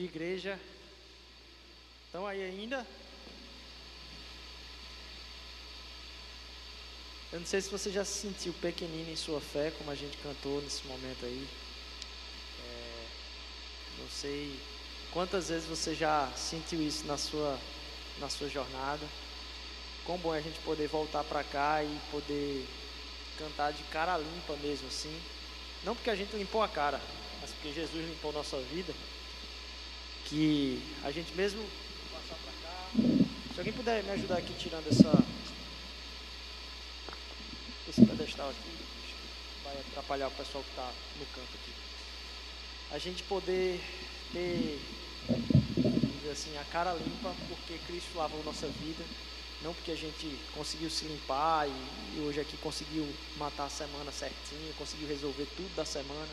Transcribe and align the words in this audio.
Dia, 0.00 0.08
igreja. 0.08 0.58
Estão 2.06 2.26
aí 2.26 2.42
ainda? 2.42 2.86
Eu 7.30 7.40
não 7.40 7.46
sei 7.46 7.60
se 7.60 7.68
você 7.68 7.90
já 7.90 8.02
se 8.02 8.22
sentiu 8.22 8.54
pequenino 8.54 9.10
em 9.10 9.16
sua 9.16 9.42
fé, 9.42 9.70
como 9.76 9.90
a 9.90 9.94
gente 9.94 10.16
cantou 10.16 10.62
nesse 10.62 10.86
momento 10.86 11.26
aí. 11.26 11.46
É, 12.64 13.06
não 13.98 14.08
sei 14.08 14.58
quantas 15.12 15.50
vezes 15.50 15.68
você 15.68 15.94
já 15.94 16.32
sentiu 16.34 16.80
isso 16.80 17.04
na 17.04 17.18
sua, 17.18 17.58
na 18.20 18.30
sua 18.30 18.48
jornada. 18.48 19.06
Quão 20.06 20.16
bom 20.16 20.34
é 20.34 20.38
a 20.38 20.42
gente 20.42 20.60
poder 20.60 20.88
voltar 20.88 21.24
para 21.24 21.44
cá 21.44 21.84
e 21.84 22.00
poder 22.10 22.66
cantar 23.36 23.74
de 23.74 23.82
cara 23.90 24.16
limpa 24.16 24.56
mesmo 24.62 24.88
assim. 24.88 25.14
Não 25.84 25.94
porque 25.94 26.08
a 26.08 26.16
gente 26.16 26.34
limpou 26.34 26.62
a 26.62 26.68
cara, 26.68 26.98
mas 27.42 27.50
porque 27.50 27.74
Jesus 27.74 28.08
limpou 28.08 28.32
nossa 28.32 28.58
vida. 28.62 28.94
Que 30.30 30.80
a 31.02 31.10
gente 31.10 31.34
mesmo 31.34 31.60
passar 32.12 32.36
para 32.36 32.52
cá. 32.62 32.88
Se 33.52 33.58
alguém 33.58 33.72
puder 33.72 34.04
me 34.04 34.10
ajudar 34.10 34.38
aqui 34.38 34.54
tirando 34.54 34.86
essa 34.86 35.10
esse 37.88 38.06
pedestal 38.06 38.48
aqui, 38.48 38.70
vai 39.64 39.76
atrapalhar 39.80 40.28
o 40.28 40.30
pessoal 40.30 40.62
que 40.62 40.70
está 40.70 40.88
no 41.18 41.26
canto 41.26 41.48
aqui. 41.52 41.72
A 42.92 42.98
gente 42.98 43.24
poder 43.24 43.80
ter, 44.32 44.80
assim, 46.30 46.56
a 46.58 46.64
cara 46.66 46.92
limpa 46.92 47.34
porque 47.48 47.76
Cristo 47.88 48.16
lavou 48.16 48.40
nossa 48.44 48.68
vida, 48.68 49.04
não 49.62 49.74
porque 49.74 49.90
a 49.90 49.96
gente 49.96 50.38
conseguiu 50.54 50.88
se 50.90 51.06
limpar 51.06 51.68
e, 51.68 51.72
e 52.16 52.20
hoje 52.20 52.38
aqui 52.38 52.56
conseguiu 52.58 53.04
matar 53.36 53.64
a 53.64 53.68
semana 53.70 54.12
certinho, 54.12 54.72
conseguiu 54.78 55.08
resolver 55.08 55.48
tudo 55.56 55.74
da 55.74 55.84
semana, 55.84 56.30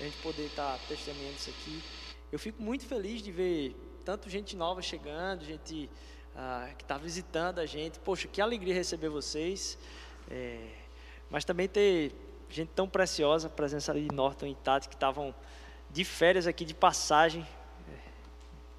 a 0.00 0.02
gente 0.02 0.16
poder 0.16 0.46
estar 0.46 0.72
tá 0.72 0.80
testemunhando 0.88 1.36
isso 1.38 1.50
aqui. 1.50 1.80
Eu 2.30 2.38
fico 2.38 2.62
muito 2.62 2.84
feliz 2.84 3.22
de 3.22 3.32
ver 3.32 3.74
tanto 4.04 4.28
gente 4.28 4.54
nova 4.54 4.82
chegando, 4.82 5.42
gente 5.44 5.88
ah, 6.36 6.68
que 6.76 6.84
está 6.84 6.98
visitando 6.98 7.58
a 7.58 7.64
gente. 7.64 7.98
Poxa, 8.00 8.28
que 8.28 8.40
alegria 8.40 8.74
receber 8.74 9.08
vocês. 9.08 9.78
É, 10.30 10.68
mas 11.30 11.42
também 11.46 11.66
ter 11.66 12.12
gente 12.50 12.68
tão 12.74 12.86
preciosa, 12.86 13.46
a 13.46 13.50
presença 13.50 13.94
de 13.94 14.08
Norton 14.12 14.46
e 14.46 14.54
Tati, 14.54 14.90
que 14.90 14.94
estavam 14.94 15.34
de 15.90 16.04
férias 16.04 16.46
aqui, 16.46 16.66
de 16.66 16.74
passagem. 16.74 17.46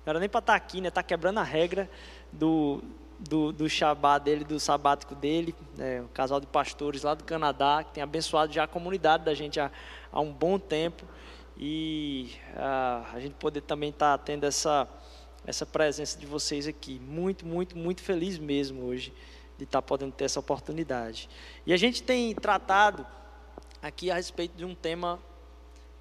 Não 0.05 0.11
era 0.11 0.19
nem 0.19 0.29
para 0.29 0.39
estar 0.39 0.53
tá 0.53 0.57
aqui, 0.57 0.79
né? 0.79 0.89
Está 0.89 1.01
quebrando 1.01 1.39
a 1.39 1.43
regra 1.43 1.89
do, 2.31 2.83
do, 3.19 3.51
do 3.51 3.67
Shabá 3.67 4.19
dele, 4.19 4.43
do 4.43 4.59
sabático 4.59 5.15
dele. 5.15 5.55
Né? 5.75 6.01
O 6.01 6.07
casal 6.09 6.39
de 6.39 6.45
pastores 6.45 7.01
lá 7.01 7.15
do 7.15 7.23
Canadá, 7.23 7.83
que 7.83 7.93
tem 7.93 8.03
abençoado 8.03 8.53
já 8.53 8.65
a 8.65 8.67
comunidade 8.67 9.25
da 9.25 9.33
gente 9.33 9.59
há, 9.59 9.71
há 10.11 10.19
um 10.21 10.31
bom 10.31 10.59
tempo. 10.59 11.03
E 11.59 12.31
ah, 12.55 13.05
a 13.13 13.19
gente 13.19 13.33
poder 13.33 13.61
também 13.61 13.89
estar 13.89 14.17
tá 14.17 14.23
tendo 14.23 14.45
essa, 14.45 14.87
essa 15.45 15.65
presença 15.65 16.17
de 16.17 16.25
vocês 16.25 16.65
aqui. 16.67 16.99
Muito, 16.99 17.45
muito, 17.45 17.77
muito 17.77 18.01
feliz 18.01 18.37
mesmo 18.37 18.85
hoje 18.85 19.13
de 19.57 19.65
estar 19.65 19.81
podendo 19.81 20.13
ter 20.13 20.23
essa 20.23 20.39
oportunidade. 20.39 21.29
E 21.65 21.73
a 21.73 21.77
gente 21.77 22.01
tem 22.01 22.33
tratado 22.33 23.05
aqui 23.81 24.09
a 24.09 24.15
respeito 24.15 24.55
de 24.55 24.63
um 24.63 24.73
tema 24.73 25.19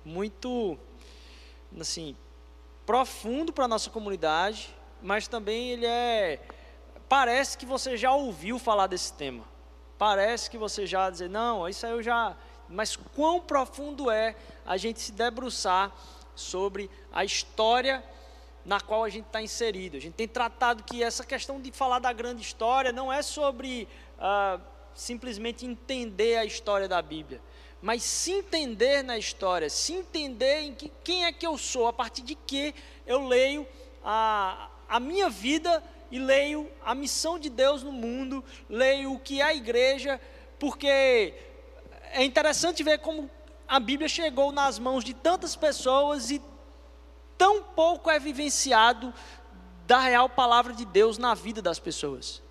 muito, 0.05 0.78
assim, 1.78 2.16
profundo 2.87 3.53
para 3.53 3.65
a 3.65 3.69
nossa 3.69 3.91
comunidade, 3.91 4.72
mas 5.03 5.27
também 5.27 5.71
ele 5.71 5.87
é, 5.87 6.41
parece 7.09 7.59
que 7.59 7.66
você 7.66 7.97
já 7.97 8.12
ouviu 8.12 8.60
falar 8.60 8.87
desse 8.87 9.12
tema. 9.12 9.44
Parece 9.99 10.49
que 10.49 10.56
você 10.56 10.87
já 10.87 11.10
dizer, 11.10 11.28
não, 11.28 11.69
isso 11.69 11.84
aí 11.84 11.93
eu 11.93 12.03
já, 12.03 12.37
mas 12.69 12.97
quão 12.97 13.41
profundo 13.41 14.11
é 14.11 14.37
a 14.67 14.77
gente 14.77 15.01
se 15.01 15.12
debruçar 15.12 15.93
sobre 16.34 16.91
a 17.12 17.25
história 17.25 18.05
na 18.65 18.81
qual 18.81 19.03
a 19.03 19.09
gente 19.09 19.27
está 19.27 19.41
inserido. 19.41 19.97
A 19.97 20.01
gente 20.01 20.15
tem 20.15 20.29
tratado 20.29 20.83
que 20.83 21.03
essa 21.03 21.25
questão 21.25 21.61
de 21.61 21.73
falar 21.73 21.99
da 21.99 22.12
grande 22.12 22.43
história 22.43 22.93
não 22.93 23.12
é 23.12 23.23
sobre 23.23 23.89
ah, 24.19 24.61
simplesmente 24.95 25.65
entender 25.65 26.37
a 26.37 26.45
história 26.45 26.89
da 26.89 27.01
Bíblia, 27.01 27.41
mas 27.81 28.03
se 28.03 28.33
entender 28.33 29.03
na 29.03 29.17
história, 29.17 29.71
se 29.71 29.93
entender 29.93 30.62
em 30.62 30.75
que, 30.75 30.93
quem 31.05 31.25
é 31.25 31.33
que 31.33 31.47
eu 31.47 31.57
sou, 31.57 31.87
a 31.87 31.93
partir 31.93 32.23
de 32.23 32.34
que 32.34 32.75
eu 33.07 33.27
leio 33.27 33.67
a, 34.05 34.69
a 34.89 34.99
minha 34.99 35.31
vida 35.31 35.83
e 36.11 36.19
leio 36.19 36.69
a 36.84 36.95
missão 36.95 37.39
de 37.39 37.49
Deus 37.49 37.83
no 37.83 37.93
mundo, 37.93 38.45
leio 38.69 39.15
o 39.15 39.19
que 39.19 39.41
é 39.41 39.45
a 39.45 39.55
igreja, 39.55 40.21
porque 40.59 41.33
é 42.13 42.25
interessante 42.25 42.83
ver 42.83 42.99
como 42.99 43.31
a 43.67 43.79
Bíblia 43.79 44.09
chegou 44.09 44.51
nas 44.51 44.79
mãos 44.79 45.05
de 45.05 45.15
tantas 45.15 45.55
pessoas 45.55 46.31
e 46.31 46.41
tão 47.37 47.63
pouco 47.63 48.11
é 48.11 48.19
vivenciado 48.19 49.13
da 49.87 50.01
real 50.01 50.29
palavra 50.29 50.73
de 50.73 50.85
Deus 50.85 51.19
na 51.19 51.35
vida 51.35 51.63
das 51.63 51.79
pessoas. 51.79 52.43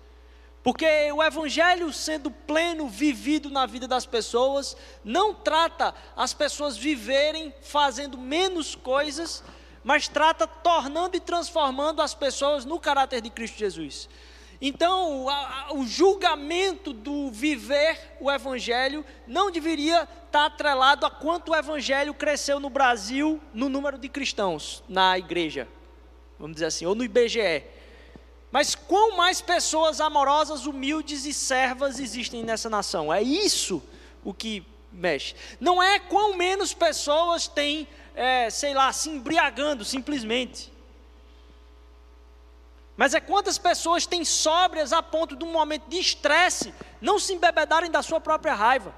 Porque 0.62 0.86
o 1.12 1.22
Evangelho, 1.22 1.92
sendo 1.92 2.30
pleno, 2.30 2.88
vivido 2.88 3.48
na 3.48 3.64
vida 3.64 3.86
das 3.86 4.04
pessoas, 4.04 4.76
não 5.04 5.32
trata 5.32 5.94
as 6.16 6.34
pessoas 6.34 6.76
viverem 6.76 7.54
fazendo 7.62 8.18
menos 8.18 8.74
coisas, 8.74 9.42
mas 9.84 10.08
trata 10.08 10.46
tornando 10.46 11.16
e 11.16 11.20
transformando 11.20 12.02
as 12.02 12.12
pessoas 12.12 12.64
no 12.64 12.78
caráter 12.80 13.20
de 13.20 13.30
Cristo 13.30 13.58
Jesus. 13.58 14.08
Então, 14.60 15.28
a, 15.28 15.66
a, 15.68 15.74
o 15.74 15.86
julgamento 15.86 16.92
do 16.92 17.30
viver 17.30 18.16
o 18.20 18.30
Evangelho 18.30 19.04
não 19.26 19.50
deveria 19.50 20.08
estar 20.26 20.46
atrelado 20.46 21.06
a 21.06 21.10
quanto 21.10 21.52
o 21.52 21.56
Evangelho 21.56 22.12
cresceu 22.12 22.58
no 22.58 22.68
Brasil 22.68 23.40
no 23.54 23.68
número 23.68 23.96
de 23.96 24.08
cristãos 24.08 24.82
na 24.88 25.16
igreja, 25.16 25.68
vamos 26.38 26.56
dizer 26.56 26.66
assim, 26.66 26.86
ou 26.86 26.94
no 26.94 27.04
IBGE. 27.04 27.64
Mas 28.50 28.74
quão 28.74 29.16
mais 29.16 29.40
pessoas 29.40 30.00
amorosas, 30.00 30.66
humildes 30.66 31.24
e 31.24 31.32
servas 31.32 32.00
existem 32.00 32.42
nessa 32.42 32.68
nação? 32.68 33.12
É 33.12 33.22
isso 33.22 33.82
o 34.24 34.34
que 34.34 34.66
mexe. 34.90 35.34
Não 35.60 35.82
é 35.82 35.98
quão 35.98 36.34
menos 36.34 36.74
pessoas 36.74 37.46
têm, 37.46 37.86
é, 38.14 38.50
sei 38.50 38.74
lá, 38.74 38.92
se 38.92 39.10
embriagando 39.10 39.84
simplesmente. 39.84 40.72
Mas 42.98 43.14
é 43.14 43.20
quantas 43.20 43.56
pessoas 43.58 44.06
têm 44.06 44.24
sóbrias 44.24 44.92
a 44.92 45.00
ponto 45.00 45.36
de 45.36 45.44
um 45.44 45.52
momento 45.52 45.88
de 45.88 46.00
estresse 46.00 46.74
não 47.00 47.16
se 47.16 47.32
embebedarem 47.32 47.92
da 47.92 48.02
sua 48.02 48.20
própria 48.20 48.54
raiva. 48.54 48.92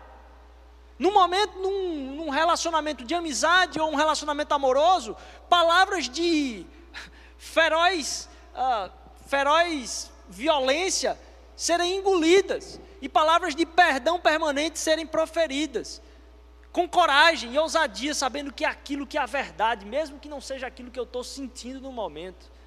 No 0.99 1.13
momento, 1.13 1.59
num, 1.59 2.15
num, 2.17 2.31
relacionamento 2.31 3.05
de 3.05 3.15
amizade 3.15 3.79
ou 3.79 3.91
um 3.91 3.95
relacionamento 3.95 4.55
amoroso, 4.55 5.15
palavras 5.51 6.09
de 6.09 6.65
feroz, 7.37 8.27
uh, 8.55 8.91
feroz 9.27 10.11
violência 10.31 11.21
serem 11.55 11.97
engolidas 11.97 12.81
e 13.03 13.09
palavras 13.09 13.55
de 13.55 13.67
perdão 13.67 14.19
permanente 14.19 14.79
serem 14.79 15.07
proferidas, 15.07 16.01
com 16.73 16.89
coragem 16.89 17.53
e 17.53 17.59
ousadia, 17.59 18.15
sabendo 18.15 18.51
que 18.51 18.65
é 18.65 18.69
aquilo 18.69 19.07
que 19.07 19.19
é 19.19 19.21
a 19.21 19.27
verdade, 19.27 19.85
mesmo 19.85 20.19
que 20.19 20.29
não 20.29 20.41
seja 20.41 20.67
aquilo 20.67 20.91
que 20.91 20.99
eu 20.99 21.05
estou 21.05 21.23
sentindo 21.23 21.83
no 21.83 21.93
momento. 21.93 22.60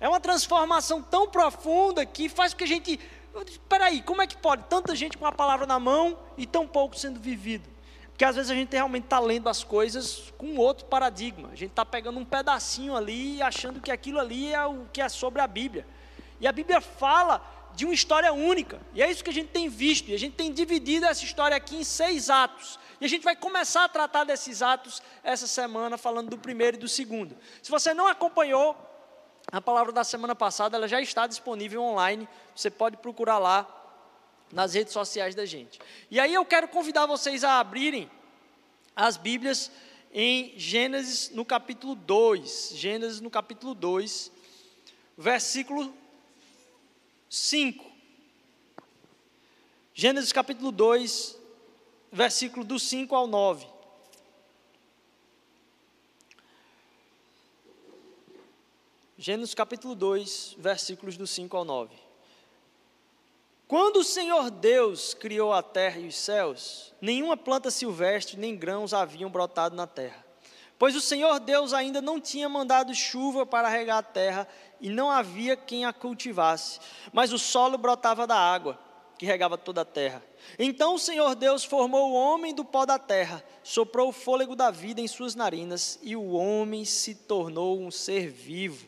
É 0.00 0.08
uma 0.08 0.20
transformação 0.20 1.02
tão 1.02 1.28
profunda 1.28 2.04
que 2.06 2.28
faz 2.28 2.52
com 2.52 2.58
que 2.58 2.64
a 2.64 2.66
gente. 2.68 3.00
Espera 3.46 3.86
aí, 3.86 4.02
como 4.02 4.22
é 4.22 4.26
que 4.26 4.36
pode 4.36 4.64
tanta 4.64 4.94
gente 4.96 5.16
com 5.16 5.26
a 5.26 5.32
palavra 5.32 5.66
na 5.66 5.78
mão 5.78 6.18
e 6.36 6.46
tão 6.46 6.66
pouco 6.66 6.98
sendo 6.98 7.20
vivido? 7.20 7.68
Porque 8.18 8.24
às 8.24 8.34
vezes 8.34 8.50
a 8.50 8.54
gente 8.54 8.72
realmente 8.72 9.04
está 9.04 9.20
lendo 9.20 9.48
as 9.48 9.62
coisas 9.62 10.32
com 10.36 10.56
outro 10.56 10.86
paradigma. 10.86 11.50
A 11.52 11.54
gente 11.54 11.70
está 11.70 11.84
pegando 11.84 12.18
um 12.18 12.24
pedacinho 12.24 12.96
ali 12.96 13.36
e 13.36 13.42
achando 13.42 13.80
que 13.80 13.92
aquilo 13.92 14.18
ali 14.18 14.52
é 14.52 14.66
o 14.66 14.86
que 14.92 15.00
é 15.00 15.08
sobre 15.08 15.40
a 15.40 15.46
Bíblia. 15.46 15.86
E 16.40 16.46
a 16.48 16.50
Bíblia 16.50 16.80
fala 16.80 17.40
de 17.76 17.84
uma 17.84 17.94
história 17.94 18.32
única. 18.32 18.80
E 18.92 19.00
é 19.00 19.08
isso 19.08 19.22
que 19.22 19.30
a 19.30 19.32
gente 19.32 19.50
tem 19.50 19.68
visto. 19.68 20.08
E 20.08 20.14
a 20.14 20.18
gente 20.18 20.34
tem 20.34 20.52
dividido 20.52 21.06
essa 21.06 21.24
história 21.24 21.56
aqui 21.56 21.76
em 21.76 21.84
seis 21.84 22.28
atos. 22.28 22.76
E 23.00 23.04
a 23.04 23.08
gente 23.08 23.22
vai 23.22 23.36
começar 23.36 23.84
a 23.84 23.88
tratar 23.88 24.24
desses 24.24 24.62
atos 24.62 25.00
essa 25.22 25.46
semana, 25.46 25.96
falando 25.96 26.30
do 26.30 26.38
primeiro 26.38 26.76
e 26.76 26.80
do 26.80 26.88
segundo. 26.88 27.36
Se 27.62 27.70
você 27.70 27.94
não 27.94 28.08
acompanhou, 28.08 28.76
a 29.50 29.60
palavra 29.60 29.92
da 29.92 30.04
semana 30.04 30.34
passada 30.34 30.76
ela 30.76 30.86
já 30.86 31.00
está 31.00 31.26
disponível 31.26 31.82
online. 31.82 32.28
Você 32.54 32.70
pode 32.70 32.98
procurar 32.98 33.38
lá 33.38 33.66
nas 34.52 34.74
redes 34.74 34.92
sociais 34.92 35.34
da 35.34 35.46
gente. 35.46 35.78
E 36.10 36.20
aí 36.20 36.34
eu 36.34 36.44
quero 36.44 36.68
convidar 36.68 37.06
vocês 37.06 37.44
a 37.44 37.58
abrirem 37.58 38.10
as 38.94 39.16
Bíblias 39.16 39.70
em 40.12 40.52
Gênesis 40.58 41.30
no 41.30 41.44
capítulo 41.44 41.94
2. 41.94 42.72
Gênesis 42.74 43.20
no 43.20 43.30
capítulo 43.30 43.74
2, 43.74 44.30
versículo 45.16 45.94
5. 47.30 47.84
Gênesis 49.94 50.32
capítulo 50.32 50.70
2, 50.70 51.36
versículo 52.12 52.64
do 52.64 52.78
5 52.78 53.14
ao 53.14 53.26
9. 53.26 53.77
Gênesis 59.20 59.52
capítulo 59.52 59.96
2, 59.96 60.54
versículos 60.58 61.16
do 61.16 61.26
5 61.26 61.56
ao 61.56 61.64
9. 61.64 61.92
Quando 63.66 63.96
o 63.96 64.04
Senhor 64.04 64.48
Deus 64.48 65.12
criou 65.12 65.52
a 65.52 65.60
terra 65.60 65.98
e 65.98 66.06
os 66.06 66.14
céus, 66.14 66.94
nenhuma 67.00 67.36
planta 67.36 67.68
silvestre 67.68 68.38
nem 68.38 68.56
grãos 68.56 68.94
haviam 68.94 69.28
brotado 69.28 69.74
na 69.74 69.88
terra, 69.88 70.24
Pois 70.78 70.94
o 70.94 71.00
Senhor 71.00 71.40
Deus 71.40 71.72
ainda 71.72 72.00
não 72.00 72.20
tinha 72.20 72.48
mandado 72.48 72.94
chuva 72.94 73.44
para 73.44 73.68
regar 73.68 73.98
a 73.98 74.02
terra 74.02 74.46
e 74.80 74.88
não 74.88 75.10
havia 75.10 75.56
quem 75.56 75.84
a 75.84 75.92
cultivasse, 75.92 76.78
mas 77.12 77.32
o 77.32 77.38
solo 77.38 77.76
brotava 77.76 78.24
da 78.24 78.36
água 78.36 78.78
que 79.18 79.26
regava 79.26 79.58
toda 79.58 79.80
a 79.80 79.84
terra. 79.84 80.22
Então 80.56 80.94
o 80.94 80.98
Senhor 80.98 81.34
Deus 81.34 81.64
formou 81.64 82.12
o 82.12 82.14
homem 82.14 82.54
do 82.54 82.64
pó 82.64 82.86
da 82.86 83.00
terra, 83.00 83.44
soprou 83.64 84.10
o 84.10 84.12
fôlego 84.12 84.54
da 84.54 84.70
vida 84.70 85.00
em 85.00 85.08
suas 85.08 85.34
narinas 85.34 85.98
e 86.00 86.14
o 86.14 86.30
homem 86.30 86.84
se 86.84 87.16
tornou 87.16 87.80
um 87.80 87.90
ser 87.90 88.30
vivo. 88.30 88.87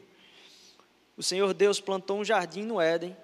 O 1.20 1.22
Senhor 1.22 1.52
Deus 1.52 1.82
plantou 1.82 2.18
um 2.18 2.24
jardim 2.24 2.62
no 2.62 2.80
Éden, 2.80 3.14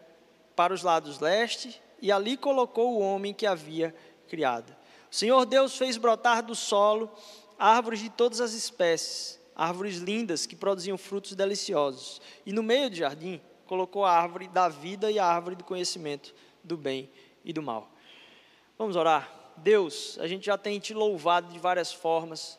para 0.54 0.74
os 0.74 0.82
lados 0.82 1.18
leste, 1.18 1.80
e 1.98 2.12
ali 2.12 2.36
colocou 2.36 2.92
o 2.92 3.00
homem 3.00 3.32
que 3.32 3.46
havia 3.46 3.94
criado. 4.28 4.76
O 5.10 5.14
Senhor 5.14 5.46
Deus 5.46 5.78
fez 5.78 5.96
brotar 5.96 6.42
do 6.42 6.54
solo 6.54 7.10
árvores 7.58 8.00
de 8.00 8.10
todas 8.10 8.38
as 8.42 8.52
espécies, 8.52 9.40
árvores 9.54 9.96
lindas 9.96 10.44
que 10.44 10.54
produziam 10.54 10.98
frutos 10.98 11.34
deliciosos. 11.34 12.20
E 12.44 12.52
no 12.52 12.62
meio 12.62 12.90
do 12.90 12.96
jardim 12.96 13.40
colocou 13.64 14.04
a 14.04 14.12
árvore 14.12 14.46
da 14.48 14.68
vida 14.68 15.10
e 15.10 15.18
a 15.18 15.24
árvore 15.24 15.56
do 15.56 15.64
conhecimento 15.64 16.34
do 16.62 16.76
bem 16.76 17.10
e 17.42 17.50
do 17.50 17.62
mal. 17.62 17.90
Vamos 18.76 18.94
orar. 18.94 19.54
Deus, 19.56 20.18
a 20.20 20.28
gente 20.28 20.44
já 20.44 20.58
tem 20.58 20.78
te 20.78 20.92
louvado 20.92 21.50
de 21.50 21.58
várias 21.58 21.94
formas. 21.94 22.58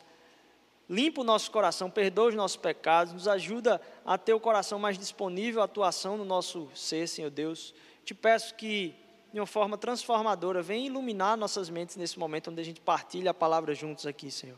Limpa 0.88 1.20
o 1.20 1.24
nosso 1.24 1.50
coração, 1.50 1.90
perdoa 1.90 2.28
os 2.28 2.34
nossos 2.34 2.56
pecados, 2.56 3.12
nos 3.12 3.28
ajuda 3.28 3.80
a 4.06 4.16
ter 4.16 4.32
o 4.32 4.40
coração 4.40 4.78
mais 4.78 4.96
disponível 4.96 5.60
à 5.60 5.66
atuação 5.66 6.16
no 6.16 6.24
nosso 6.24 6.70
ser, 6.74 7.06
Senhor 7.06 7.30
Deus. 7.30 7.74
Te 8.06 8.14
peço 8.14 8.54
que, 8.54 8.94
de 9.30 9.38
uma 9.38 9.46
forma 9.46 9.76
transformadora, 9.76 10.62
venha 10.62 10.86
iluminar 10.86 11.36
nossas 11.36 11.68
mentes 11.68 11.96
nesse 11.96 12.18
momento 12.18 12.50
onde 12.50 12.62
a 12.62 12.64
gente 12.64 12.80
partilha 12.80 13.32
a 13.32 13.34
palavra 13.34 13.74
juntos 13.74 14.06
aqui, 14.06 14.30
Senhor. 14.30 14.56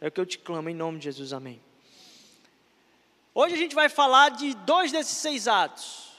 É 0.00 0.08
o 0.08 0.10
que 0.10 0.18
eu 0.18 0.24
te 0.24 0.38
clamo 0.38 0.70
em 0.70 0.74
nome 0.74 0.98
de 0.98 1.04
Jesus, 1.04 1.34
amém. 1.34 1.60
Hoje 3.34 3.54
a 3.54 3.58
gente 3.58 3.74
vai 3.74 3.90
falar 3.90 4.30
de 4.30 4.54
dois 4.54 4.90
desses 4.90 5.18
seis 5.18 5.46
atos: 5.46 6.12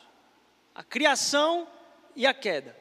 a 0.76 0.84
criação 0.84 1.68
e 2.16 2.28
a 2.28 2.36
queda. 2.36 2.78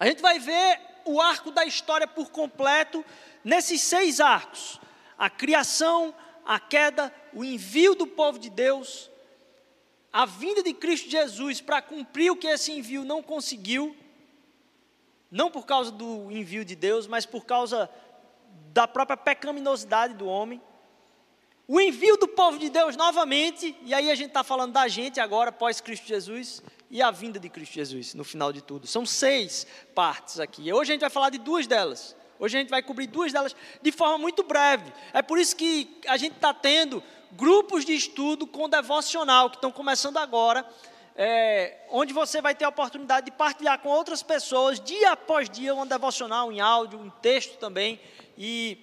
A 0.00 0.06
gente 0.06 0.22
vai 0.22 0.38
ver 0.38 0.80
o 1.04 1.20
arco 1.20 1.50
da 1.50 1.66
história 1.66 2.06
por 2.06 2.30
completo 2.30 3.04
nesses 3.44 3.82
seis 3.82 4.20
arcos 4.20 4.80
a 5.18 5.30
criação, 5.30 6.14
a 6.44 6.58
queda, 6.58 7.12
o 7.32 7.44
envio 7.44 7.94
do 7.94 8.06
povo 8.06 8.38
de 8.38 8.50
Deus, 8.50 9.10
a 10.12 10.26
vinda 10.26 10.62
de 10.62 10.72
Cristo 10.72 11.10
Jesus 11.10 11.60
para 11.60 11.82
cumprir 11.82 12.30
o 12.30 12.36
que 12.36 12.46
esse 12.46 12.72
envio 12.72 13.04
não 13.04 13.22
conseguiu, 13.22 13.96
não 15.30 15.50
por 15.50 15.66
causa 15.66 15.90
do 15.90 16.30
envio 16.30 16.64
de 16.64 16.76
Deus, 16.76 17.06
mas 17.06 17.26
por 17.26 17.44
causa 17.44 17.90
da 18.72 18.86
própria 18.86 19.16
pecaminosidade 19.16 20.14
do 20.14 20.26
homem. 20.26 20.62
O 21.66 21.80
envio 21.80 22.16
do 22.16 22.28
povo 22.28 22.58
de 22.58 22.68
Deus 22.68 22.94
novamente, 22.94 23.74
e 23.82 23.94
aí 23.94 24.10
a 24.10 24.14
gente 24.14 24.28
está 24.28 24.44
falando 24.44 24.72
da 24.72 24.86
gente 24.86 25.18
agora, 25.18 25.50
pós 25.50 25.80
Cristo 25.80 26.06
Jesus, 26.06 26.62
e 26.90 27.02
a 27.02 27.10
vinda 27.10 27.40
de 27.40 27.48
Cristo 27.48 27.72
Jesus, 27.72 28.14
no 28.14 28.22
final 28.22 28.52
de 28.52 28.62
tudo. 28.62 28.86
São 28.86 29.06
seis 29.06 29.66
partes 29.94 30.38
aqui. 30.38 30.72
Hoje 30.72 30.92
a 30.92 30.94
gente 30.94 31.00
vai 31.00 31.10
falar 31.10 31.30
de 31.30 31.38
duas 31.38 31.66
delas. 31.66 32.14
Hoje 32.44 32.58
a 32.58 32.60
gente 32.60 32.68
vai 32.68 32.82
cobrir 32.82 33.06
duas 33.06 33.32
delas 33.32 33.56
de 33.80 33.90
forma 33.90 34.18
muito 34.18 34.42
breve. 34.42 34.92
É 35.14 35.22
por 35.22 35.38
isso 35.38 35.56
que 35.56 35.98
a 36.06 36.18
gente 36.18 36.34
está 36.34 36.52
tendo 36.52 37.02
grupos 37.32 37.86
de 37.86 37.94
estudo 37.94 38.46
com 38.46 38.68
devocional, 38.68 39.48
que 39.48 39.56
estão 39.56 39.72
começando 39.72 40.18
agora, 40.18 40.62
é, 41.16 41.78
onde 41.88 42.12
você 42.12 42.42
vai 42.42 42.54
ter 42.54 42.66
a 42.66 42.68
oportunidade 42.68 43.24
de 43.24 43.32
partilhar 43.32 43.78
com 43.78 43.88
outras 43.88 44.22
pessoas, 44.22 44.78
dia 44.78 45.12
após 45.12 45.48
dia, 45.48 45.74
um 45.74 45.86
devocional 45.86 46.52
em 46.52 46.60
áudio, 46.60 47.02
em 47.02 47.08
texto 47.22 47.56
também. 47.56 47.98
E 48.36 48.76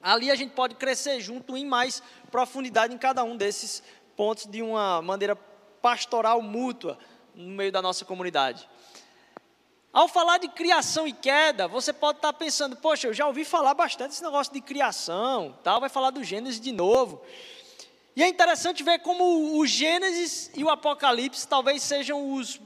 ali 0.00 0.30
a 0.30 0.34
gente 0.34 0.54
pode 0.54 0.74
crescer 0.76 1.20
junto 1.20 1.58
em 1.58 1.66
mais 1.66 2.02
profundidade 2.30 2.94
em 2.94 2.98
cada 2.98 3.22
um 3.22 3.36
desses 3.36 3.82
pontos 4.16 4.46
de 4.46 4.62
uma 4.62 5.02
maneira 5.02 5.36
pastoral 5.82 6.40
mútua 6.40 6.98
no 7.34 7.50
meio 7.50 7.70
da 7.70 7.82
nossa 7.82 8.06
comunidade. 8.06 8.66
Ao 9.92 10.06
falar 10.06 10.38
de 10.38 10.48
criação 10.48 11.06
e 11.06 11.12
queda, 11.12 11.66
você 11.66 11.92
pode 11.92 12.18
estar 12.18 12.32
pensando, 12.32 12.76
poxa, 12.76 13.06
eu 13.06 13.14
já 13.14 13.26
ouvi 13.26 13.44
falar 13.44 13.74
bastante 13.74 14.10
desse 14.10 14.22
negócio 14.22 14.52
de 14.52 14.60
criação, 14.60 15.58
tal, 15.64 15.80
vai 15.80 15.88
falar 15.88 16.10
do 16.10 16.22
Gênesis 16.22 16.60
de 16.60 16.72
novo. 16.72 17.22
E 18.14 18.22
é 18.22 18.28
interessante 18.28 18.82
ver 18.82 18.98
como 18.98 19.58
o 19.58 19.66
Gênesis 19.66 20.50
e 20.54 20.62
o 20.62 20.68
Apocalipse 20.68 21.46
talvez 21.46 21.82
sejam 21.82 22.34
os, 22.34 22.60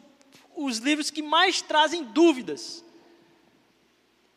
os 0.56 0.78
livros 0.78 1.10
que 1.10 1.22
mais 1.22 1.62
trazem 1.62 2.02
dúvidas 2.02 2.84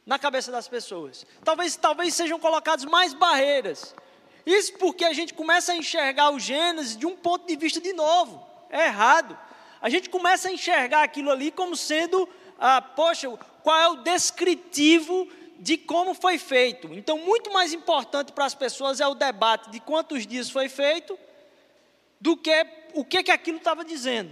na 0.05 0.19
cabeça 0.19 0.51
das 0.51 0.67
pessoas. 0.67 1.25
Talvez, 1.43 1.75
talvez 1.75 2.13
sejam 2.13 2.39
colocados 2.39 2.85
mais 2.85 3.13
barreiras. 3.13 3.95
Isso 4.45 4.73
porque 4.73 5.03
a 5.03 5.13
gente 5.13 5.33
começa 5.33 5.71
a 5.71 5.75
enxergar 5.75 6.29
o 6.29 6.39
Gênesis 6.39 6.95
de 6.95 7.07
um 7.07 7.15
ponto 7.15 7.47
de 7.47 7.55
vista 7.55 7.81
de 7.81 7.93
novo. 7.93 8.45
É 8.69 8.85
errado. 8.85 9.35
A 9.81 9.89
gente 9.89 10.09
começa 10.09 10.49
a 10.49 10.51
enxergar 10.51 11.03
aquilo 11.03 11.31
ali 11.31 11.49
como 11.49 11.75
sendo 11.75 12.29
ah, 12.59 12.81
poxa, 12.81 13.29
qual 13.63 13.77
é 13.77 13.87
o 13.89 13.97
descritivo 13.97 15.27
de 15.59 15.77
como 15.77 16.13
foi 16.13 16.37
feito. 16.37 16.93
Então, 16.93 17.17
muito 17.17 17.51
mais 17.51 17.73
importante 17.73 18.31
para 18.31 18.45
as 18.45 18.53
pessoas 18.53 18.99
é 18.99 19.07
o 19.07 19.15
debate 19.15 19.69
de 19.69 19.79
quantos 19.79 20.27
dias 20.27 20.49
foi 20.49 20.69
feito 20.69 21.17
do 22.19 22.35
que 22.37 22.65
o 22.93 23.03
que, 23.03 23.23
que 23.23 23.31
aquilo 23.31 23.57
estava 23.57 23.83
dizendo. 23.83 24.31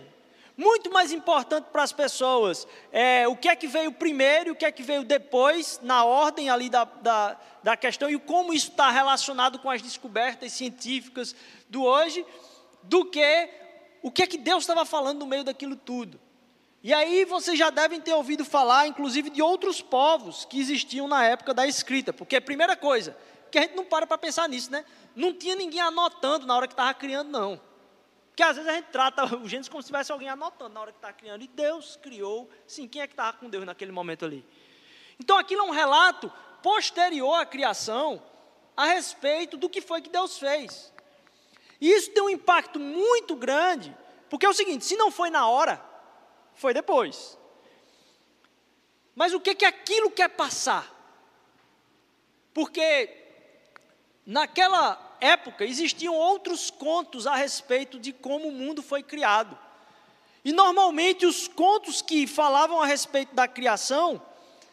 Muito 0.55 0.91
mais 0.91 1.11
importante 1.11 1.65
para 1.71 1.81
as 1.81 1.91
pessoas 1.91 2.67
é 2.91 3.27
o 3.27 3.35
que 3.35 3.49
é 3.49 3.55
que 3.55 3.67
veio 3.67 3.91
primeiro 3.91 4.49
e 4.49 4.51
o 4.51 4.55
que 4.55 4.65
é 4.65 4.71
que 4.71 4.83
veio 4.83 5.03
depois, 5.03 5.79
na 5.81 6.05
ordem 6.05 6.49
ali 6.49 6.69
da, 6.69 6.83
da, 6.83 7.39
da 7.63 7.75
questão, 7.75 8.09
e 8.09 8.19
como 8.19 8.53
isso 8.53 8.69
está 8.69 8.91
relacionado 8.91 9.57
com 9.57 9.69
as 9.69 9.81
descobertas 9.81 10.51
científicas 10.53 11.35
do 11.67 11.83
hoje, 11.83 12.23
do 12.83 13.05
que 13.05 13.49
o 14.03 14.11
que 14.11 14.21
é 14.21 14.27
que 14.27 14.37
Deus 14.37 14.63
estava 14.63 14.85
falando 14.85 15.19
no 15.19 15.25
meio 15.25 15.43
daquilo 15.43 15.75
tudo. 15.75 16.19
E 16.83 16.93
aí 16.93 17.23
vocês 17.23 17.57
já 17.57 17.69
devem 17.69 18.01
ter 18.01 18.13
ouvido 18.13 18.43
falar, 18.43 18.87
inclusive, 18.87 19.29
de 19.29 19.41
outros 19.41 19.81
povos 19.81 20.43
que 20.43 20.59
existiam 20.59 21.07
na 21.07 21.23
época 21.23 21.53
da 21.53 21.65
escrita, 21.65 22.11
porque 22.11 22.35
a 22.35 22.41
primeira 22.41 22.75
coisa, 22.75 23.17
que 23.49 23.57
a 23.57 23.61
gente 23.61 23.73
não 23.73 23.85
para 23.85 24.05
para 24.05 24.17
pensar 24.17 24.49
nisso, 24.49 24.69
né? 24.69 24.83
Não 25.15 25.33
tinha 25.33 25.55
ninguém 25.55 25.79
anotando 25.79 26.45
na 26.45 26.53
hora 26.53 26.67
que 26.67 26.73
estava 26.73 26.93
criando, 26.93 27.29
não. 27.29 27.61
Porque 28.27 28.43
às 28.43 28.57
vezes 28.57 28.69
a 28.69 28.73
gente 28.73 28.87
trata 28.87 29.23
o 29.37 29.47
Gênesis 29.47 29.69
como 29.69 29.81
se 29.81 29.87
tivesse 29.87 30.11
alguém 30.11 30.27
anotando 30.27 30.73
na 30.73 30.81
hora 30.81 30.91
que 30.91 30.97
estava 30.97 31.13
criando. 31.13 31.41
E 31.43 31.47
Deus 31.47 31.97
criou, 32.01 32.49
sim, 32.67 32.85
quem 32.85 33.01
é 33.01 33.07
que 33.07 33.13
estava 33.13 33.37
com 33.37 33.47
Deus 33.47 33.63
naquele 33.63 33.91
momento 33.91 34.25
ali? 34.25 34.45
Então 35.17 35.37
aquilo 35.37 35.61
é 35.61 35.65
um 35.65 35.71
relato 35.71 36.29
posterior 36.61 37.39
à 37.39 37.45
criação 37.45 38.21
a 38.75 38.87
respeito 38.87 39.55
do 39.55 39.69
que 39.69 39.79
foi 39.79 40.01
que 40.01 40.09
Deus 40.09 40.37
fez. 40.37 40.91
E 41.79 41.89
isso 41.91 42.11
tem 42.11 42.23
um 42.23 42.29
impacto 42.29 42.79
muito 42.79 43.35
grande, 43.35 43.95
porque 44.29 44.45
é 44.45 44.49
o 44.49 44.53
seguinte: 44.53 44.83
se 44.83 44.97
não 44.97 45.11
foi 45.11 45.29
na 45.29 45.47
hora, 45.47 45.92
foi 46.55 46.73
depois. 46.73 47.37
Mas 49.15 49.33
o 49.33 49.39
que 49.39 49.55
que 49.55 49.65
aquilo 49.65 50.11
quer 50.11 50.29
passar? 50.29 50.91
Porque 52.53 53.09
naquela 54.25 55.17
época 55.19 55.65
existiam 55.65 56.15
outros 56.15 56.69
contos 56.69 57.27
a 57.27 57.35
respeito 57.35 57.99
de 57.99 58.11
como 58.11 58.47
o 58.47 58.51
mundo 58.51 58.81
foi 58.81 59.03
criado. 59.03 59.57
E 60.43 60.51
normalmente 60.51 61.25
os 61.25 61.47
contos 61.47 62.01
que 62.01 62.27
falavam 62.27 62.81
a 62.81 62.85
respeito 62.85 63.33
da 63.33 63.47
criação 63.47 64.21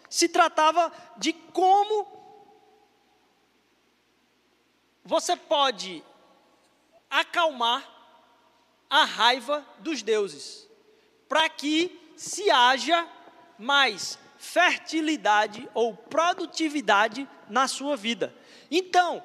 se 0.08 0.28
tratava 0.28 0.92
de 1.16 1.32
como 1.32 2.06
você 5.04 5.36
pode 5.36 6.02
acalmar 7.08 7.88
a 8.88 9.04
raiva 9.04 9.64
dos 9.78 10.02
deuses 10.02 10.69
para 11.30 11.48
que 11.48 12.12
se 12.16 12.50
haja 12.50 13.08
mais 13.56 14.18
fertilidade 14.36 15.70
ou 15.72 15.94
produtividade 15.94 17.28
na 17.48 17.68
sua 17.68 17.96
vida. 17.96 18.34
Então, 18.68 19.22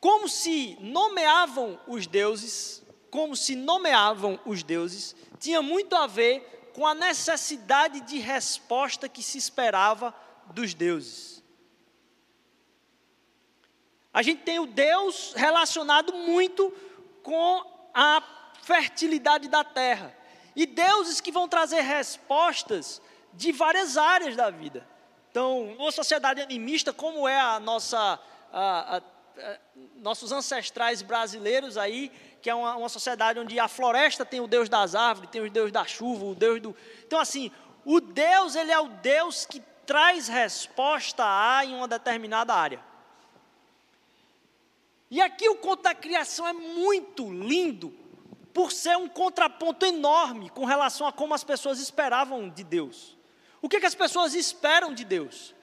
como 0.00 0.28
se 0.28 0.76
nomeavam 0.80 1.78
os 1.86 2.08
deuses, 2.08 2.82
como 3.12 3.36
se 3.36 3.54
nomeavam 3.54 4.40
os 4.44 4.64
deuses, 4.64 5.14
tinha 5.38 5.62
muito 5.62 5.94
a 5.94 6.08
ver 6.08 6.72
com 6.74 6.84
a 6.84 6.96
necessidade 6.96 8.00
de 8.00 8.18
resposta 8.18 9.08
que 9.08 9.22
se 9.22 9.38
esperava 9.38 10.12
dos 10.46 10.74
deuses. 10.74 11.44
A 14.12 14.20
gente 14.20 14.42
tem 14.42 14.58
o 14.58 14.66
Deus 14.66 15.32
relacionado 15.36 16.12
muito 16.12 16.72
com 17.22 17.62
a 17.94 18.20
fertilidade 18.64 19.48
da 19.48 19.62
terra 19.62 20.17
e 20.58 20.66
deuses 20.66 21.20
que 21.20 21.30
vão 21.30 21.46
trazer 21.46 21.82
respostas 21.82 23.00
de 23.32 23.52
várias 23.52 23.96
áreas 23.96 24.34
da 24.34 24.50
vida. 24.50 24.84
Então, 25.30 25.76
numa 25.78 25.92
sociedade 25.92 26.40
animista, 26.40 26.92
como 26.92 27.28
é 27.28 27.38
a 27.38 27.60
nossa, 27.60 28.18
a, 28.52 28.96
a, 28.96 28.96
a, 28.96 29.58
nossos 30.02 30.32
ancestrais 30.32 31.00
brasileiros 31.00 31.78
aí, 31.78 32.10
que 32.42 32.50
é 32.50 32.54
uma, 32.56 32.74
uma, 32.74 32.88
sociedade 32.88 33.38
onde 33.38 33.60
a 33.60 33.68
floresta 33.68 34.26
tem 34.26 34.40
o 34.40 34.48
Deus 34.48 34.68
das 34.68 34.96
árvores, 34.96 35.30
tem 35.30 35.40
o 35.40 35.48
Deus 35.48 35.70
da 35.70 35.84
chuva, 35.84 36.24
o 36.24 36.34
Deus 36.34 36.60
do. 36.60 36.74
Então, 37.06 37.20
assim, 37.20 37.52
o 37.84 38.00
Deus, 38.00 38.56
ele 38.56 38.72
é 38.72 38.80
o 38.80 38.88
Deus 38.88 39.46
que 39.46 39.62
traz 39.86 40.26
resposta 40.26 41.22
a 41.24 41.64
em 41.64 41.72
uma 41.72 41.86
determinada 41.86 42.52
área. 42.52 42.80
E 45.08 45.20
aqui 45.20 45.48
o 45.48 45.54
conto 45.54 45.84
da 45.84 45.94
criação 45.94 46.48
é 46.48 46.52
muito 46.52 47.32
lindo, 47.32 47.94
por 48.58 48.72
ser 48.72 48.96
um 48.96 49.08
contraponto 49.08 49.86
enorme 49.86 50.50
com 50.50 50.64
relação 50.64 51.06
a 51.06 51.12
como 51.12 51.32
as 51.32 51.44
pessoas 51.44 51.78
esperavam 51.78 52.50
de 52.50 52.64
Deus. 52.64 53.16
O 53.62 53.68
que, 53.68 53.78
que 53.78 53.86
as 53.86 53.94
pessoas 53.94 54.34
esperam 54.34 54.92
de 54.92 55.04
Deus? 55.04 55.54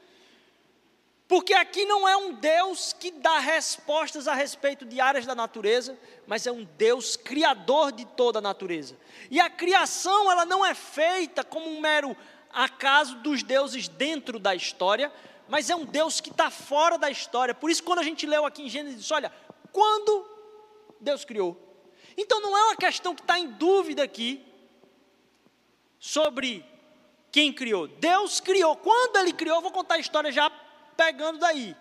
Porque 1.27 1.53
aqui 1.53 1.83
não 1.83 2.07
é 2.07 2.15
um 2.15 2.35
Deus 2.35 2.93
que 2.93 3.11
dá 3.11 3.37
respostas 3.39 4.29
a 4.29 4.33
respeito 4.33 4.85
de 4.85 5.01
áreas 5.01 5.25
da 5.25 5.35
natureza, 5.35 5.99
mas 6.25 6.47
é 6.47 6.53
um 6.53 6.63
Deus 6.63 7.17
criador 7.17 7.91
de 7.91 8.05
toda 8.05 8.39
a 8.39 8.41
natureza. 8.41 8.95
E 9.29 9.41
a 9.41 9.49
criação, 9.49 10.31
ela 10.31 10.45
não 10.45 10.65
é 10.65 10.73
feita 10.73 11.43
como 11.43 11.69
um 11.69 11.81
mero 11.81 12.15
acaso 12.49 13.17
dos 13.17 13.43
deuses 13.43 13.89
dentro 13.89 14.39
da 14.39 14.55
história, 14.55 15.11
mas 15.49 15.69
é 15.69 15.75
um 15.75 15.83
Deus 15.83 16.21
que 16.21 16.29
está 16.29 16.49
fora 16.49 16.97
da 16.97 17.11
história. 17.11 17.53
Por 17.53 17.69
isso, 17.69 17.83
quando 17.83 17.99
a 17.99 18.03
gente 18.03 18.25
leu 18.25 18.45
aqui 18.45 18.63
em 18.63 18.69
Gênesis, 18.69 19.11
olha, 19.11 19.33
quando 19.73 20.25
Deus 21.01 21.25
criou. 21.25 21.64
Então 22.17 22.39
não 22.39 22.57
é 22.57 22.63
uma 22.65 22.75
questão 22.75 23.13
que 23.13 23.21
está 23.21 23.37
em 23.37 23.49
dúvida 23.49 24.03
aqui 24.03 24.45
sobre 25.99 26.65
quem 27.31 27.51
criou. 27.51 27.87
Deus 27.87 28.39
criou. 28.39 28.75
Quando 28.77 29.17
Ele 29.17 29.33
criou, 29.33 29.61
vou 29.61 29.71
contar 29.71 29.95
a 29.95 29.99
história 29.99 30.31
já 30.31 30.49
pegando 30.95 31.39
daí. 31.39 31.75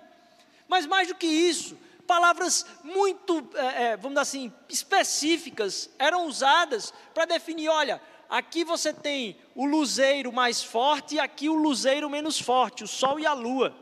Mas 0.66 0.86
mais 0.86 1.08
do 1.08 1.14
que 1.14 1.26
isso, 1.26 1.78
palavras 2.06 2.66
muito, 2.82 3.48
é, 3.54 3.82
é, 3.82 3.96
vamos 3.96 4.20
dizer 4.20 4.20
assim, 4.20 4.52
específicas 4.68 5.90
eram 5.98 6.26
usadas 6.26 6.92
para 7.12 7.24
definir: 7.24 7.68
olha, 7.68 8.00
aqui 8.28 8.64
você 8.64 8.92
tem 8.92 9.36
o 9.54 9.64
luzeiro 9.64 10.32
mais 10.32 10.62
forte 10.62 11.16
e 11.16 11.20
aqui 11.20 11.48
o 11.48 11.54
luzeiro 11.54 12.10
menos 12.10 12.40
forte, 12.40 12.82
o 12.82 12.88
sol 12.88 13.20
e 13.20 13.26
a 13.26 13.32
lua. 13.32 13.74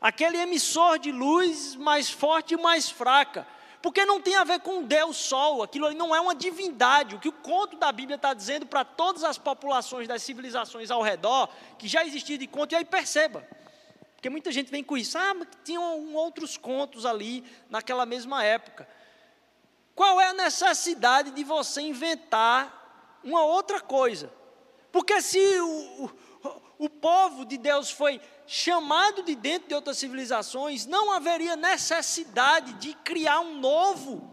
Aquele 0.00 0.38
emissor 0.38 0.98
de 0.98 1.10
luz 1.10 1.74
mais 1.76 2.10
forte 2.10 2.54
e 2.54 2.56
mais 2.56 2.90
fraca. 2.90 3.46
Porque 3.86 4.04
não 4.04 4.20
tem 4.20 4.34
a 4.34 4.42
ver 4.42 4.58
com 4.58 4.82
Deus 4.82 5.16
Sol, 5.16 5.62
aquilo 5.62 5.88
não 5.92 6.12
é 6.12 6.20
uma 6.20 6.34
divindade. 6.34 7.14
O 7.14 7.20
que 7.20 7.28
o 7.28 7.32
conto 7.32 7.76
da 7.76 7.92
Bíblia 7.92 8.16
está 8.16 8.34
dizendo 8.34 8.66
para 8.66 8.84
todas 8.84 9.22
as 9.22 9.38
populações 9.38 10.08
das 10.08 10.24
civilizações 10.24 10.90
ao 10.90 11.02
redor, 11.02 11.48
que 11.78 11.86
já 11.86 12.04
existia 12.04 12.36
de 12.36 12.48
conto, 12.48 12.72
e 12.72 12.74
aí 12.74 12.84
perceba, 12.84 13.46
porque 14.16 14.28
muita 14.28 14.50
gente 14.50 14.72
vem 14.72 14.82
com 14.82 14.96
isso. 14.96 15.16
Ah, 15.16 15.32
mas 15.34 15.46
tinham 15.62 16.12
outros 16.16 16.56
contos 16.56 17.06
ali 17.06 17.44
naquela 17.70 18.04
mesma 18.04 18.42
época. 18.42 18.88
Qual 19.94 20.20
é 20.20 20.30
a 20.30 20.34
necessidade 20.34 21.30
de 21.30 21.44
você 21.44 21.80
inventar 21.80 23.20
uma 23.22 23.44
outra 23.44 23.80
coisa? 23.80 24.32
Porque 24.90 25.22
se 25.22 25.38
o, 25.60 26.10
o, 26.78 26.88
povo 26.88 27.44
de 27.44 27.56
Deus 27.56 27.90
foi 27.90 28.20
chamado 28.46 29.22
de 29.22 29.34
dentro 29.34 29.68
de 29.68 29.74
outras 29.74 29.98
civilizações, 29.98 30.86
não 30.86 31.12
haveria 31.12 31.56
necessidade 31.56 32.74
de 32.74 32.94
criar 32.94 33.40
um 33.40 33.58
novo 33.58 34.32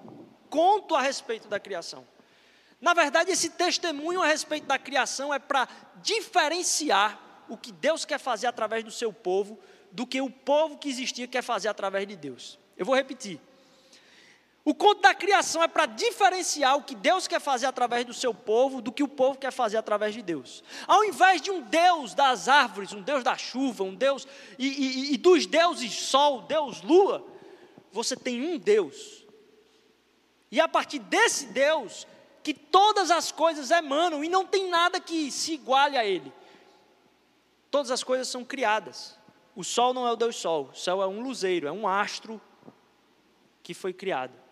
conto 0.49 0.95
a 0.95 1.01
respeito 1.01 1.47
da 1.47 1.59
criação. 1.59 2.07
Na 2.79 2.93
verdade, 2.93 3.31
esse 3.31 3.51
testemunho 3.51 4.21
a 4.21 4.27
respeito 4.27 4.67
da 4.67 4.77
criação 4.77 5.33
é 5.33 5.39
para 5.39 5.67
diferenciar 6.01 7.19
o 7.47 7.57
que 7.57 7.71
Deus 7.71 8.05
quer 8.05 8.19
fazer 8.19 8.47
através 8.47 8.83
do 8.83 8.91
seu 8.91 9.11
povo 9.11 9.59
do 9.93 10.07
que 10.07 10.19
o 10.19 10.29
povo 10.29 10.77
que 10.77 10.89
existia 10.89 11.27
quer 11.27 11.43
fazer 11.43 11.67
através 11.67 12.07
de 12.07 12.15
Deus. 12.15 12.59
Eu 12.75 12.85
vou 12.85 12.95
repetir. 12.95 13.39
O 14.65 14.73
conto 14.73 15.01
da 15.01 15.13
criação 15.13 15.61
é 15.61 15.67
para 15.67 15.85
diferenciar 15.85 16.77
o 16.77 16.83
que 16.83 16.95
Deus 16.95 17.27
quer 17.27 17.41
fazer 17.41 17.65
através 17.65 18.05
do 18.05 18.13
seu 18.13 18.33
povo 18.33 18.81
do 18.81 18.93
que 18.93 19.03
o 19.03 19.09
povo 19.09 19.37
quer 19.37 19.51
fazer 19.51 19.75
através 19.75 20.13
de 20.13 20.21
Deus. 20.21 20.63
Ao 20.87 21.03
invés 21.03 21.41
de 21.41 21.51
um 21.51 21.61
Deus 21.61 22.13
das 22.13 22.47
árvores, 22.47 22.93
um 22.93 23.01
Deus 23.01 23.25
da 23.25 23.35
chuva, 23.35 23.83
um 23.83 23.93
Deus 23.93 24.25
e, 24.57 24.67
e, 24.67 25.13
e 25.13 25.17
dos 25.17 25.45
deuses 25.45 25.93
Sol, 25.93 26.43
Deus 26.43 26.81
Lua, 26.81 27.25
você 27.91 28.15
tem 28.15 28.41
um 28.41 28.57
Deus. 28.57 29.25
E 30.49 30.61
a 30.61 30.67
partir 30.67 30.99
desse 30.99 31.47
Deus 31.47 32.07
que 32.41 32.53
todas 32.53 33.11
as 33.11 33.33
coisas 33.33 33.69
emanam 33.69 34.23
e 34.23 34.29
não 34.29 34.45
tem 34.45 34.69
nada 34.69 34.97
que 34.97 35.29
se 35.29 35.53
iguale 35.53 35.97
a 35.97 36.05
Ele. 36.05 36.31
Todas 37.69 37.91
as 37.91 38.03
coisas 38.03 38.29
são 38.29 38.45
criadas. 38.45 39.17
O 39.55 39.63
Sol 39.63 39.93
não 39.93 40.07
é 40.07 40.11
o 40.11 40.15
Deus 40.15 40.37
Sol, 40.37 40.69
o 40.71 40.75
céu 40.75 41.01
é 41.01 41.07
um 41.07 41.21
luzeiro, 41.21 41.67
é 41.67 41.71
um 41.71 41.85
astro 41.85 42.39
que 43.61 43.73
foi 43.73 43.91
criado. 43.91 44.42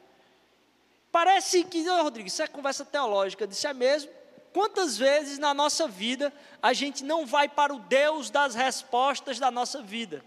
Parece 1.12 1.63
que, 1.63 1.86
Rodrigo, 1.88 2.27
isso 2.27 2.41
é 2.41 2.48
conversa 2.48 2.86
teológica, 2.86 3.46
disse 3.46 3.68
é 3.68 3.74
mesmo. 3.74 4.10
Quantas 4.53 4.98
vezes 4.98 5.38
na 5.38 5.53
nossa 5.53 5.88
vida 5.88 6.34
a 6.62 6.74
gente 6.74 7.03
não 7.03 7.25
vai 7.25 7.48
para 7.48 7.74
o 7.74 7.80
Deus 7.80 8.30
das 8.30 8.53
respostas 8.53 9.39
da 9.39 9.50
nossa 9.50 9.82
vida? 9.82 10.24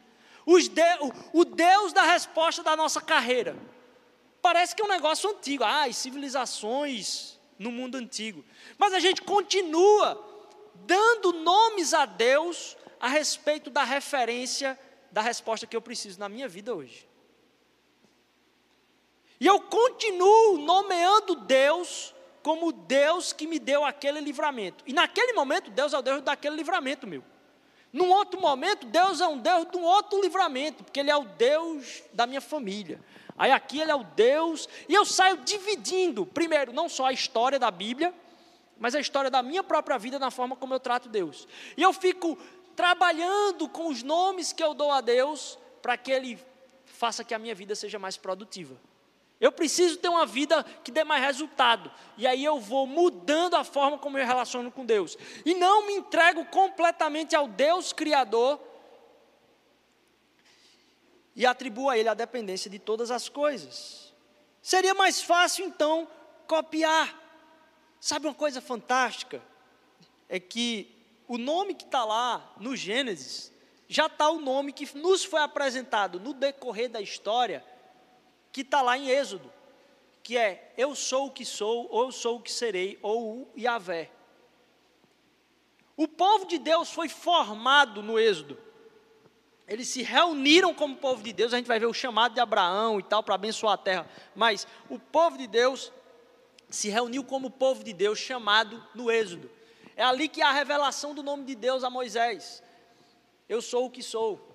De, 0.47 0.83
o 1.33 1.45
Deus 1.45 1.93
da 1.93 2.03
resposta 2.03 2.63
da 2.63 2.77
nossa 2.77 3.01
carreira. 3.01 3.57
Parece 4.43 4.77
que 4.77 4.83
é 4.83 4.85
um 4.85 4.89
negócio 4.89 5.31
antigo, 5.31 5.65
ah, 5.65 5.91
civilizações 5.91 7.39
no 7.59 7.71
mundo 7.71 7.97
antigo. 7.97 8.45
Mas 8.77 8.93
a 8.93 8.99
gente 8.99 9.23
continua 9.23 10.23
dando 10.75 11.33
nomes 11.33 11.95
a 11.95 12.05
Deus 12.05 12.77
a 13.01 13.09
respeito 13.09 13.71
da 13.71 13.85
referência 13.85 14.79
da 15.11 15.23
resposta 15.23 15.67
que 15.67 15.77
eu 15.77 15.81
preciso 15.81 16.19
na 16.19 16.29
minha 16.29 16.49
vida 16.49 16.75
hoje. 16.75 17.09
E 19.45 19.47
eu 19.47 19.61
continuo 19.61 20.57
nomeando 20.57 21.35
Deus 21.35 22.15
como 22.43 22.73
Deus 22.73 23.31
que 23.31 23.47
me 23.47 23.59
deu 23.59 23.85
aquele 23.85 24.19
livramento. 24.19 24.83
E 24.87 24.93
naquele 24.95 25.35
momento, 25.35 25.71
Deus 25.71 25.93
é 25.93 25.99
o 25.99 26.01
Deus 26.01 26.23
daquele 26.23 26.57
livramento 26.57 27.07
meu. 27.07 27.23
Num 27.93 28.11
outro 28.11 28.41
momento, 28.41 28.87
Deus 28.87 29.21
é 29.21 29.29
um 29.29 29.37
Deus 29.37 29.71
de 29.71 29.77
um 29.77 29.83
outro 29.83 30.19
livramento, 30.23 30.83
porque 30.83 30.99
Ele 30.99 31.11
é 31.11 31.17
o 31.19 31.27
Deus 31.27 32.03
da 32.15 32.27
minha 32.27 32.41
família. 32.41 32.99
Aí 33.37 33.51
aqui 33.51 33.79
Ele 33.83 33.91
é 33.91 33.95
o 33.95 34.03
Deus, 34.03 34.67
e 34.89 34.95
eu 34.95 35.05
saio 35.05 35.37
dividindo, 35.37 36.25
primeiro, 36.25 36.73
não 36.73 36.89
só 36.89 37.05
a 37.05 37.13
história 37.13 37.59
da 37.59 37.71
Bíblia, 37.71 38.15
mas 38.79 38.95
a 38.95 39.01
história 39.01 39.31
da 39.31 39.43
minha 39.43 39.63
própria 39.63 39.99
vida 39.99 40.19
na 40.19 40.31
forma 40.31 40.57
como 40.57 40.73
eu 40.73 40.81
trato 40.81 41.07
Deus. 41.07 41.47
E 41.77 41.83
eu 41.83 41.93
fico 41.93 42.39
trabalhando 42.75 43.69
com 43.69 43.89
os 43.89 44.03
nomes 44.03 44.55
que 44.55 44.65
eu 44.65 44.73
dou 44.73 44.91
a 44.91 45.03
Deus 45.03 45.59
para 45.83 45.99
que 45.99 46.11
Ele 46.11 46.39
faça 46.87 47.23
que 47.23 47.35
a 47.35 47.39
minha 47.39 47.55
vida 47.55 47.75
seja 47.75 47.99
mais 47.99 48.17
produtiva. 48.17 48.75
Eu 49.41 49.51
preciso 49.53 49.99
ter 49.99 50.09
uma 50.09 50.25
vida 50.25 50.65
que 50.85 50.91
dê 50.91 51.05
mais 51.05 51.23
resultado. 51.23 51.91
E 52.17 52.27
aí 52.27 52.45
eu 52.45 52.61
vou 52.61 52.87
mudando 52.87 53.55
a 53.55 53.65
forma 53.65 53.99
como 53.99 54.17
eu 54.17 54.27
relaciono 54.27 54.71
com 54.71 54.87
Deus. 54.87 55.19
E 55.45 55.55
não 55.55 55.87
me 55.87 55.95
entrego 55.95 56.45
completamente 56.47 57.35
ao 57.35 57.49
Deus 57.49 57.93
Criador 57.93 58.61
e 61.35 61.45
atribuo 61.45 61.91
a 61.91 61.99
Ele 61.99 62.09
a 62.09 62.15
dependência 62.15 62.71
de 62.71 62.79
todas 62.79 63.11
as 63.11 63.29
coisas. 63.29 64.15
Seria 64.63 64.95
mais 64.95 65.21
fácil 65.21 65.67
então 65.67 66.09
copiar. 66.47 67.21
Sabe 68.01 68.27
uma 68.27 68.35
coisa 68.35 68.61
fantástica? 68.61 69.43
É 70.29 70.39
que 70.39 70.95
o 71.27 71.37
nome 71.37 71.75
que 71.75 71.85
está 71.85 72.05
lá 72.05 72.55
no 72.59 72.77
Gênesis, 72.77 73.53
já 73.89 74.07
está 74.07 74.31
o 74.31 74.41
nome 74.41 74.73
que 74.73 74.97
nos 74.97 75.25
foi 75.25 75.41
apresentado 75.41 76.21
no 76.21 76.33
decorrer 76.33 76.89
da 76.89 77.01
história, 77.01 77.65
que 78.55 78.61
está 78.61 78.81
lá 78.81 78.97
em 78.97 79.09
Êxodo, 79.09 79.53
que 80.23 80.39
é 80.39 80.73
Eu 80.79 80.95
sou 80.95 81.27
o 81.27 81.31
que 81.33 81.45
sou, 81.45 81.89
ou 81.91 82.05
eu 82.05 82.13
sou 82.13 82.37
o 82.37 82.41
que 82.41 82.53
serei, 82.53 82.97
ou 83.03 83.51
o 83.53 83.59
Yahvé. 83.59 84.13
O 85.97 86.07
povo 86.07 86.47
de 86.47 86.57
Deus 86.57 86.93
foi 86.93 87.09
formado 87.09 88.01
no 88.01 88.17
Êxodo. 88.17 88.57
Eles 89.67 89.89
se 89.89 90.03
reuniram 90.03 90.73
como 90.73 90.97
povo 90.97 91.21
de 91.21 91.33
Deus, 91.33 91.53
a 91.53 91.57
gente 91.57 91.67
vai 91.67 91.81
ver 91.81 91.87
o 91.87 91.93
chamado 91.93 92.35
de 92.35 92.41
Abraão 92.41 93.01
e 93.01 93.03
tal, 93.03 93.25
para 93.25 93.35
abençoar 93.35 93.75
a 93.75 93.79
terra. 93.79 94.09
Mas 94.37 94.69
o 94.89 95.01
povo 95.01 95.37
de 95.37 95.49
Deus 95.49 95.93
se 96.71 96.89
reuniu 96.89 97.25
como 97.25 97.51
povo 97.51 97.83
de 97.83 97.93
Deus, 97.93 98.21
chamado 98.21 98.81
no 98.95 99.11
Êxodo. 99.11 99.51
É 99.97 100.05
ali 100.05 100.29
que 100.29 100.41
há 100.41 100.51
a 100.51 100.53
revelação 100.53 101.13
do 101.13 101.25
nome 101.25 101.45
de 101.45 101.57
Deus 101.57 101.83
a 101.83 101.91
Moisés. 101.91 102.63
Eu 103.49 103.61
sou 103.61 103.87
o 103.87 103.91
que 103.91 104.03
sou. 104.03 104.54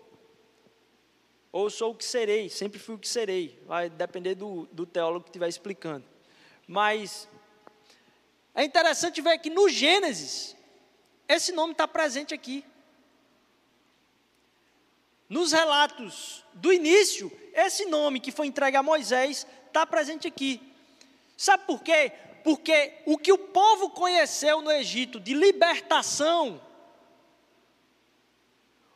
Ou 1.52 1.70
sou 1.70 1.92
o 1.92 1.96
que 1.96 2.06
serei, 2.06 2.50
sempre 2.50 2.80
fui 2.80 2.96
o 2.96 3.00
que 3.00 3.08
serei. 3.08 3.62
Vai 3.66 3.90
depender 3.90 4.36
do, 4.36 4.68
do 4.72 4.86
teólogo 4.86 5.24
que 5.24 5.30
estiver 5.30 5.48
explicando. 5.48 6.06
Mas 6.68 7.28
é 8.54 8.64
interessante 8.64 9.22
ver 9.22 9.38
que 9.40 9.50
no 9.50 9.68
Gênesis, 9.68 10.56
esse 11.28 11.52
nome 11.52 11.72
está 11.74 11.88
presente 11.88 12.34
aqui. 12.34 12.64
Nos 15.28 15.52
relatos 15.52 16.44
do 16.54 16.72
início, 16.74 17.32
esse 17.54 17.86
nome 17.86 18.20
que 18.20 18.32
foi 18.32 18.48
entregue 18.48 18.78
a 18.78 18.84
Moisés 18.84 19.46
está 19.68 19.86
presente 19.86 20.28
aqui. 20.28 20.62
Sabe 21.38 21.66
por 21.66 21.82
quê? 21.82 22.12
porque 22.44 22.94
o 23.06 23.18
que 23.18 23.32
o 23.32 23.38
povo 23.38 23.90
conheceu 23.92 24.62
no 24.62 24.72
Egito 24.72 25.20
de 25.20 25.34
libertação, 25.34 26.62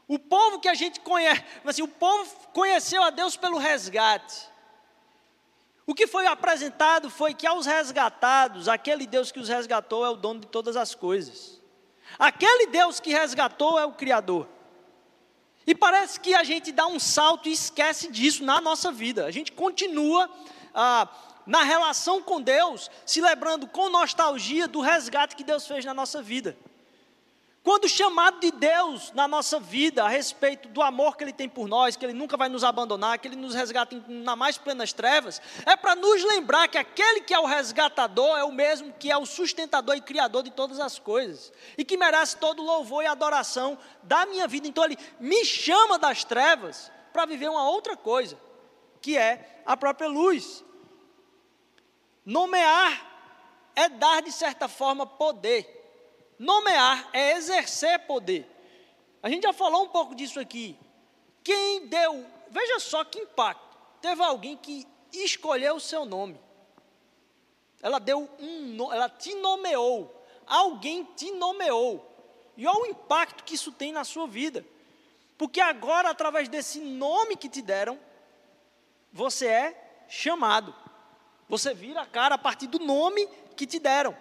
o 0.08 0.20
povo 0.20 0.60
que 0.60 0.68
a 0.68 0.74
gente 0.74 1.00
conhece, 1.00 1.44
assim, 1.66 1.82
o 1.82 1.88
povo 1.88 2.30
conheceu 2.54 3.02
a 3.04 3.10
Deus 3.10 3.38
pelo 3.38 3.58
resgate. 3.58 4.52
O 5.86 5.94
que 5.94 6.08
foi 6.08 6.26
apresentado 6.26 7.10
foi 7.10 7.34
que 7.34 7.46
aos 7.46 7.66
resgatados, 7.66 8.68
aquele 8.68 9.06
Deus 9.06 9.32
que 9.32 9.40
os 9.40 9.50
resgatou 9.50 10.06
é 10.06 10.10
o 10.10 10.16
dono 10.16 10.40
de 10.42 10.48
todas 10.48 10.78
as 10.78 10.96
coisas. 10.96 11.62
Aquele 12.18 12.68
Deus 12.68 13.00
que 13.00 13.12
resgatou 13.12 13.80
é 13.80 13.86
o 13.86 13.94
Criador. 13.94 14.48
E 15.66 15.74
parece 15.74 16.20
que 16.20 16.36
a 16.36 16.44
gente 16.44 16.72
dá 16.72 16.86
um 16.88 17.00
salto 17.00 17.48
e 17.48 17.54
esquece 17.54 18.10
disso 18.10 18.44
na 18.44 18.60
nossa 18.60 18.92
vida. 18.92 19.26
A 19.26 19.32
gente 19.32 19.52
continua 19.52 20.30
ah, 20.74 21.08
na 21.46 21.64
relação 21.64 22.22
com 22.22 22.42
Deus, 22.42 22.90
se 23.06 23.22
lembrando 23.22 23.68
com 23.68 23.90
nostalgia 23.90 24.68
do 24.68 24.82
resgate 24.82 25.36
que 25.36 25.44
Deus 25.44 25.66
fez 25.66 25.84
na 25.86 25.94
nossa 25.94 26.22
vida. 26.22 26.58
Quando 27.64 27.88
chamado 27.88 28.42
de 28.42 28.52
Deus 28.52 29.14
na 29.14 29.26
nossa 29.26 29.58
vida 29.58 30.04
a 30.04 30.10
respeito 30.10 30.68
do 30.68 30.82
amor 30.82 31.16
que 31.16 31.24
Ele 31.24 31.32
tem 31.32 31.48
por 31.48 31.66
nós, 31.66 31.96
que 31.96 32.06
Ele 32.06 32.14
nunca 32.14 32.36
vai 32.36 32.50
nos 32.50 32.62
abandonar, 32.62 33.18
que 33.18 33.28
Ele 33.30 33.38
nos 33.38 33.56
resgata 33.56 34.04
na 34.06 34.36
mais 34.36 34.58
plenas 34.58 34.92
trevas, 34.92 35.42
é 35.66 35.74
para 35.78 35.96
nos 35.96 36.22
lembrar 36.26 36.68
que 36.68 36.78
aquele 36.78 37.22
que 37.22 37.34
é 37.34 37.40
o 37.40 37.46
resgatador 37.46 38.38
é 38.38 38.44
o 38.44 38.52
mesmo 38.52 38.92
que 38.92 39.10
é 39.10 39.18
o 39.18 39.26
sustentador 39.26 39.96
e 39.96 40.02
criador 40.02 40.44
de 40.44 40.52
todas 40.52 40.78
as 40.78 41.00
coisas, 41.00 41.54
e 41.78 41.86
que 41.86 41.96
merece 41.96 42.36
todo 42.36 42.62
o 42.62 42.66
louvor 42.66 43.02
e 43.02 43.08
adoração 43.08 43.78
da 44.02 44.26
minha 44.26 44.46
vida. 44.46 44.68
Então 44.68 44.84
Ele 44.84 44.98
me 45.18 45.46
chama 45.46 45.98
das 45.98 46.26
trevas 46.26 46.92
para 47.14 47.26
viver 47.26 47.50
uma 47.50 47.70
outra 47.70 47.96
coisa, 47.96 48.38
que 49.02 49.18
é 49.18 49.62
a 49.66 49.78
própria 49.78 50.10
luz. 50.10 50.66
Nomear 52.26 53.10
é 53.74 53.88
dar, 53.88 54.22
de 54.22 54.34
certa 54.34 54.68
forma, 54.68 55.06
poder. 55.06 55.83
Nomear 56.44 57.10
é 57.14 57.38
exercer 57.38 58.00
poder. 58.00 58.46
A 59.22 59.30
gente 59.30 59.44
já 59.44 59.54
falou 59.54 59.84
um 59.84 59.88
pouco 59.88 60.14
disso 60.14 60.42
aqui. 60.42 60.78
Quem 61.42 61.88
deu, 61.88 62.26
veja 62.50 62.82
só 62.82 63.06
que 63.06 63.18
impacto. 63.18 63.78
Teve 64.02 64.22
alguém 64.22 64.58
que 64.58 64.86
escolheu 65.14 65.76
o 65.76 65.80
seu 65.80 66.04
nome. 66.04 66.38
Ela 67.82 67.98
deu 67.98 68.30
um, 68.40 68.92
ela 68.92 69.08
te 69.08 69.34
nomeou. 69.36 70.22
Alguém 70.46 71.06
te 71.16 71.32
nomeou. 71.32 72.12
E 72.58 72.68
olha 72.68 72.82
o 72.82 72.86
impacto 72.88 73.46
que 73.46 73.56
isso 73.56 73.72
tem 73.72 73.94
na 73.94 74.04
sua 74.04 74.28
vida. 74.28 74.66
Porque 75.38 75.62
agora, 75.62 76.10
através 76.10 76.50
desse 76.50 76.80
nome 76.80 77.38
que 77.38 77.48
te 77.48 77.62
deram, 77.62 77.98
você 79.14 79.48
é 79.48 80.06
chamado. 80.10 80.76
Você 81.48 81.74
vira 81.74 82.02
a 82.02 82.06
cara 82.06 82.36
a 82.36 82.38
partir 82.38 82.68
do 82.68 82.80
nome 82.80 83.28
que 83.56 83.66
te 83.66 83.80
deram. 83.80 84.16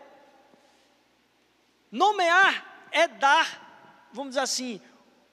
Nomear 1.92 2.88
é 2.90 3.06
dar, 3.06 4.08
vamos 4.14 4.30
dizer 4.30 4.40
assim, 4.40 4.80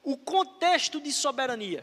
o 0.02 0.14
contexto 0.14 1.00
de 1.00 1.10
soberania. 1.10 1.82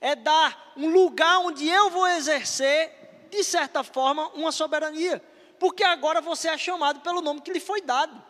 É 0.00 0.16
dar 0.16 0.72
um 0.76 0.90
lugar 0.92 1.38
onde 1.38 1.68
eu 1.68 1.88
vou 1.88 2.06
exercer, 2.08 3.28
de 3.30 3.44
certa 3.44 3.84
forma, 3.84 4.28
uma 4.30 4.50
soberania. 4.50 5.22
Porque 5.58 5.84
agora 5.84 6.20
você 6.20 6.48
é 6.48 6.58
chamado 6.58 7.00
pelo 7.00 7.20
nome 7.20 7.40
que 7.40 7.52
lhe 7.52 7.60
foi 7.60 7.80
dado. 7.80 8.20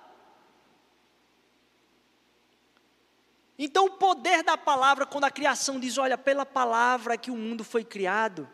Então, 3.59 3.87
o 3.87 3.93
poder 3.93 4.43
da 4.43 4.59
palavra, 4.59 5.07
quando 5.07 5.25
a 5.25 5.31
criação 5.31 5.81
diz: 5.81 5.97
olha, 5.97 6.19
pela 6.19 6.45
palavra 6.45 7.16
que 7.16 7.31
o 7.31 7.37
mundo 7.37 7.64
foi 7.64 7.83
criado, 7.83 8.49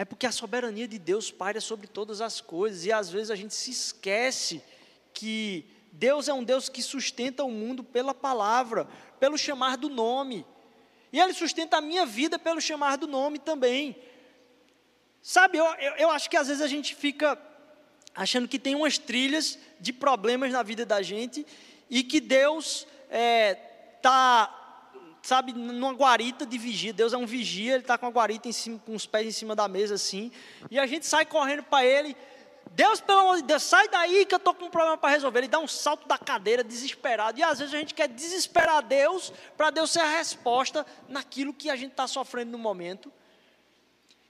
é 0.00 0.04
porque 0.06 0.26
a 0.26 0.32
soberania 0.32 0.88
de 0.88 0.98
Deus 0.98 1.30
paira 1.30 1.60
sobre 1.60 1.86
todas 1.86 2.22
as 2.22 2.40
coisas, 2.40 2.86
e 2.86 2.90
às 2.90 3.10
vezes 3.10 3.30
a 3.30 3.36
gente 3.36 3.52
se 3.52 3.70
esquece 3.70 4.64
que 5.12 5.66
Deus 5.92 6.26
é 6.26 6.32
um 6.32 6.42
Deus 6.42 6.70
que 6.70 6.82
sustenta 6.82 7.44
o 7.44 7.50
mundo 7.50 7.84
pela 7.84 8.14
palavra, 8.14 8.88
pelo 9.18 9.36
chamar 9.36 9.76
do 9.76 9.90
nome. 9.90 10.46
E 11.12 11.20
Ele 11.20 11.34
sustenta 11.34 11.76
a 11.76 11.80
minha 11.82 12.06
vida 12.06 12.38
pelo 12.38 12.62
chamar 12.62 12.96
do 12.96 13.06
nome 13.06 13.38
também. 13.38 13.94
Sabe, 15.20 15.58
eu, 15.58 15.66
eu, 15.74 15.92
eu 15.96 16.10
acho 16.10 16.30
que 16.30 16.36
às 16.38 16.48
vezes 16.48 16.62
a 16.62 16.66
gente 16.66 16.94
fica 16.94 17.38
achando 18.14 18.48
que 18.48 18.58
tem 18.58 18.74
umas 18.74 18.96
trilhas 18.96 19.58
de 19.78 19.92
problemas 19.92 20.50
na 20.50 20.62
vida 20.62 20.86
da 20.86 21.02
gente 21.02 21.46
e 21.90 22.02
que 22.02 22.20
Deus 22.20 22.86
está 23.10 23.18
é, 23.18 23.54
tá 24.00 24.59
sabe, 25.22 25.52
numa 25.52 25.92
guarita 25.92 26.46
de 26.46 26.58
vigia. 26.58 26.92
Deus 26.92 27.12
é 27.12 27.16
um 27.16 27.26
vigia, 27.26 27.74
ele 27.74 27.82
está 27.82 27.98
com 27.98 28.06
a 28.06 28.10
guarita 28.10 28.48
em 28.48 28.52
cima, 28.52 28.80
com 28.84 28.94
os 28.94 29.06
pés 29.06 29.26
em 29.26 29.32
cima 29.32 29.54
da 29.54 29.68
mesa 29.68 29.94
assim. 29.94 30.32
E 30.70 30.78
a 30.78 30.86
gente 30.86 31.06
sai 31.06 31.24
correndo 31.24 31.62
para 31.62 31.84
ele. 31.84 32.16
Deus, 32.72 33.00
pelo 33.00 33.20
amor 33.20 33.36
de 33.36 33.42
Deus, 33.42 33.62
sai 33.62 33.88
daí 33.88 34.24
que 34.24 34.34
eu 34.34 34.38
estou 34.38 34.54
com 34.54 34.66
um 34.66 34.70
problema 34.70 34.96
para 34.96 35.10
resolver. 35.10 35.40
Ele 35.40 35.48
dá 35.48 35.58
um 35.58 35.66
salto 35.66 36.06
da 36.06 36.16
cadeira, 36.16 36.62
desesperado. 36.62 37.38
E 37.38 37.42
às 37.42 37.58
vezes 37.58 37.74
a 37.74 37.78
gente 37.78 37.94
quer 37.94 38.08
desesperar 38.08 38.82
Deus 38.82 39.32
para 39.56 39.70
Deus 39.70 39.90
ser 39.90 40.00
a 40.00 40.16
resposta 40.18 40.86
naquilo 41.08 41.52
que 41.52 41.68
a 41.68 41.76
gente 41.76 41.90
está 41.90 42.06
sofrendo 42.06 42.52
no 42.52 42.58
momento. 42.58 43.12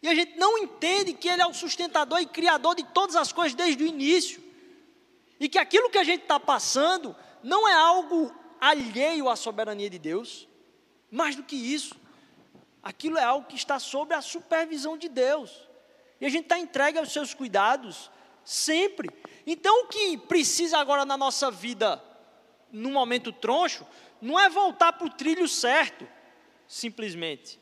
E 0.02 0.08
a 0.08 0.14
gente 0.14 0.38
não 0.38 0.56
entende 0.56 1.12
que 1.12 1.28
Ele 1.28 1.42
é 1.42 1.46
o 1.46 1.52
sustentador 1.52 2.20
e 2.20 2.26
criador 2.26 2.74
de 2.74 2.84
todas 2.84 3.14
as 3.14 3.30
coisas 3.30 3.54
desde 3.54 3.84
o 3.84 3.86
início. 3.86 4.42
E 5.38 5.48
que 5.48 5.58
aquilo 5.58 5.90
que 5.90 5.98
a 5.98 6.04
gente 6.04 6.22
está 6.22 6.40
passando 6.40 7.14
não 7.42 7.68
é 7.68 7.74
algo 7.74 8.34
alheio 8.58 9.28
à 9.28 9.36
soberania 9.36 9.90
de 9.90 9.98
Deus. 9.98 10.48
Mais 11.10 11.34
do 11.34 11.42
que 11.42 11.56
isso, 11.56 11.96
aquilo 12.82 13.18
é 13.18 13.24
algo 13.24 13.46
que 13.46 13.56
está 13.56 13.78
sob 13.78 14.14
a 14.14 14.20
supervisão 14.20 14.96
de 14.96 15.08
Deus. 15.08 15.68
E 16.20 16.26
a 16.26 16.28
gente 16.28 16.44
está 16.44 16.58
entregue 16.58 16.98
aos 16.98 17.12
seus 17.12 17.34
cuidados 17.34 18.10
sempre. 18.44 19.08
Então, 19.46 19.84
o 19.84 19.88
que 19.88 20.16
precisa 20.18 20.78
agora 20.78 21.04
na 21.04 21.16
nossa 21.16 21.50
vida, 21.50 22.02
no 22.70 22.90
momento 22.90 23.32
troncho, 23.32 23.86
não 24.20 24.38
é 24.38 24.48
voltar 24.48 24.92
para 24.92 25.06
o 25.06 25.10
trilho 25.10 25.48
certo, 25.48 26.06
simplesmente. 26.68 27.58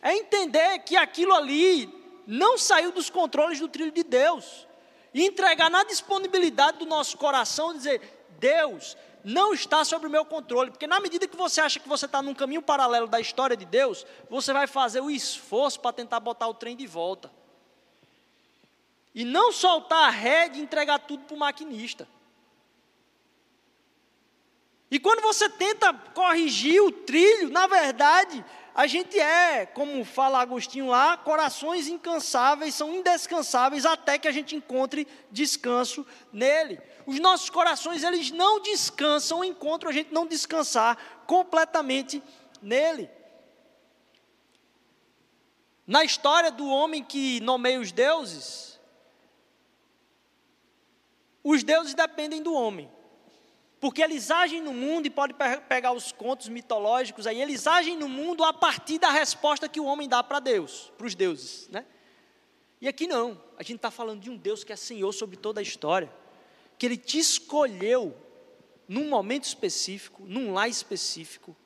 É 0.00 0.16
entender 0.16 0.80
que 0.80 0.96
aquilo 0.96 1.32
ali 1.32 1.88
não 2.26 2.58
saiu 2.58 2.92
dos 2.92 3.08
controles 3.08 3.60
do 3.60 3.68
trilho 3.68 3.92
de 3.92 4.02
Deus. 4.02 4.66
E 5.14 5.24
entregar 5.26 5.70
na 5.70 5.84
disponibilidade 5.84 6.78
do 6.78 6.86
nosso 6.86 7.18
coração, 7.18 7.74
dizer: 7.74 8.26
Deus, 8.38 8.96
não 9.24 9.52
está 9.52 9.84
sob 9.84 10.06
o 10.06 10.10
meu 10.10 10.24
controle, 10.24 10.70
porque 10.70 10.86
na 10.86 11.00
medida 11.00 11.28
que 11.28 11.36
você 11.36 11.60
acha 11.60 11.78
que 11.78 11.88
você 11.88 12.06
está 12.06 12.20
num 12.22 12.34
caminho 12.34 12.62
paralelo 12.62 13.06
da 13.06 13.20
história 13.20 13.56
de 13.56 13.64
Deus, 13.64 14.06
você 14.28 14.52
vai 14.52 14.66
fazer 14.66 15.00
o 15.00 15.10
esforço 15.10 15.80
para 15.80 15.92
tentar 15.92 16.20
botar 16.20 16.48
o 16.48 16.54
trem 16.54 16.76
de 16.76 16.86
volta. 16.86 17.30
E 19.14 19.24
não 19.24 19.52
soltar 19.52 20.04
a 20.04 20.10
rede 20.10 20.58
e 20.58 20.62
entregar 20.62 20.98
tudo 21.00 21.24
para 21.24 21.36
o 21.36 21.38
maquinista. 21.38 22.08
E 24.90 24.98
quando 24.98 25.22
você 25.22 25.48
tenta 25.48 25.92
corrigir 26.14 26.82
o 26.82 26.92
trilho, 26.92 27.50
na 27.50 27.66
verdade, 27.66 28.44
a 28.74 28.86
gente 28.86 29.18
é, 29.18 29.66
como 29.66 30.02
fala 30.04 30.40
Agostinho 30.40 30.86
lá, 30.86 31.16
corações 31.16 31.88
incansáveis, 31.88 32.74
são 32.74 32.90
indescansáveis 32.94 33.84
até 33.84 34.18
que 34.18 34.26
a 34.26 34.32
gente 34.32 34.56
encontre 34.56 35.06
descanso 35.30 36.06
nele. 36.32 36.80
Os 37.06 37.18
nossos 37.18 37.50
corações, 37.50 38.02
eles 38.02 38.30
não 38.30 38.60
descansam 38.60 39.44
enquanto 39.44 39.88
a 39.88 39.92
gente 39.92 40.12
não 40.12 40.26
descansar 40.26 40.96
completamente 41.26 42.22
nele. 42.62 43.10
Na 45.86 46.04
história 46.04 46.50
do 46.50 46.66
homem 46.66 47.04
que 47.04 47.40
nomeia 47.40 47.78
os 47.78 47.92
deuses, 47.92 48.80
os 51.44 51.62
deuses 51.62 51.92
dependem 51.92 52.42
do 52.42 52.54
homem. 52.54 52.90
Porque 53.82 54.00
eles 54.00 54.30
agem 54.30 54.62
no 54.62 54.72
mundo, 54.72 55.06
e 55.06 55.10
pode 55.10 55.34
pegar 55.68 55.90
os 55.90 56.12
contos 56.12 56.48
mitológicos 56.48 57.26
aí, 57.26 57.42
eles 57.42 57.66
agem 57.66 57.96
no 57.96 58.08
mundo 58.08 58.44
a 58.44 58.52
partir 58.52 58.96
da 58.96 59.10
resposta 59.10 59.68
que 59.68 59.80
o 59.80 59.86
homem 59.86 60.08
dá 60.08 60.22
para 60.22 60.38
Deus, 60.38 60.92
para 60.96 61.04
os 61.04 61.16
deuses. 61.16 61.66
Né? 61.66 61.84
E 62.80 62.86
aqui 62.86 63.08
não, 63.08 63.42
a 63.58 63.62
gente 63.64 63.78
está 63.78 63.90
falando 63.90 64.20
de 64.20 64.30
um 64.30 64.36
Deus 64.36 64.62
que 64.62 64.72
é 64.72 64.76
Senhor 64.76 65.10
sobre 65.10 65.36
toda 65.36 65.58
a 65.58 65.64
história, 65.64 66.14
que 66.78 66.86
Ele 66.86 66.96
te 66.96 67.18
escolheu 67.18 68.16
num 68.86 69.08
momento 69.08 69.46
específico, 69.46 70.22
num 70.26 70.52
lar 70.52 70.68
específico, 70.68 71.56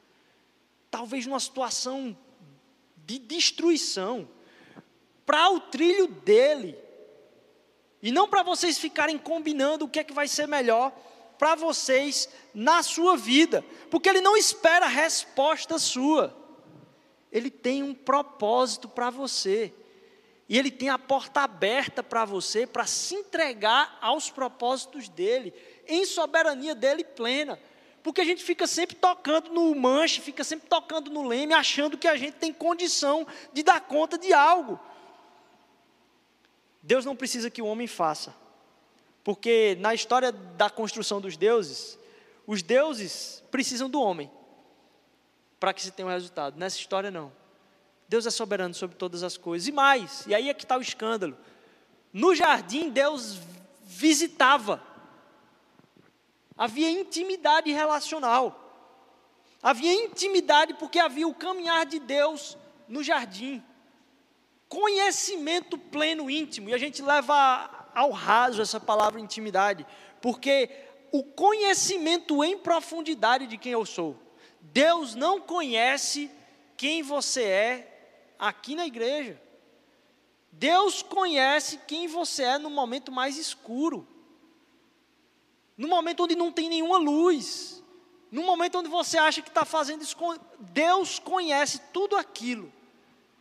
talvez 0.91 1.27
numa 1.27 1.39
situação 1.39 2.17
de 3.05 3.19
destruição, 3.19 4.27
para 5.27 5.51
o 5.51 5.61
trilho 5.61 6.09
dele, 6.09 6.79
e 8.01 8.11
não 8.11 8.27
para 8.27 8.43
vocês 8.43 8.79
ficarem 8.79 9.19
combinando 9.19 9.85
o 9.85 9.89
que 9.89 9.99
é 9.99 10.05
que 10.05 10.15
vai 10.15 10.27
ser 10.27 10.49
melhor 10.49 10.99
para 11.39 11.55
vocês 11.55 12.29
na 12.55 12.83
sua 12.83 13.17
vida, 13.17 13.65
porque 13.91 14.09
Ele 14.09 14.21
não 14.21 14.37
espera 14.37 14.87
resposta 14.87 15.79
sua, 15.79 16.37
Ele 17.31 17.51
tem 17.51 17.83
um 17.83 17.95
propósito 17.95 18.89
para 18.89 19.11
você, 19.11 19.73
e 20.49 20.59
Ele 20.59 20.71
tem 20.71 20.89
a 20.89 20.99
porta 20.99 21.41
aberta 21.41 22.03
para 22.03 22.25
você 22.25 22.67
para 22.67 22.87
se 22.87 23.15
entregar 23.15 23.99
aos 24.01 24.31
propósitos 24.31 25.09
dEle, 25.09 25.53
em 25.87 26.05
soberania 26.05 26.75
dEle 26.75 27.05
plena. 27.05 27.59
Porque 28.03 28.21
a 28.21 28.25
gente 28.25 28.45
fica 28.45 28.69
sempre 28.69 28.95
tocando 28.95 29.51
no 29.51 29.75
manche, 29.75 30.21
fica 30.21 30.45
sempre 30.45 30.69
tocando 30.69 31.11
no 31.11 31.27
leme, 31.27 31.53
achando 31.53 31.99
que 31.99 32.07
a 32.07 32.17
gente 32.17 32.35
tem 32.35 32.53
condição 32.53 33.27
de 33.53 33.65
dar 33.65 33.81
conta 33.81 34.17
de 34.17 34.33
algo. 34.33 34.79
Deus 36.81 37.05
não 37.05 37.17
precisa 37.17 37.51
que 37.51 37.61
o 37.61 37.67
homem 37.67 37.89
faça. 37.89 38.33
Porque 39.27 39.77
na 39.81 39.93
história 39.93 40.31
da 40.31 40.71
construção 40.71 41.21
dos 41.21 41.37
deuses, 41.37 41.99
os 42.47 42.63
deuses 42.63 43.43
precisam 43.51 43.91
do 43.91 44.01
homem 44.01 44.31
para 45.59 45.75
que 45.75 45.83
se 45.83 45.91
tenha 45.91 46.07
um 46.07 46.13
resultado. 46.13 46.57
Nessa 46.57 46.79
história, 46.79 47.11
não. 47.11 47.33
Deus 48.09 48.25
é 48.25 48.31
soberano 48.31 48.73
sobre 48.73 48.97
todas 48.97 49.25
as 49.25 49.37
coisas. 49.37 49.67
E 49.67 49.73
mais, 49.73 50.25
e 50.29 50.35
aí 50.35 50.49
é 50.49 50.55
que 50.55 50.63
está 50.63 50.79
o 50.79 50.81
escândalo. 50.81 51.37
No 52.13 52.37
jardim, 52.37 52.89
Deus 52.89 53.41
visitava. 53.83 54.81
Havia 56.57 56.89
intimidade 56.89 57.73
relacional. 57.73 58.87
Havia 59.61 59.93
intimidade 59.93 60.75
porque 60.75 61.01
havia 61.01 61.27
o 61.27 61.35
caminhar 61.35 61.85
de 61.85 61.99
Deus 61.99 62.57
no 62.87 63.03
jardim. 63.03 63.61
Conhecimento 64.69 65.77
pleno 65.77 66.31
íntimo. 66.31 66.69
E 66.69 66.75
a 66.75 66.79
gente 66.79 67.03
leva 67.03 67.76
ao 67.97 68.11
raso 68.11 68.61
essa 68.61 68.79
palavra 68.79 69.19
intimidade, 69.19 69.87
porque 70.21 70.69
o 71.11 71.25
conhecimento 71.25 72.45
em 72.45 72.59
profundidade 72.59 73.47
de 73.47 73.57
quem 73.57 73.73
eu 73.73 73.87
sou. 73.87 74.15
Deus 74.61 75.15
não 75.15 75.41
conhece 75.41 76.31
quem 76.77 77.03
você 77.03 77.43
é 77.43 78.35
aqui 78.39 78.75
na 78.75 78.87
igreja. 78.87 79.41
Deus 80.53 81.03
conhece 81.03 81.81
quem 81.89 82.07
você 82.07 82.43
é 82.43 82.59
no 82.59 82.69
momento 82.69 83.11
mais 83.11 83.39
escuro. 83.39 84.07
No 85.75 85.89
momento 85.89 86.25
onde 86.25 86.37
não 86.37 86.53
tem 86.53 86.69
nenhuma 86.69 86.99
luz. 86.99 87.83
No 88.31 88.43
momento 88.43 88.79
onde 88.79 88.91
você 88.91 89.17
acha 89.17 89.41
que 89.41 89.49
está 89.49 89.65
fazendo 89.65 90.03
isso. 90.03 90.17
Deus 90.59 91.19
conhece 91.19 91.81
tudo 91.95 92.15
aquilo. 92.15 92.71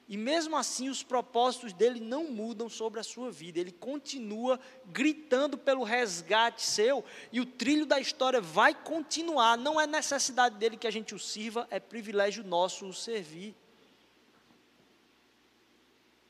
E 0.07 0.17
mesmo 0.17 0.55
assim, 0.55 0.87
os 0.87 1.01
propósitos 1.01 1.73
dele 1.73 1.99
não 1.99 2.25
mudam 2.25 2.69
sobre 2.69 2.99
a 2.99 3.03
sua 3.03 3.31
vida. 3.31 3.59
Ele 3.59 3.71
continua 3.71 4.59
gritando 4.85 5.57
pelo 5.57 5.83
resgate 5.83 6.61
seu. 6.61 7.03
E 7.31 7.41
o 7.41 7.45
trilho 7.45 7.87
da 7.87 7.99
história 7.99 8.39
vai 8.39 8.75
continuar. 8.75 9.57
Não 9.57 9.81
é 9.81 9.87
necessidade 9.87 10.57
dele 10.57 10.77
que 10.77 10.85
a 10.85 10.91
gente 10.91 11.15
o 11.15 11.19
sirva, 11.19 11.67
é 11.71 11.79
privilégio 11.79 12.43
nosso 12.43 12.85
o 12.85 12.93
servir. 12.93 13.55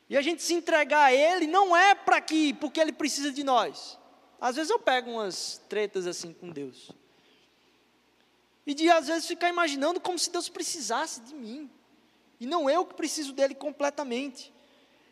E 0.08 0.16
a 0.16 0.22
gente 0.22 0.42
se 0.42 0.54
entregar 0.54 1.06
a 1.06 1.12
ele 1.12 1.46
não 1.46 1.76
é 1.76 1.94
para 1.94 2.20
que, 2.20 2.54
porque 2.54 2.80
ele 2.80 2.92
precisa 2.92 3.30
de 3.30 3.44
nós. 3.44 3.98
Às 4.40 4.56
vezes 4.56 4.70
eu 4.70 4.78
pego 4.78 5.10
umas 5.10 5.60
tretas 5.68 6.06
assim 6.06 6.32
com 6.32 6.48
Deus. 6.48 6.90
E 8.66 8.72
de 8.72 8.88
às 8.90 9.06
vezes 9.06 9.26
ficar 9.26 9.48
imaginando 9.48 10.00
como 10.00 10.18
se 10.18 10.30
Deus 10.30 10.48
precisasse 10.48 11.20
de 11.20 11.34
mim. 11.34 11.70
E 12.40 12.46
não 12.46 12.68
eu 12.68 12.84
que 12.84 12.94
preciso 12.94 13.32
dele 13.32 13.54
completamente. 13.54 14.52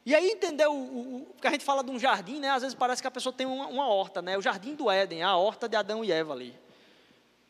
E 0.06 0.14
aí 0.14 0.30
entendeu 0.30 0.72
o, 0.72 0.76
o, 0.76 1.34
a 1.42 1.50
gente 1.50 1.64
fala 1.64 1.82
de 1.82 1.90
um 1.90 1.98
jardim, 1.98 2.38
né? 2.38 2.50
Às 2.50 2.62
vezes 2.62 2.74
parece 2.74 3.00
que 3.00 3.08
a 3.08 3.10
pessoa 3.10 3.32
tem 3.32 3.46
uma, 3.46 3.66
uma 3.66 3.86
horta, 3.86 4.20
né? 4.20 4.36
O 4.36 4.42
jardim 4.42 4.74
do 4.74 4.90
Éden, 4.90 5.22
a 5.22 5.34
horta 5.36 5.68
de 5.68 5.76
Adão 5.76 6.04
e 6.04 6.12
Eva 6.12 6.34
ali. 6.34 6.54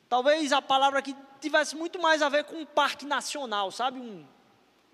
Talvez 0.08 0.52
a 0.52 0.62
palavra 0.62 1.00
aqui 1.00 1.16
tivesse 1.40 1.74
muito 1.74 1.98
mais 1.98 2.22
a 2.22 2.28
ver 2.28 2.44
com 2.44 2.56
um 2.56 2.66
parque 2.66 3.04
nacional, 3.04 3.72
sabe? 3.72 3.98
Um, 3.98 4.24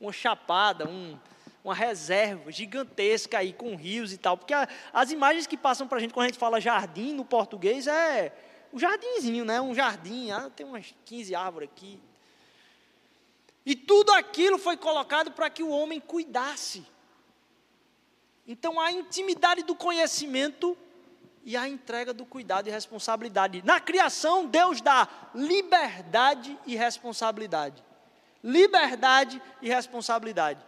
uma 0.00 0.12
chapada, 0.12 0.88
um, 0.88 1.18
uma 1.62 1.74
reserva 1.74 2.50
gigantesca 2.50 3.38
aí 3.38 3.52
com 3.52 3.76
rios 3.76 4.14
e 4.14 4.16
tal. 4.16 4.38
Porque 4.38 4.54
a, 4.54 4.66
as 4.90 5.10
imagens 5.10 5.46
que 5.46 5.58
passam 5.58 5.86
para 5.86 5.98
a 5.98 6.00
gente 6.00 6.14
quando 6.14 6.24
a 6.24 6.28
gente 6.28 6.38
fala 6.38 6.58
jardim 6.58 7.12
no 7.12 7.26
português 7.26 7.86
é 7.86 8.32
um 8.72 8.78
jardinzinho, 8.78 9.44
né? 9.44 9.60
Um 9.60 9.74
jardim, 9.74 10.30
ah, 10.30 10.48
tem 10.48 10.64
umas 10.64 10.94
15 11.04 11.34
árvores 11.34 11.68
aqui, 11.70 12.00
e 13.64 13.74
tudo 13.74 14.12
aquilo 14.12 14.58
foi 14.58 14.76
colocado 14.76 15.32
para 15.32 15.50
que 15.50 15.62
o 15.62 15.68
homem 15.68 16.00
cuidasse. 16.00 16.84
Então 18.46 18.80
a 18.80 18.90
intimidade 18.90 19.62
do 19.62 19.74
conhecimento 19.74 20.76
e 21.44 21.56
a 21.56 21.68
entrega 21.68 22.12
do 22.12 22.26
cuidado 22.26 22.68
e 22.68 22.70
responsabilidade. 22.70 23.62
Na 23.64 23.80
criação, 23.80 24.46
Deus 24.46 24.80
dá 24.80 25.08
liberdade 25.34 26.58
e 26.66 26.76
responsabilidade. 26.76 27.82
Liberdade 28.42 29.40
e 29.60 29.68
responsabilidade. 29.68 30.60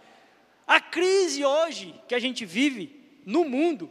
A 0.67 0.81
crise 0.81 1.45
hoje 1.45 2.01
que 2.07 2.15
a 2.15 2.19
gente 2.19 2.45
vive 2.45 3.21
no 3.27 3.45
mundo 3.45 3.91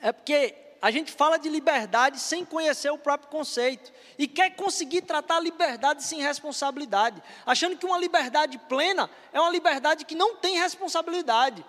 é 0.00 0.12
porque 0.12 0.54
a 0.82 0.90
gente 0.90 1.12
fala 1.12 1.38
de 1.38 1.48
liberdade 1.48 2.18
sem 2.18 2.44
conhecer 2.44 2.90
o 2.90 2.96
próprio 2.96 3.30
conceito 3.30 3.92
e 4.18 4.26
quer 4.26 4.50
conseguir 4.56 5.02
tratar 5.02 5.36
a 5.36 5.40
liberdade 5.40 6.02
sem 6.02 6.22
responsabilidade, 6.22 7.22
achando 7.44 7.76
que 7.76 7.84
uma 7.84 7.98
liberdade 7.98 8.56
plena 8.58 9.10
é 9.32 9.40
uma 9.40 9.50
liberdade 9.50 10.06
que 10.06 10.14
não 10.14 10.36
tem 10.36 10.58
responsabilidade. 10.58 11.64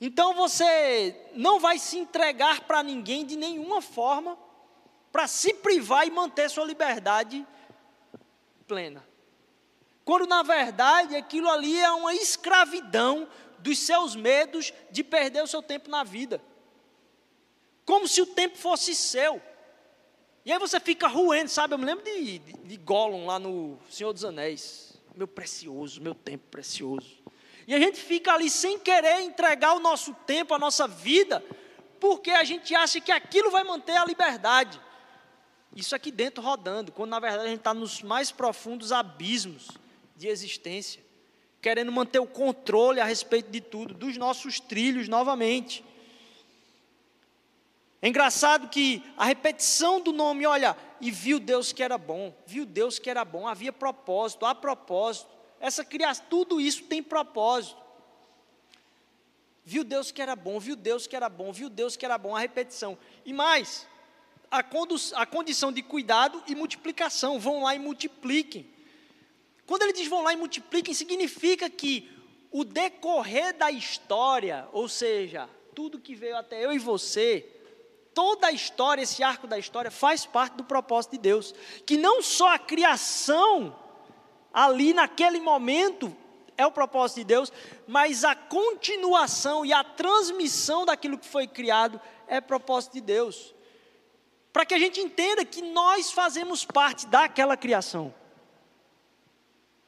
Então 0.00 0.34
você 0.34 1.28
não 1.34 1.58
vai 1.58 1.78
se 1.78 1.98
entregar 1.98 2.60
para 2.60 2.82
ninguém 2.82 3.24
de 3.24 3.34
nenhuma 3.36 3.82
forma 3.82 4.38
para 5.10 5.26
se 5.26 5.52
privar 5.54 6.06
e 6.06 6.10
manter 6.10 6.48
sua 6.48 6.64
liberdade 6.64 7.44
plena. 8.68 9.04
Quando 10.04 10.26
na 10.26 10.42
verdade 10.44 11.16
aquilo 11.16 11.50
ali 11.50 11.80
é 11.80 11.90
uma 11.90 12.14
escravidão 12.14 13.26
dos 13.58 13.78
seus 13.78 14.14
medos 14.14 14.72
de 14.90 15.02
perder 15.02 15.42
o 15.42 15.48
seu 15.48 15.62
tempo 15.62 15.90
na 15.90 16.04
vida 16.04 16.40
como 17.86 18.08
se 18.08 18.20
o 18.20 18.26
tempo 18.26 18.58
fosse 18.58 18.94
seu. 18.94 19.40
E 20.44 20.52
aí 20.52 20.58
você 20.58 20.78
fica 20.78 21.06
ruendo, 21.06 21.48
sabe? 21.48 21.74
Eu 21.74 21.78
me 21.78 21.84
lembro 21.84 22.04
de, 22.04 22.38
de, 22.40 22.52
de 22.52 22.76
Gollum 22.76 23.26
lá 23.26 23.38
no 23.38 23.78
Senhor 23.88 24.12
dos 24.12 24.24
Anéis. 24.24 25.00
Meu 25.14 25.26
precioso, 25.26 26.02
meu 26.02 26.14
tempo 26.14 26.44
precioso. 26.50 27.16
E 27.66 27.74
a 27.74 27.78
gente 27.78 27.98
fica 27.98 28.32
ali 28.32 28.50
sem 28.50 28.78
querer 28.78 29.22
entregar 29.22 29.74
o 29.74 29.80
nosso 29.80 30.12
tempo, 30.26 30.52
a 30.52 30.58
nossa 30.58 30.86
vida, 30.86 31.42
porque 31.98 32.30
a 32.30 32.44
gente 32.44 32.74
acha 32.74 33.00
que 33.00 33.10
aquilo 33.10 33.50
vai 33.50 33.64
manter 33.64 33.96
a 33.96 34.04
liberdade. 34.04 34.80
Isso 35.74 35.94
aqui 35.94 36.10
dentro 36.10 36.42
rodando, 36.42 36.92
quando 36.92 37.10
na 37.10 37.18
verdade 37.18 37.44
a 37.44 37.48
gente 37.48 37.58
está 37.58 37.74
nos 37.74 38.02
mais 38.02 38.30
profundos 38.30 38.92
abismos 38.92 39.68
de 40.16 40.28
existência, 40.28 41.02
querendo 41.60 41.90
manter 41.90 42.18
o 42.18 42.26
controle 42.26 43.00
a 43.00 43.04
respeito 43.04 43.50
de 43.50 43.60
tudo, 43.60 43.94
dos 43.94 44.16
nossos 44.16 44.60
trilhos 44.60 45.08
novamente. 45.08 45.84
É 48.00 48.08
engraçado 48.08 48.68
que 48.68 49.02
a 49.16 49.24
repetição 49.24 50.00
do 50.00 50.12
nome, 50.12 50.46
olha, 50.46 50.76
e 51.00 51.10
viu 51.10 51.38
Deus 51.38 51.72
que 51.72 51.82
era 51.82 51.96
bom, 51.96 52.34
viu 52.46 52.66
Deus 52.66 52.98
que 52.98 53.08
era 53.08 53.24
bom, 53.24 53.46
havia 53.48 53.72
propósito, 53.72 54.44
há 54.44 54.54
propósito. 54.54 55.30
Essa 55.58 55.84
criação, 55.84 56.24
tudo 56.28 56.60
isso 56.60 56.84
tem 56.84 57.02
propósito. 57.02 57.76
Viu 59.64 59.82
Deus 59.82 60.12
que 60.12 60.22
era 60.22 60.36
bom, 60.36 60.60
viu 60.60 60.76
Deus 60.76 61.06
que 61.06 61.16
era 61.16 61.28
bom, 61.28 61.52
viu 61.52 61.68
Deus 61.68 61.96
que 61.96 62.04
era 62.04 62.16
bom, 62.16 62.36
a 62.36 62.40
repetição. 62.40 62.96
E 63.24 63.32
mais, 63.32 63.86
a, 64.50 64.60
a 64.60 65.26
condição 65.26 65.72
de 65.72 65.82
cuidado 65.82 66.42
e 66.46 66.54
multiplicação, 66.54 67.38
vão 67.38 67.62
lá 67.62 67.74
e 67.74 67.78
multipliquem. 67.78 68.70
Quando 69.66 69.82
ele 69.82 69.92
diz 69.92 70.06
vão 70.06 70.22
lá 70.22 70.32
e 70.32 70.36
multipliquem, 70.36 70.94
significa 70.94 71.68
que 71.68 72.08
o 72.52 72.62
decorrer 72.62 73.56
da 73.56 73.70
história, 73.70 74.68
ou 74.72 74.88
seja, 74.88 75.48
tudo 75.74 75.98
que 75.98 76.14
veio 76.14 76.36
até 76.36 76.64
eu 76.64 76.72
e 76.72 76.78
você, 76.78 77.55
toda 78.16 78.46
a 78.46 78.50
história, 78.50 79.02
esse 79.02 79.22
arco 79.22 79.46
da 79.46 79.58
história, 79.58 79.90
faz 79.90 80.24
parte 80.24 80.54
do 80.54 80.64
propósito 80.64 81.12
de 81.12 81.18
Deus. 81.18 81.54
Que 81.84 81.98
não 81.98 82.22
só 82.22 82.54
a 82.54 82.58
criação, 82.58 83.76
ali 84.50 84.94
naquele 84.94 85.38
momento, 85.38 86.16
é 86.56 86.66
o 86.66 86.72
propósito 86.72 87.18
de 87.18 87.24
Deus, 87.24 87.52
mas 87.86 88.24
a 88.24 88.34
continuação 88.34 89.66
e 89.66 89.72
a 89.74 89.84
transmissão 89.84 90.86
daquilo 90.86 91.18
que 91.18 91.28
foi 91.28 91.46
criado 91.46 92.00
é 92.26 92.40
propósito 92.40 92.94
de 92.94 93.02
Deus. 93.02 93.54
Para 94.50 94.64
que 94.64 94.72
a 94.72 94.78
gente 94.78 94.98
entenda 94.98 95.44
que 95.44 95.60
nós 95.60 96.10
fazemos 96.10 96.64
parte 96.64 97.06
daquela 97.06 97.54
criação. 97.54 98.14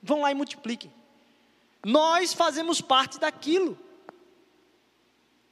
Vão 0.03 0.21
lá 0.21 0.31
e 0.31 0.35
multipliquem. 0.35 0.93
Nós 1.83 2.35
fazemos 2.35 2.83
parte 2.83 3.19
daquilo. 3.19 3.79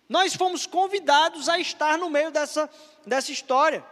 Nós 0.09 0.35
fomos 0.35 0.67
convidados 0.67 1.49
a 1.49 1.59
estar 1.59 1.99
no 1.99 2.09
meio 2.09 2.31
dessa, 2.31 2.71
dessa 3.05 3.33
história. 3.33 3.85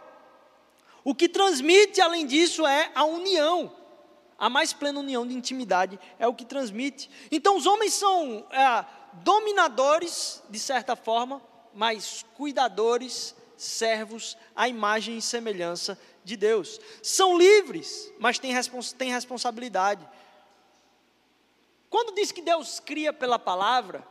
O 1.03 1.13
que 1.13 1.27
transmite, 1.29 2.01
além 2.01 2.25
disso, 2.25 2.65
é 2.65 2.91
a 2.95 3.03
união. 3.03 3.71
A 4.37 4.49
mais 4.49 4.73
plena 4.73 4.99
união 4.99 5.25
de 5.25 5.33
intimidade 5.33 5.99
é 6.17 6.27
o 6.27 6.33
que 6.33 6.45
transmite. 6.45 7.09
Então, 7.31 7.57
os 7.57 7.65
homens 7.65 7.93
são 7.93 8.45
é, 8.51 8.85
dominadores, 9.23 10.41
de 10.49 10.59
certa 10.59 10.95
forma, 10.95 11.41
mas 11.73 12.25
cuidadores, 12.35 13.35
servos, 13.57 14.37
à 14.55 14.67
imagem 14.67 15.17
e 15.17 15.21
semelhança 15.21 15.99
de 16.23 16.35
Deus. 16.35 16.79
São 17.03 17.37
livres, 17.37 18.11
mas 18.19 18.39
têm, 18.39 18.51
respons 18.51 18.91
têm 18.91 19.11
responsabilidade. 19.11 20.05
Quando 21.89 22.15
diz 22.15 22.31
que 22.31 22.41
Deus 22.41 22.79
cria 22.79 23.13
pela 23.13 23.39
palavra, 23.39 24.05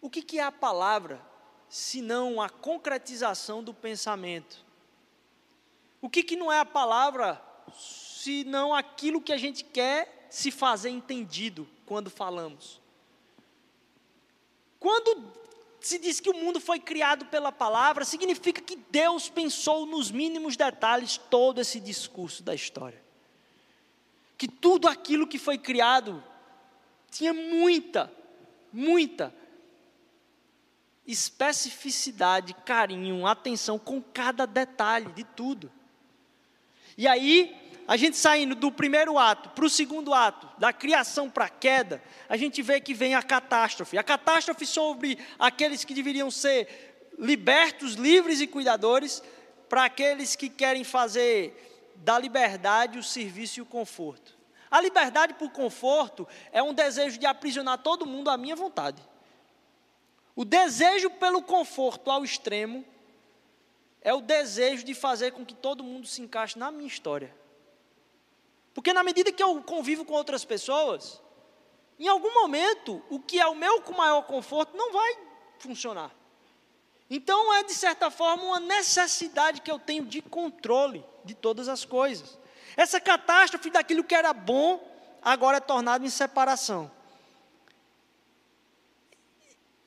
o 0.00 0.08
que, 0.08 0.22
que 0.22 0.38
é 0.38 0.42
a 0.42 0.52
palavra, 0.52 1.20
senão 1.68 2.40
a 2.40 2.48
concretização 2.48 3.62
do 3.62 3.74
pensamento? 3.74 4.64
O 6.00 6.08
que, 6.08 6.22
que 6.22 6.36
não 6.36 6.50
é 6.50 6.58
a 6.58 6.64
palavra, 6.64 7.40
senão 7.76 8.74
aquilo 8.74 9.20
que 9.20 9.32
a 9.32 9.36
gente 9.36 9.62
quer 9.62 10.26
se 10.30 10.50
fazer 10.50 10.90
entendido 10.90 11.68
quando 11.84 12.08
falamos? 12.08 12.80
Quando 14.78 15.30
se 15.80 15.98
diz 15.98 16.20
que 16.20 16.30
o 16.30 16.34
mundo 16.34 16.60
foi 16.60 16.78
criado 16.78 17.26
pela 17.26 17.52
palavra, 17.52 18.04
significa 18.04 18.62
que 18.62 18.76
Deus 18.76 19.28
pensou 19.28 19.84
nos 19.84 20.10
mínimos 20.10 20.56
detalhes 20.56 21.18
todo 21.18 21.60
esse 21.60 21.78
discurso 21.78 22.42
da 22.42 22.54
história. 22.54 23.02
Que 24.38 24.48
tudo 24.48 24.88
aquilo 24.88 25.26
que 25.26 25.38
foi 25.38 25.58
criado 25.58 26.22
tinha 27.10 27.34
muita, 27.34 28.10
muita 28.72 29.34
especificidade, 31.10 32.54
carinho, 32.64 33.26
atenção 33.26 33.78
com 33.78 34.00
cada 34.00 34.46
detalhe 34.46 35.12
de 35.12 35.24
tudo. 35.24 35.70
E 36.96 37.08
aí, 37.08 37.56
a 37.88 37.96
gente 37.96 38.16
saindo 38.16 38.54
do 38.54 38.70
primeiro 38.70 39.18
ato 39.18 39.48
para 39.50 39.64
o 39.64 39.70
segundo 39.70 40.14
ato, 40.14 40.48
da 40.58 40.72
criação 40.72 41.28
para 41.28 41.46
a 41.46 41.48
queda, 41.48 42.02
a 42.28 42.36
gente 42.36 42.62
vê 42.62 42.80
que 42.80 42.94
vem 42.94 43.14
a 43.14 43.22
catástrofe. 43.22 43.98
A 43.98 44.02
catástrofe 44.02 44.64
sobre 44.64 45.18
aqueles 45.38 45.84
que 45.84 45.94
deveriam 45.94 46.30
ser 46.30 47.12
libertos, 47.18 47.94
livres 47.94 48.40
e 48.40 48.46
cuidadores, 48.46 49.22
para 49.68 49.84
aqueles 49.84 50.36
que 50.36 50.48
querem 50.48 50.84
fazer 50.84 51.92
da 51.96 52.18
liberdade 52.18 52.98
o 52.98 53.02
serviço 53.02 53.58
e 53.58 53.62
o 53.62 53.66
conforto. 53.66 54.38
A 54.70 54.80
liberdade 54.80 55.34
por 55.34 55.50
conforto 55.50 56.26
é 56.52 56.62
um 56.62 56.72
desejo 56.72 57.18
de 57.18 57.26
aprisionar 57.26 57.78
todo 57.78 58.06
mundo 58.06 58.30
à 58.30 58.36
minha 58.36 58.54
vontade. 58.54 59.02
O 60.40 60.44
desejo 60.46 61.10
pelo 61.10 61.42
conforto 61.42 62.10
ao 62.10 62.24
extremo 62.24 62.82
é 64.00 64.14
o 64.14 64.22
desejo 64.22 64.82
de 64.82 64.94
fazer 64.94 65.32
com 65.32 65.44
que 65.44 65.52
todo 65.52 65.84
mundo 65.84 66.06
se 66.06 66.22
encaixe 66.22 66.58
na 66.58 66.70
minha 66.70 66.88
história. 66.88 67.36
Porque 68.72 68.94
na 68.94 69.04
medida 69.04 69.30
que 69.30 69.42
eu 69.42 69.62
convivo 69.62 70.02
com 70.02 70.14
outras 70.14 70.42
pessoas, 70.42 71.20
em 71.98 72.08
algum 72.08 72.32
momento, 72.32 73.04
o 73.10 73.20
que 73.20 73.38
é 73.38 73.46
o 73.46 73.54
meu 73.54 73.82
maior 73.94 74.22
conforto 74.22 74.74
não 74.74 74.90
vai 74.94 75.18
funcionar. 75.58 76.10
Então 77.10 77.52
é, 77.52 77.62
de 77.62 77.74
certa 77.74 78.10
forma, 78.10 78.42
uma 78.42 78.60
necessidade 78.60 79.60
que 79.60 79.70
eu 79.70 79.78
tenho 79.78 80.06
de 80.06 80.22
controle 80.22 81.04
de 81.22 81.34
todas 81.34 81.68
as 81.68 81.84
coisas. 81.84 82.38
Essa 82.78 82.98
catástrofe 82.98 83.68
daquilo 83.68 84.02
que 84.02 84.14
era 84.14 84.32
bom, 84.32 84.82
agora 85.20 85.58
é 85.58 85.60
tornado 85.60 86.06
em 86.06 86.08
separação. 86.08 86.90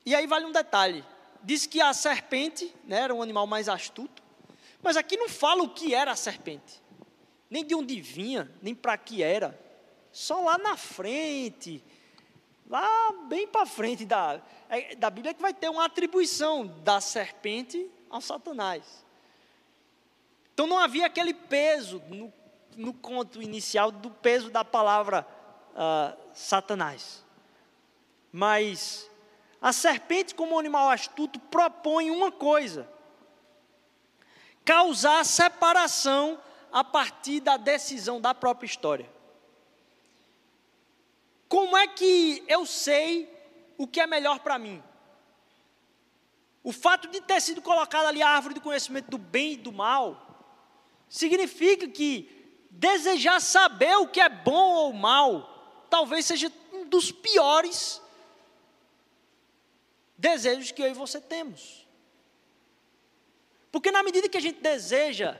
E 0.04 0.14
aí 0.14 0.26
vale 0.26 0.44
um 0.44 0.52
detalhe: 0.52 1.04
diz 1.42 1.66
que 1.66 1.80
a 1.80 1.92
serpente 1.92 2.74
né, 2.84 3.00
era 3.00 3.14
um 3.14 3.22
animal 3.22 3.46
mais 3.46 3.68
astuto, 3.68 4.22
mas 4.82 4.96
aqui 4.96 5.16
não 5.16 5.28
fala 5.28 5.62
o 5.62 5.68
que 5.70 5.94
era 5.94 6.12
a 6.12 6.16
serpente, 6.16 6.82
nem 7.48 7.64
de 7.64 7.74
onde 7.74 8.00
vinha, 8.00 8.50
nem 8.60 8.74
para 8.74 8.96
que 8.98 9.22
era, 9.22 9.58
só 10.12 10.40
lá 10.42 10.58
na 10.58 10.76
frente, 10.76 11.82
lá 12.68 13.12
bem 13.28 13.46
para 13.46 13.66
frente 13.66 14.04
da, 14.04 14.40
é, 14.68 14.94
da 14.94 15.10
Bíblia, 15.10 15.34
que 15.34 15.42
vai 15.42 15.54
ter 15.54 15.68
uma 15.68 15.84
atribuição 15.84 16.66
da 16.84 17.00
serpente 17.00 17.90
ao 18.10 18.20
Satanás. 18.20 19.04
Então 20.52 20.66
não 20.66 20.78
havia 20.78 21.06
aquele 21.06 21.34
peso 21.34 22.00
no, 22.08 22.32
no 22.76 22.94
conto 22.94 23.42
inicial 23.42 23.90
do 23.90 24.08
peso 24.08 24.50
da 24.50 24.64
palavra 24.64 25.26
uh, 25.72 26.16
Satanás. 26.32 27.24
Mas 28.32 29.10
a 29.64 29.72
serpente, 29.72 30.34
como 30.34 30.58
animal 30.58 30.90
astuto, 30.90 31.40
propõe 31.40 32.10
uma 32.10 32.30
coisa: 32.30 32.86
causar 34.62 35.24
separação 35.24 36.38
a 36.70 36.84
partir 36.84 37.40
da 37.40 37.56
decisão 37.56 38.20
da 38.20 38.34
própria 38.34 38.66
história. 38.66 39.10
Como 41.48 41.74
é 41.78 41.86
que 41.86 42.44
eu 42.46 42.66
sei 42.66 43.26
o 43.78 43.86
que 43.86 44.00
é 44.00 44.06
melhor 44.06 44.40
para 44.40 44.58
mim? 44.58 44.82
O 46.62 46.70
fato 46.70 47.08
de 47.08 47.22
ter 47.22 47.40
sido 47.40 47.62
colocada 47.62 48.08
ali 48.08 48.22
a 48.22 48.28
árvore 48.28 48.56
do 48.56 48.60
conhecimento 48.60 49.10
do 49.10 49.16
bem 49.16 49.52
e 49.52 49.56
do 49.56 49.72
mal, 49.72 50.44
significa 51.08 51.88
que 51.88 52.68
desejar 52.70 53.40
saber 53.40 53.96
o 53.96 54.08
que 54.08 54.20
é 54.20 54.28
bom 54.28 54.74
ou 54.74 54.92
mal, 54.92 55.86
talvez 55.88 56.26
seja 56.26 56.52
um 56.70 56.84
dos 56.84 57.10
piores 57.10 58.03
desejos 60.24 60.70
que 60.70 60.82
eu 60.82 60.90
e 60.90 60.94
você 60.94 61.20
temos. 61.20 61.86
Porque 63.70 63.90
na 63.90 64.02
medida 64.02 64.26
que 64.26 64.38
a 64.38 64.40
gente 64.40 64.60
deseja 64.62 65.36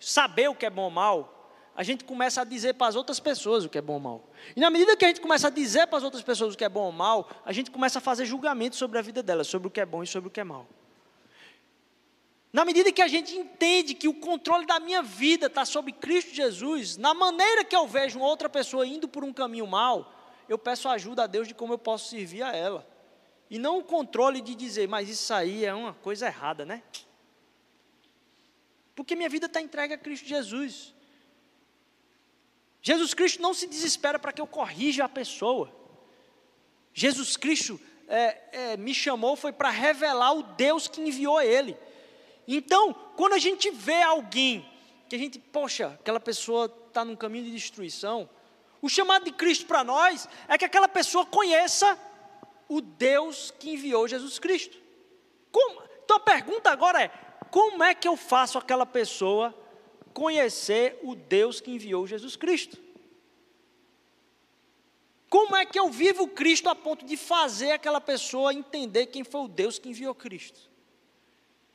saber 0.00 0.48
o 0.48 0.54
que 0.54 0.64
é 0.64 0.70
bom 0.70 0.84
ou 0.84 0.90
mal, 0.90 1.50
a 1.76 1.82
gente 1.82 2.04
começa 2.04 2.40
a 2.40 2.44
dizer 2.44 2.74
para 2.74 2.86
as 2.86 2.96
outras 2.96 3.20
pessoas 3.20 3.64
o 3.64 3.68
que 3.68 3.76
é 3.76 3.82
bom 3.82 3.94
ou 3.94 4.00
mal. 4.00 4.30
E 4.56 4.60
na 4.60 4.70
medida 4.70 4.96
que 4.96 5.04
a 5.04 5.08
gente 5.08 5.20
começa 5.20 5.48
a 5.48 5.50
dizer 5.50 5.86
para 5.88 5.98
as 5.98 6.04
outras 6.04 6.22
pessoas 6.22 6.54
o 6.54 6.56
que 6.56 6.64
é 6.64 6.68
bom 6.70 6.84
ou 6.84 6.92
mal, 6.92 7.28
a 7.44 7.52
gente 7.52 7.70
começa 7.70 7.98
a 7.98 8.00
fazer 8.00 8.24
julgamento 8.24 8.76
sobre 8.76 8.98
a 8.98 9.02
vida 9.02 9.22
delas, 9.22 9.46
sobre 9.46 9.68
o 9.68 9.70
que 9.70 9.80
é 9.80 9.84
bom 9.84 10.02
e 10.02 10.06
sobre 10.06 10.28
o 10.28 10.30
que 10.30 10.40
é 10.40 10.44
mal. 10.44 10.66
Na 12.50 12.64
medida 12.64 12.90
que 12.92 13.02
a 13.02 13.08
gente 13.08 13.36
entende 13.36 13.92
que 13.92 14.08
o 14.08 14.14
controle 14.14 14.64
da 14.64 14.80
minha 14.80 15.02
vida 15.02 15.46
está 15.46 15.66
sob 15.66 15.92
Cristo 15.92 16.32
Jesus, 16.32 16.96
na 16.96 17.12
maneira 17.12 17.62
que 17.62 17.76
eu 17.76 17.86
vejo 17.86 18.20
outra 18.20 18.48
pessoa 18.48 18.86
indo 18.86 19.06
por 19.06 19.22
um 19.22 19.32
caminho 19.34 19.66
mal, 19.66 20.14
eu 20.48 20.56
peço 20.56 20.88
ajuda 20.88 21.24
a 21.24 21.26
Deus 21.26 21.46
de 21.46 21.54
como 21.54 21.74
eu 21.74 21.78
posso 21.78 22.08
servir 22.08 22.42
a 22.42 22.54
ela. 22.54 22.93
E 23.50 23.58
não 23.58 23.78
o 23.78 23.84
controle 23.84 24.40
de 24.40 24.54
dizer, 24.54 24.88
mas 24.88 25.08
isso 25.08 25.32
aí 25.32 25.64
é 25.64 25.74
uma 25.74 25.92
coisa 25.94 26.26
errada, 26.26 26.64
né? 26.64 26.82
Porque 28.94 29.16
minha 29.16 29.28
vida 29.28 29.46
está 29.46 29.60
entregue 29.60 29.94
a 29.94 29.98
Cristo 29.98 30.26
Jesus. 30.26 30.94
Jesus 32.80 33.14
Cristo 33.14 33.42
não 33.42 33.54
se 33.54 33.66
desespera 33.66 34.18
para 34.18 34.32
que 34.32 34.40
eu 34.40 34.46
corrija 34.46 35.04
a 35.04 35.08
pessoa. 35.08 35.74
Jesus 36.92 37.36
Cristo 37.36 37.80
é, 38.06 38.72
é, 38.72 38.76
me 38.76 38.94
chamou 38.94 39.36
foi 39.36 39.52
para 39.52 39.70
revelar 39.70 40.32
o 40.32 40.42
Deus 40.42 40.86
que 40.86 41.00
enviou 41.00 41.40
ele. 41.40 41.76
Então, 42.46 42.92
quando 43.16 43.32
a 43.32 43.38
gente 43.38 43.70
vê 43.70 44.02
alguém 44.02 44.68
que 45.08 45.16
a 45.16 45.18
gente, 45.18 45.38
poxa, 45.38 45.88
aquela 46.00 46.20
pessoa 46.20 46.66
está 46.88 47.04
num 47.04 47.16
caminho 47.16 47.44
de 47.44 47.50
destruição, 47.50 48.28
o 48.80 48.88
chamado 48.88 49.24
de 49.24 49.32
Cristo 49.32 49.66
para 49.66 49.82
nós 49.82 50.28
é 50.46 50.58
que 50.58 50.64
aquela 50.64 50.88
pessoa 50.88 51.24
conheça 51.24 51.98
o 52.68 52.80
Deus 52.80 53.50
que 53.50 53.70
enviou 53.70 54.08
Jesus 54.08 54.38
Cristo. 54.38 54.78
Como? 55.50 55.82
Então 56.04 56.16
a 56.16 56.20
pergunta 56.20 56.70
agora 56.70 57.02
é: 57.02 57.08
como 57.50 57.82
é 57.82 57.94
que 57.94 58.08
eu 58.08 58.16
faço 58.16 58.58
aquela 58.58 58.86
pessoa 58.86 59.54
conhecer 60.12 60.98
o 61.02 61.14
Deus 61.14 61.60
que 61.60 61.70
enviou 61.70 62.06
Jesus 62.06 62.36
Cristo? 62.36 62.82
Como 65.28 65.56
é 65.56 65.66
que 65.66 65.78
eu 65.78 65.90
vivo 65.90 66.28
Cristo 66.28 66.68
a 66.68 66.74
ponto 66.74 67.04
de 67.04 67.16
fazer 67.16 67.72
aquela 67.72 68.00
pessoa 68.00 68.54
entender 68.54 69.06
quem 69.06 69.24
foi 69.24 69.40
o 69.40 69.48
Deus 69.48 69.78
que 69.78 69.88
enviou 69.88 70.14
Cristo? 70.14 70.70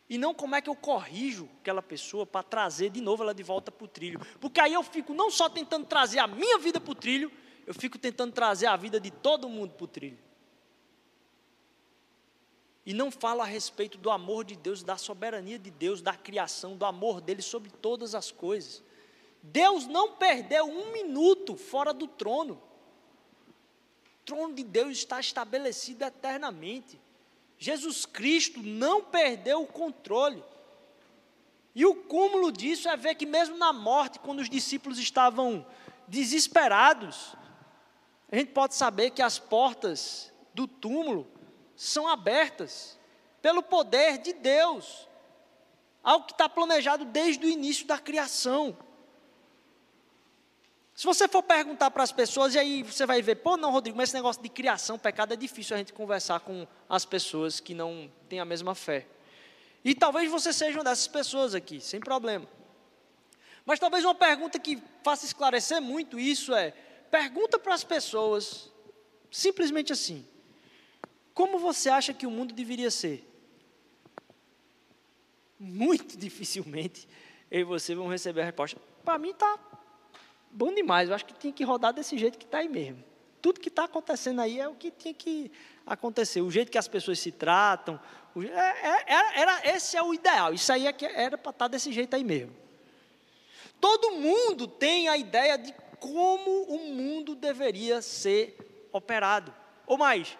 E 0.09 0.17
não 0.17 0.33
como 0.33 0.55
é 0.55 0.61
que 0.61 0.69
eu 0.69 0.75
corrijo 0.75 1.47
aquela 1.59 1.81
pessoa 1.81 2.25
para 2.25 2.41
trazer 2.41 2.89
de 2.89 3.01
novo 3.01 3.21
ela 3.21 3.33
de 3.33 3.43
volta 3.43 3.71
para 3.71 3.85
o 3.85 3.87
trilho. 3.87 4.19
Porque 4.39 4.59
aí 4.59 4.73
eu 4.73 4.81
fico 4.81 5.13
não 5.13 5.29
só 5.29 5.49
tentando 5.49 5.85
trazer 5.85 6.19
a 6.19 6.25
minha 6.25 6.57
vida 6.57 6.79
para 6.79 6.91
o 6.91 6.95
trilho, 6.95 7.31
eu 7.67 7.73
fico 7.73 7.99
tentando 7.99 8.31
trazer 8.31 8.65
a 8.65 8.75
vida 8.75 8.99
de 8.99 9.11
todo 9.11 9.49
mundo 9.49 9.73
para 9.73 9.83
o 9.83 9.87
trilho 9.87 10.28
e 12.89 12.93
não 12.95 13.11
fala 13.11 13.43
a 13.43 13.45
respeito 13.45 13.99
do 13.99 14.09
amor 14.09 14.43
de 14.43 14.55
Deus, 14.55 14.81
da 14.81 14.97
soberania 14.97 15.59
de 15.59 15.69
Deus, 15.69 16.01
da 16.01 16.15
criação, 16.15 16.75
do 16.75 16.83
amor 16.83 17.21
dele 17.21 17.43
sobre 17.43 17.69
todas 17.69 18.15
as 18.15 18.31
coisas. 18.31 18.81
Deus 19.43 19.85
não 19.85 20.13
perdeu 20.13 20.65
um 20.65 20.91
minuto 20.91 21.55
fora 21.55 21.93
do 21.93 22.07
trono. 22.07 22.55
O 22.55 24.25
trono 24.25 24.55
de 24.55 24.63
Deus 24.63 24.93
está 24.93 25.19
estabelecido 25.19 26.03
eternamente. 26.03 26.99
Jesus 27.59 28.07
Cristo 28.07 28.63
não 28.63 29.03
perdeu 29.03 29.61
o 29.61 29.67
controle. 29.67 30.43
E 31.75 31.85
o 31.85 31.93
cúmulo 31.93 32.51
disso 32.51 32.89
é 32.89 32.97
ver 32.97 33.13
que, 33.13 33.27
mesmo 33.27 33.55
na 33.55 33.71
morte, 33.71 34.17
quando 34.17 34.39
os 34.39 34.49
discípulos 34.49 34.97
estavam 34.97 35.63
desesperados, 36.07 37.35
a 38.31 38.35
gente 38.37 38.51
pode 38.51 38.73
saber 38.73 39.11
que 39.11 39.21
as 39.21 39.37
portas 39.37 40.33
do 40.55 40.67
túmulo 40.67 41.27
são 41.79 42.09
abertas 42.09 42.99
pelo 43.41 43.63
poder 43.63 44.17
de 44.17 44.33
Deus, 44.33 45.07
algo 46.03 46.25
que 46.25 46.33
está 46.33 46.49
planejado 46.49 47.05
desde 47.05 47.45
o 47.45 47.49
início 47.49 47.87
da 47.87 47.97
criação. 47.97 48.77
Se 50.93 51.05
você 51.05 51.25
for 51.25 51.41
perguntar 51.41 51.89
para 51.91 52.03
as 52.03 52.11
pessoas, 52.11 52.53
e 52.53 52.59
aí 52.59 52.83
você 52.83 53.05
vai 53.05 53.21
ver, 53.21 53.35
pô, 53.35 53.55
não, 53.55 53.71
Rodrigo, 53.71 53.95
mas 53.95 54.09
esse 54.09 54.15
negócio 54.15 54.43
de 54.43 54.49
criação, 54.49 54.99
pecado, 54.99 55.33
é 55.33 55.37
difícil 55.37 55.73
a 55.73 55.79
gente 55.79 55.93
conversar 55.93 56.41
com 56.41 56.67
as 56.89 57.05
pessoas 57.05 57.61
que 57.61 57.73
não 57.73 58.11
têm 58.27 58.41
a 58.41 58.45
mesma 58.45 58.75
fé. 58.75 59.07
E 59.81 59.95
talvez 59.95 60.29
você 60.29 60.51
seja 60.51 60.79
uma 60.79 60.83
dessas 60.83 61.07
pessoas 61.07 61.55
aqui, 61.55 61.79
sem 61.79 62.01
problema. 62.01 62.45
Mas 63.65 63.79
talvez 63.79 64.03
uma 64.03 64.15
pergunta 64.15 64.59
que 64.59 64.83
faça 65.01 65.25
esclarecer 65.25 65.81
muito 65.81 66.19
isso 66.19 66.53
é: 66.53 66.71
pergunta 67.09 67.57
para 67.57 67.73
as 67.73 67.85
pessoas, 67.85 68.69
simplesmente 69.31 69.93
assim: 69.93 70.27
como 71.39 71.57
você 71.57 71.87
acha 71.87 72.13
que 72.13 72.27
o 72.27 72.31
mundo 72.31 72.53
deveria 72.53 72.91
ser? 72.91 73.25
Muito 75.57 76.17
dificilmente 76.19 77.07
eu 77.49 77.61
e 77.61 77.63
você 77.63 77.95
vão 77.95 78.09
receber 78.09 78.41
a 78.41 78.43
resposta. 78.43 78.77
Para 79.05 79.17
mim 79.17 79.29
está 79.29 79.57
bom 80.51 80.73
demais. 80.73 81.07
Eu 81.07 81.15
acho 81.15 81.23
que 81.23 81.33
tinha 81.33 81.53
que 81.53 81.63
rodar 81.63 81.93
desse 81.93 82.17
jeito 82.17 82.37
que 82.37 82.43
está 82.43 82.57
aí 82.57 82.67
mesmo. 82.67 83.01
Tudo 83.41 83.61
que 83.61 83.69
está 83.69 83.85
acontecendo 83.85 84.41
aí 84.41 84.59
é 84.59 84.67
o 84.67 84.75
que 84.75 84.91
tinha 84.91 85.13
que 85.13 85.49
acontecer. 85.87 86.41
O 86.41 86.51
jeito 86.51 86.69
que 86.69 86.77
as 86.77 86.89
pessoas 86.89 87.17
se 87.19 87.31
tratam. 87.31 87.97
É, 88.35 88.49
é, 88.49 89.03
era, 89.07 89.39
era, 89.39 89.75
esse 89.77 89.95
é 89.95 90.03
o 90.03 90.13
ideal. 90.13 90.53
Isso 90.53 90.73
aí 90.73 90.87
é 90.87 90.91
que 90.91 91.05
era 91.05 91.37
para 91.37 91.51
estar 91.51 91.65
tá 91.65 91.67
desse 91.69 91.93
jeito 91.93 92.17
aí 92.17 92.23
mesmo. 92.25 92.53
Todo 93.79 94.11
mundo 94.11 94.67
tem 94.67 95.07
a 95.07 95.15
ideia 95.15 95.57
de 95.57 95.73
como 96.01 96.63
o 96.63 96.93
mundo 96.93 97.33
deveria 97.33 98.01
ser 98.01 98.89
operado. 98.91 99.55
Ou 99.87 99.97
mais, 99.97 100.37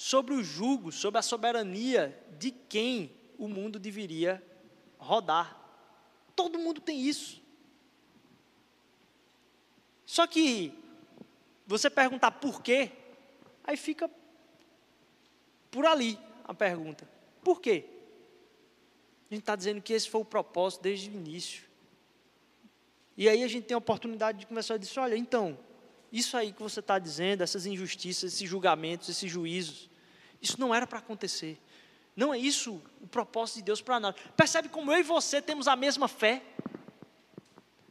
sobre 0.00 0.32
o 0.32 0.42
jugo, 0.42 0.90
sobre 0.90 1.18
a 1.18 1.22
soberania 1.22 2.18
de 2.38 2.50
quem 2.50 3.12
o 3.36 3.46
mundo 3.46 3.78
deveria 3.78 4.42
rodar. 4.96 5.60
Todo 6.34 6.58
mundo 6.58 6.80
tem 6.80 6.98
isso. 7.02 7.42
Só 10.06 10.26
que 10.26 10.72
você 11.66 11.90
perguntar 11.90 12.30
por 12.30 12.62
quê, 12.62 12.90
aí 13.62 13.76
fica 13.76 14.10
por 15.70 15.84
ali 15.84 16.18
a 16.44 16.54
pergunta. 16.54 17.06
Por 17.44 17.60
quê? 17.60 17.84
A 19.30 19.34
gente 19.34 19.42
está 19.42 19.54
dizendo 19.54 19.82
que 19.82 19.92
esse 19.92 20.08
foi 20.08 20.22
o 20.22 20.24
propósito 20.24 20.80
desde 20.80 21.10
o 21.10 21.12
início. 21.12 21.64
E 23.18 23.28
aí 23.28 23.44
a 23.44 23.48
gente 23.48 23.66
tem 23.66 23.74
a 23.74 23.78
oportunidade 23.78 24.38
de 24.38 24.46
começar 24.46 24.76
a 24.76 24.78
dizer, 24.78 24.98
olha, 24.98 25.14
então, 25.14 25.58
isso 26.10 26.38
aí 26.38 26.54
que 26.54 26.62
você 26.62 26.80
está 26.80 26.98
dizendo, 26.98 27.42
essas 27.42 27.66
injustiças, 27.66 28.32
esses 28.32 28.48
julgamentos, 28.48 29.10
esses 29.10 29.30
juízos, 29.30 29.89
isso 30.40 30.58
não 30.58 30.74
era 30.74 30.86
para 30.86 30.98
acontecer. 30.98 31.58
Não 32.16 32.34
é 32.34 32.38
isso 32.38 32.82
o 33.00 33.06
propósito 33.06 33.56
de 33.56 33.62
Deus 33.62 33.80
para 33.80 34.00
nós. 34.00 34.14
Percebe 34.36 34.68
como 34.68 34.92
eu 34.92 34.98
e 34.98 35.02
você 35.02 35.40
temos 35.40 35.68
a 35.68 35.76
mesma 35.76 36.08
fé? 36.08 36.42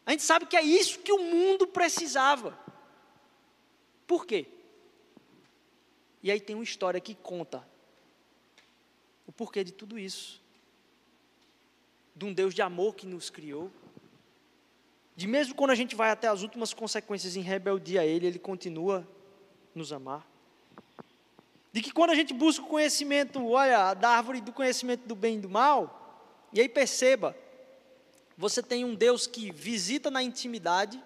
A 0.05 0.11
gente 0.11 0.23
sabe 0.23 0.45
que 0.45 0.57
é 0.57 0.61
isso 0.61 0.99
que 0.99 1.11
o 1.11 1.19
mundo 1.19 1.67
precisava. 1.67 2.57
Por 4.07 4.25
quê? 4.25 4.47
E 6.21 6.31
aí 6.31 6.39
tem 6.39 6.55
uma 6.55 6.63
história 6.63 6.99
que 6.99 7.15
conta 7.15 7.67
o 9.25 9.31
porquê 9.31 9.63
de 9.63 9.71
tudo 9.71 9.97
isso. 9.97 10.41
De 12.15 12.25
um 12.25 12.33
Deus 12.33 12.53
de 12.53 12.61
amor 12.61 12.95
que 12.95 13.05
nos 13.05 13.29
criou. 13.29 13.71
De 15.15 15.27
mesmo 15.27 15.53
quando 15.53 15.71
a 15.71 15.75
gente 15.75 15.95
vai 15.95 16.09
até 16.09 16.27
as 16.27 16.41
últimas 16.41 16.73
consequências 16.73 17.35
em 17.35 17.41
rebeldia 17.41 18.01
a 18.01 18.05
Ele, 18.05 18.25
Ele 18.25 18.39
continua 18.39 19.07
nos 19.75 19.93
amar. 19.93 20.27
De 21.71 21.81
que 21.81 21.91
quando 21.91 22.11
a 22.11 22.15
gente 22.15 22.33
busca 22.33 22.65
o 22.65 22.67
conhecimento, 22.67 23.45
olha, 23.47 23.93
da 23.93 24.09
árvore 24.09 24.41
do 24.41 24.51
conhecimento 24.51 25.07
do 25.07 25.15
bem 25.15 25.37
e 25.37 25.41
do 25.41 25.49
mal, 25.49 26.47
e 26.51 26.59
aí 26.59 26.67
perceba, 26.67 27.35
você 28.35 28.63
tem 28.63 28.83
um 28.83 28.95
Deus 28.95 29.27
que 29.27 29.51
visita 29.51 30.09
na 30.09 30.23
intimidade, 30.23 31.01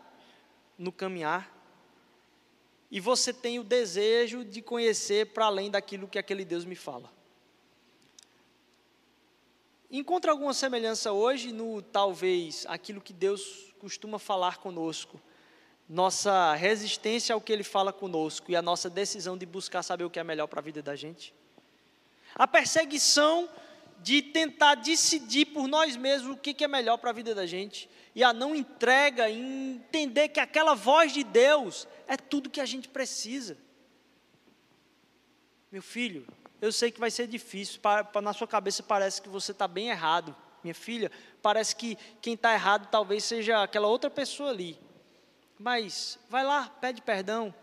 no 0.78 0.92
caminhar, 0.92 1.52
e 2.90 3.00
você 3.00 3.34
tem 3.34 3.60
o 3.60 3.64
desejo 3.64 4.46
de 4.46 4.62
conhecer 4.62 5.34
para 5.34 5.46
além 5.48 5.70
daquilo 5.72 6.08
que 6.08 6.20
aquele 6.20 6.46
Deus 6.46 6.64
me 6.64 6.76
fala. 6.76 7.12
Encontra 9.90 10.32
alguma 10.32 10.54
semelhança 10.54 11.12
hoje 11.12 11.52
no 11.52 11.82
talvez 11.82 12.66
aquilo 12.68 13.02
que 13.02 13.12
Deus 13.12 13.74
costuma 13.80 14.18
falar 14.18 14.58
conosco, 14.58 15.20
nossa 15.94 16.56
resistência 16.56 17.36
ao 17.36 17.40
que 17.40 17.54
Ele 17.54 17.64
fala 17.64 17.94
conosco 17.94 18.52
e 18.52 18.56
a 18.56 18.64
nossa 18.64 18.90
decisão 18.90 19.38
de 19.38 19.46
buscar 19.46 19.84
saber 19.84 20.04
o 20.04 20.10
que 20.10 20.20
é 20.20 20.24
melhor 20.24 20.48
para 20.48 20.60
a 20.60 20.64
vida 20.64 20.82
da 20.82 20.96
gente? 20.96 21.34
A 22.34 22.48
perseguição 22.48 23.48
de 24.00 24.22
tentar 24.24 24.74
decidir 24.74 25.46
por 25.46 25.68
nós 25.68 25.96
mesmos 25.96 26.36
o 26.36 26.38
que 26.38 26.64
é 26.64 26.68
melhor 26.68 26.98
para 26.98 27.12
a 27.12 27.14
vida 27.14 27.36
da 27.36 27.46
gente 27.46 27.88
e 28.16 28.24
a 28.24 28.34
não 28.34 28.56
entrega 28.56 29.30
em 29.30 29.76
entender 29.76 30.30
que 30.30 30.40
aquela 30.40 30.74
voz 30.74 31.14
de 31.14 31.24
Deus 31.24 31.88
é 32.08 32.18
tudo 32.18 32.50
que 32.50 32.60
a 32.60 32.66
gente 32.66 32.90
precisa. 32.90 33.56
Meu 35.72 35.84
filho, 35.84 36.26
eu 36.60 36.72
sei 36.72 36.92
que 36.92 37.00
vai 37.00 37.12
ser 37.12 37.28
difícil, 37.28 37.80
para, 37.80 38.10
na 38.20 38.34
sua 38.34 38.48
cabeça 38.48 38.82
parece 38.82 39.22
que 39.22 39.30
você 39.30 39.52
está 39.52 39.68
bem 39.68 39.90
errado. 39.90 40.36
Minha 40.64 40.74
filha, 40.74 41.12
parece 41.40 41.76
que 41.76 41.96
quem 42.20 42.34
está 42.34 42.52
errado 42.52 42.90
talvez 42.90 43.24
seja 43.24 43.62
aquela 43.62 43.88
outra 43.88 44.10
pessoa 44.10 44.50
ali. 44.50 44.76
Mas 45.60 46.20
vai 46.30 46.44
lá, 46.44 46.70
pede 46.82 47.02
perdão. 47.02 47.54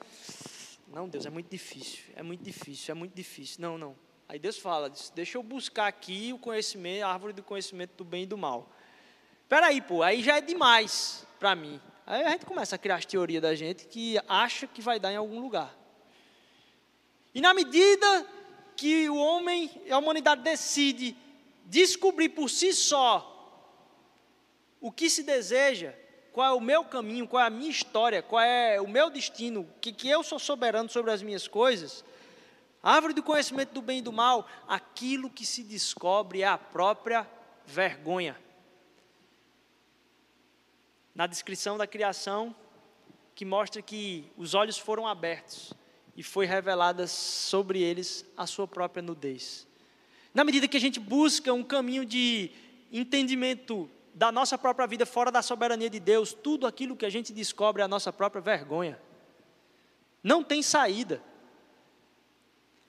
Não, 0.89 1.09
Deus, 1.09 1.27
é 1.27 1.31
muito 1.31 1.49
difícil, 1.49 2.05
é 2.17 2.23
muito 2.23 2.43
difícil, 2.43 2.93
é 2.93 2.95
muito 2.95 3.15
difícil. 3.15 3.57
Não, 3.61 3.79
não. 3.79 3.97
Aí 4.29 4.39
Deus 4.39 4.59
fala, 4.59 4.93
deixa 5.15 5.39
eu 5.39 5.43
buscar 5.43 5.87
aqui 5.87 6.33
o 6.33 6.39
conhecimento, 6.39 7.05
a 7.05 7.13
árvore 7.13 7.33
do 7.33 7.43
conhecimento 7.43 7.97
do 7.97 8.05
bem 8.05 8.23
e 8.23 8.27
do 8.27 8.39
mal. 8.39 8.71
Espera 9.43 9.67
aí, 9.67 9.81
pô, 9.81 10.03
aí 10.03 10.23
já 10.23 10.37
é 10.37 10.41
demais 10.41 11.27
para 11.39 11.55
mim. 11.55 11.81
Aí 12.07 12.25
a 12.25 12.31
gente 12.31 12.47
começa 12.47 12.77
a 12.77 12.79
criar 12.79 12.97
as 12.97 13.05
teorias 13.05 13.43
da 13.43 13.55
gente 13.55 13.87
que 13.87 14.19
acha 14.29 14.67
que 14.67 14.81
vai 14.81 14.99
dar 14.99 15.13
em 15.13 15.17
algum 15.17 15.41
lugar. 15.41 15.77
E 17.35 17.41
na 17.41 17.55
medida 17.55 18.27
que 18.77 19.09
o 19.09 19.17
homem 19.17 19.71
a 19.91 19.99
humanidade 19.99 20.43
decide 20.43 21.17
descobrir 21.67 22.31
por 22.31 22.49
si 22.49 22.73
só 22.73 23.27
o 24.81 24.91
que 24.91 25.11
se 25.11 25.23
deseja, 25.23 25.95
qual 26.33 26.47
é 26.47 26.57
o 26.57 26.61
meu 26.61 26.85
caminho, 26.85 27.27
qual 27.27 27.43
é 27.43 27.47
a 27.47 27.51
minha 27.51 27.71
história, 27.71 28.23
qual 28.23 28.43
é 28.43 28.81
o 28.81 28.89
meu 28.89 29.11
destino, 29.11 29.69
que, 29.81 29.93
que 29.93 30.09
eu 30.09 30.23
sou 30.23 30.39
soberano 30.39 30.89
sobre 30.89 31.11
as 31.11 31.23
minhas 31.23 31.49
coisas, 31.49 32.05
árvore 32.83 33.15
do 33.15 33.23
conhecimento 33.23 33.73
do 33.73 33.83
bem 33.83 33.99
e 33.99 34.03
do 34.03 34.13
mal, 34.13 34.47
aquilo 34.69 35.29
que 35.29 35.45
se 35.45 35.63
descobre 35.63 36.43
é 36.43 36.47
a 36.47 36.59
própria 36.59 37.27
vergonha 37.67 38.37
na 41.15 41.27
descrição 41.27 41.77
da 41.77 41.87
criação, 41.87 42.55
que 43.35 43.45
mostra 43.45 43.83
que 43.83 44.25
os 44.39 44.55
olhos 44.55 44.79
foram 44.79 45.07
abertos 45.07 45.73
e 46.17 46.23
foi 46.23 46.47
revelada 46.47 47.07
sobre 47.07 47.83
eles 47.83 48.25
a 48.37 48.47
sua 48.47 48.67
própria 48.67 49.03
nudez. 49.03 49.67
Na 50.33 50.45
medida 50.45 50.69
que 50.69 50.77
a 50.77 50.81
gente 50.81 51.01
busca 51.01 51.53
um 51.53 51.63
caminho 51.63 52.05
de 52.05 52.51
entendimento 52.93 53.91
da 54.15 54.31
nossa 54.31 54.59
própria 54.59 54.87
vida 54.87 55.07
fora 55.07 55.31
da 55.31 55.43
soberania 55.43 55.89
de 55.89 56.01
Deus, 56.01 56.33
tudo 56.33 56.67
aquilo 56.67 56.97
que 56.97 57.07
a 57.07 57.11
gente 57.11 57.33
descobre 57.33 57.83
é 57.83 57.85
a 57.85 57.89
nossa 57.89 58.13
própria 58.13 58.41
vergonha. 58.41 59.01
Não 60.23 60.43
tem 60.43 60.63
saída. 60.63 61.23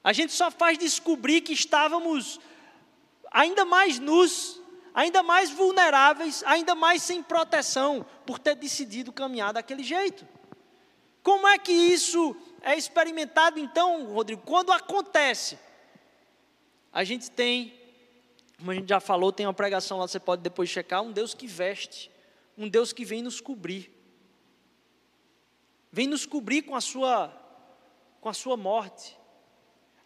A 0.04 0.12
gente 0.14 0.34
só 0.34 0.50
faz 0.50 0.78
descobrir 0.78 1.42
que 1.42 1.54
estávamos 1.54 2.40
ainda 3.32 3.64
mais 3.64 4.00
nus 4.00 4.62
ainda 4.94 5.24
mais 5.24 5.50
vulneráveis, 5.50 6.44
ainda 6.46 6.76
mais 6.76 7.02
sem 7.02 7.24
proteção, 7.24 8.06
por 8.26 8.38
ter 8.40 8.56
decidido 8.56 9.12
caminhar 9.12 9.54
daquele 9.54 9.84
jeito. 9.84 10.28
Como 11.24 11.48
é 11.48 11.58
que 11.58 11.72
isso 11.72 12.36
é 12.62 12.76
experimentado 12.76 13.60
então, 13.60 14.06
Rodrigo? 14.06 14.42
Quando 14.46 14.72
acontece, 14.72 15.58
a 16.92 17.04
gente 17.04 17.30
tem, 17.30 17.74
como 18.62 18.70
a 18.70 18.76
gente 18.76 18.88
já 18.88 19.00
falou, 19.00 19.32
tem 19.32 19.48
uma 19.48 19.56
pregação 19.56 19.98
lá, 19.98 20.08
você 20.08 20.20
pode 20.20 20.44
depois 20.44 20.70
checar, 20.70 21.02
um 21.02 21.12
Deus 21.12 21.34
que 21.34 21.48
veste, 21.48 22.12
um 22.56 22.70
Deus 22.70 22.94
que 22.94 23.04
vem 23.04 23.24
nos 23.24 23.42
cobrir. 23.42 23.92
Vem 25.92 26.06
nos 26.06 26.28
cobrir 26.28 26.62
com 26.62 26.76
a 26.76 26.82
sua 26.82 27.36
com 28.22 28.30
a 28.30 28.34
sua 28.34 28.56
morte. 28.56 29.18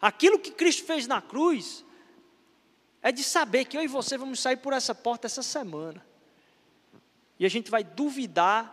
Aquilo 0.00 0.38
que 0.38 0.50
Cristo 0.50 0.84
fez 0.86 1.06
na 1.06 1.20
cruz 1.20 1.84
é 3.02 3.12
de 3.12 3.22
saber 3.22 3.66
que 3.66 3.76
eu 3.76 3.82
e 3.82 3.86
você 3.86 4.16
vamos 4.16 4.40
sair 4.40 4.56
por 4.56 4.72
essa 4.72 4.94
porta 4.94 5.26
essa 5.26 5.42
semana. 5.42 6.02
E 7.38 7.44
a 7.44 7.50
gente 7.50 7.70
vai 7.70 7.84
duvidar 7.84 8.72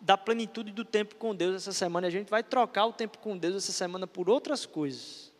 da 0.00 0.16
plenitude 0.16 0.72
do 0.72 0.82
tempo 0.82 1.16
com 1.16 1.34
Deus 1.34 1.56
essa 1.56 1.74
semana. 1.74 2.06
E 2.06 2.08
a 2.08 2.12
gente 2.12 2.30
vai 2.30 2.42
trocar 2.42 2.86
o 2.86 2.92
tempo 2.94 3.18
com 3.18 3.36
Deus 3.36 3.56
essa 3.56 3.72
semana 3.72 4.06
por 4.06 4.30
outras 4.30 4.64
coisas. 4.64 5.30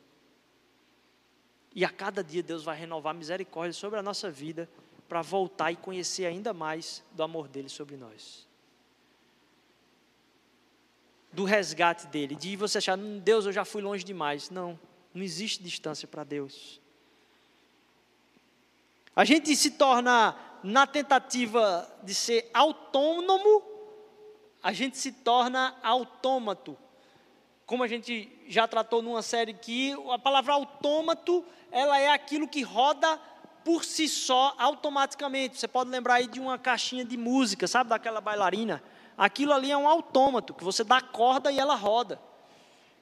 E 1.75 1.85
a 1.85 1.89
cada 1.89 2.23
dia 2.23 2.43
Deus 2.43 2.63
vai 2.63 2.77
renovar 2.77 3.15
misericórdia 3.15 3.73
sobre 3.73 3.99
a 3.99 4.03
nossa 4.03 4.31
vida 4.31 4.69
para 5.09 5.23
voltar 5.23 5.73
e 5.73 5.77
conhecer 5.77 6.27
ainda 6.27 6.55
mais 6.55 7.03
do 7.13 7.23
amor 7.23 7.49
dele 7.49 7.69
sobre 7.69 7.97
nós. 7.97 8.47
Do 11.33 11.45
resgate 11.45 12.07
dele, 12.07 12.37
de 12.37 12.57
você 12.57 12.79
achar, 12.79 12.97
hum, 12.97 13.19
Deus, 13.19 13.45
eu 13.45 13.53
já 13.53 13.65
fui 13.65 13.83
longe 13.83 14.05
demais. 14.05 14.51
Não, 14.51 14.79
não 15.13 15.23
existe 15.23 15.63
distância 15.63 16.07
para 16.07 16.23
Deus. 16.23 16.81
A 19.17 19.25
gente 19.25 19.55
se 19.57 19.73
torna, 19.73 20.37
na 20.63 20.87
tentativa 20.87 21.89
de 22.03 22.15
ser 22.15 22.51
autônomo, 22.55 23.63
a 24.63 24.73
gente 24.73 24.97
se 24.97 25.11
torna 25.11 25.77
autômato. 25.83 26.77
Como 27.67 27.83
a 27.83 27.89
gente 27.89 28.31
já 28.49 28.67
tratou 28.67 29.03
numa 29.03 29.23
série 29.23 29.53
aqui, 29.53 29.93
a 30.11 30.19
palavra 30.19 30.55
autômato, 30.55 31.45
ela 31.75 31.99
é 31.99 32.09
aquilo 32.09 32.47
que 32.47 32.63
roda 32.63 33.21
por 33.65 33.85
si 33.85 34.09
só 34.09 34.55
automaticamente. 34.57 35.59
Você 35.59 35.67
pode 35.67 35.91
lembrar 35.91 36.15
aí 36.15 36.29
de 36.29 36.39
uma 36.39 36.57
caixinha 36.57 37.05
de 37.05 37.17
música, 37.17 37.67
sabe 37.67 37.91
daquela 37.91 38.21
bailarina? 38.21 38.81
Aquilo 39.19 39.53
ali 39.53 39.73
é 39.73 39.77
um 39.77 39.89
autômato, 39.89 40.55
que 40.55 40.63
você 40.63 40.85
dá 40.85 41.01
corda 41.01 41.51
e 41.51 41.59
ela 41.59 41.75
roda. 41.75 42.21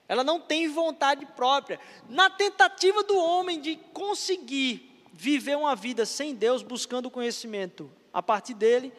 Ela 0.08 0.24
não 0.24 0.40
tem 0.40 0.68
vontade 0.68 1.26
própria. 1.26 1.78
Na 2.08 2.30
tentativa 2.30 3.02
do 3.02 3.14
homem 3.16 3.60
de 3.60 3.76
conseguir 3.92 5.04
viver 5.12 5.56
uma 5.56 5.76
vida 5.76 6.06
sem 6.06 6.34
Deus, 6.34 6.62
buscando 6.62 7.10
conhecimento 7.10 7.92
a 8.10 8.22
partir 8.22 8.54
dele, 8.54 8.90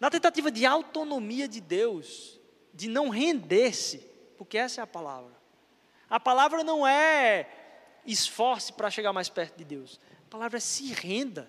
na 0.00 0.10
tentativa 0.10 0.50
de 0.50 0.66
autonomia 0.66 1.46
de 1.46 1.60
Deus, 1.60 2.40
de 2.74 2.88
não 2.88 3.10
render-se, 3.10 3.98
porque 4.36 4.58
essa 4.58 4.80
é 4.80 4.84
a 4.84 4.88
palavra. 4.88 5.38
A 6.10 6.18
palavra 6.18 6.64
não 6.64 6.86
é 6.86 7.48
esforce 8.12 8.72
para 8.72 8.90
chegar 8.90 9.12
mais 9.12 9.28
perto 9.28 9.56
de 9.56 9.64
Deus, 9.64 10.00
a 10.26 10.30
palavra 10.30 10.56
é 10.56 10.60
se 10.60 10.92
renda. 10.92 11.48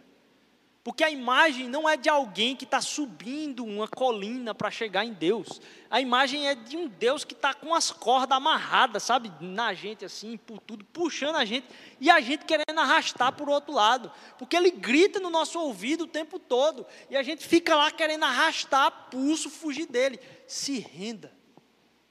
Porque 0.81 1.03
a 1.03 1.09
imagem 1.09 1.67
não 1.67 1.87
é 1.87 1.97
de 1.97 2.09
alguém 2.09 2.55
que 2.55 2.63
está 2.63 2.79
subindo 2.79 3.65
uma 3.65 3.87
colina 3.87 4.55
para 4.55 4.71
chegar 4.71 5.03
em 5.03 5.11
Deus. 5.13 5.61
A 5.89 5.99
imagem 5.99 6.47
é 6.47 6.55
de 6.55 6.77
um 6.77 6.87
Deus 6.87 7.25
que 7.25 7.33
está 7.33 7.53
com 7.53 7.75
as 7.75 7.91
cordas 7.91 8.37
amarradas, 8.37 9.03
sabe, 9.03 9.31
na 9.41 9.73
gente 9.73 10.05
assim, 10.05 10.37
por 10.37 10.59
tudo, 10.59 10.85
puxando 10.85 11.35
a 11.35 11.43
gente 11.43 11.67
e 11.99 12.09
a 12.09 12.21
gente 12.21 12.45
querendo 12.45 12.79
arrastar 12.79 13.35
o 13.39 13.51
outro 13.51 13.73
lado. 13.73 14.11
Porque 14.37 14.55
ele 14.55 14.71
grita 14.71 15.19
no 15.19 15.29
nosso 15.29 15.59
ouvido 15.59 16.05
o 16.05 16.07
tempo 16.07 16.39
todo 16.39 16.85
e 17.09 17.17
a 17.17 17.23
gente 17.23 17.45
fica 17.45 17.75
lá 17.75 17.91
querendo 17.91 18.23
arrastar, 18.23 19.09
pulso, 19.11 19.49
fugir 19.49 19.85
dele. 19.85 20.17
Se 20.47 20.79
renda, 20.79 21.31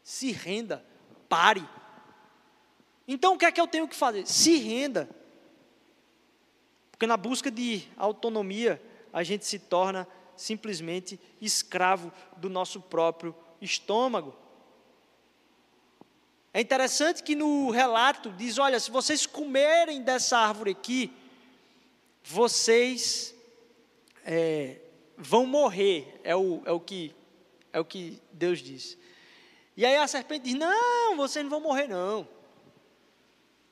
se 0.03 0.31
renda, 0.31 0.85
pare. 1.27 1.67
Então 3.09 3.35
o 3.35 3.39
que 3.39 3.47
é 3.47 3.51
que 3.51 3.61
eu 3.61 3.67
tenho 3.67 3.89
que 3.89 3.97
fazer? 3.97 4.27
Se 4.27 4.59
renda. 4.59 5.09
Porque 6.91 7.07
na 7.07 7.17
busca 7.17 7.51
de 7.51 7.89
autonomia, 7.97 8.83
a 9.13 9.23
gente 9.23 9.47
se 9.47 9.59
torna 9.59 10.07
simplesmente 10.37 11.19
escravo 11.41 12.13
do 12.37 12.51
nosso 12.51 12.83
próprio 12.83 13.35
estômago. 13.63 14.37
É 16.53 16.61
interessante 16.61 17.23
que 17.23 17.35
no 17.35 17.71
relato 17.71 18.31
diz: 18.33 18.59
olha, 18.59 18.79
se 18.79 18.91
vocês 18.91 19.25
comerem 19.25 20.03
dessa 20.03 20.37
árvore 20.39 20.73
aqui, 20.73 21.13
vocês 22.23 23.35
é, 24.25 24.81
vão 25.17 25.47
morrer. 25.47 26.21
É 26.23 26.37
o, 26.37 26.61
é, 26.67 26.73
o 26.73 26.81
que, 26.81 27.15
é 27.73 27.81
o 27.81 27.85
que 27.85 28.21
Deus 28.33 28.59
diz. 28.59 28.99
E 29.77 29.87
aí 29.87 29.97
a 29.97 30.07
serpente 30.07 30.45
diz: 30.45 30.55
não, 30.55 31.17
vocês 31.17 31.43
não 31.43 31.51
vão 31.51 31.61
morrer, 31.61 31.87
não. 31.87 32.29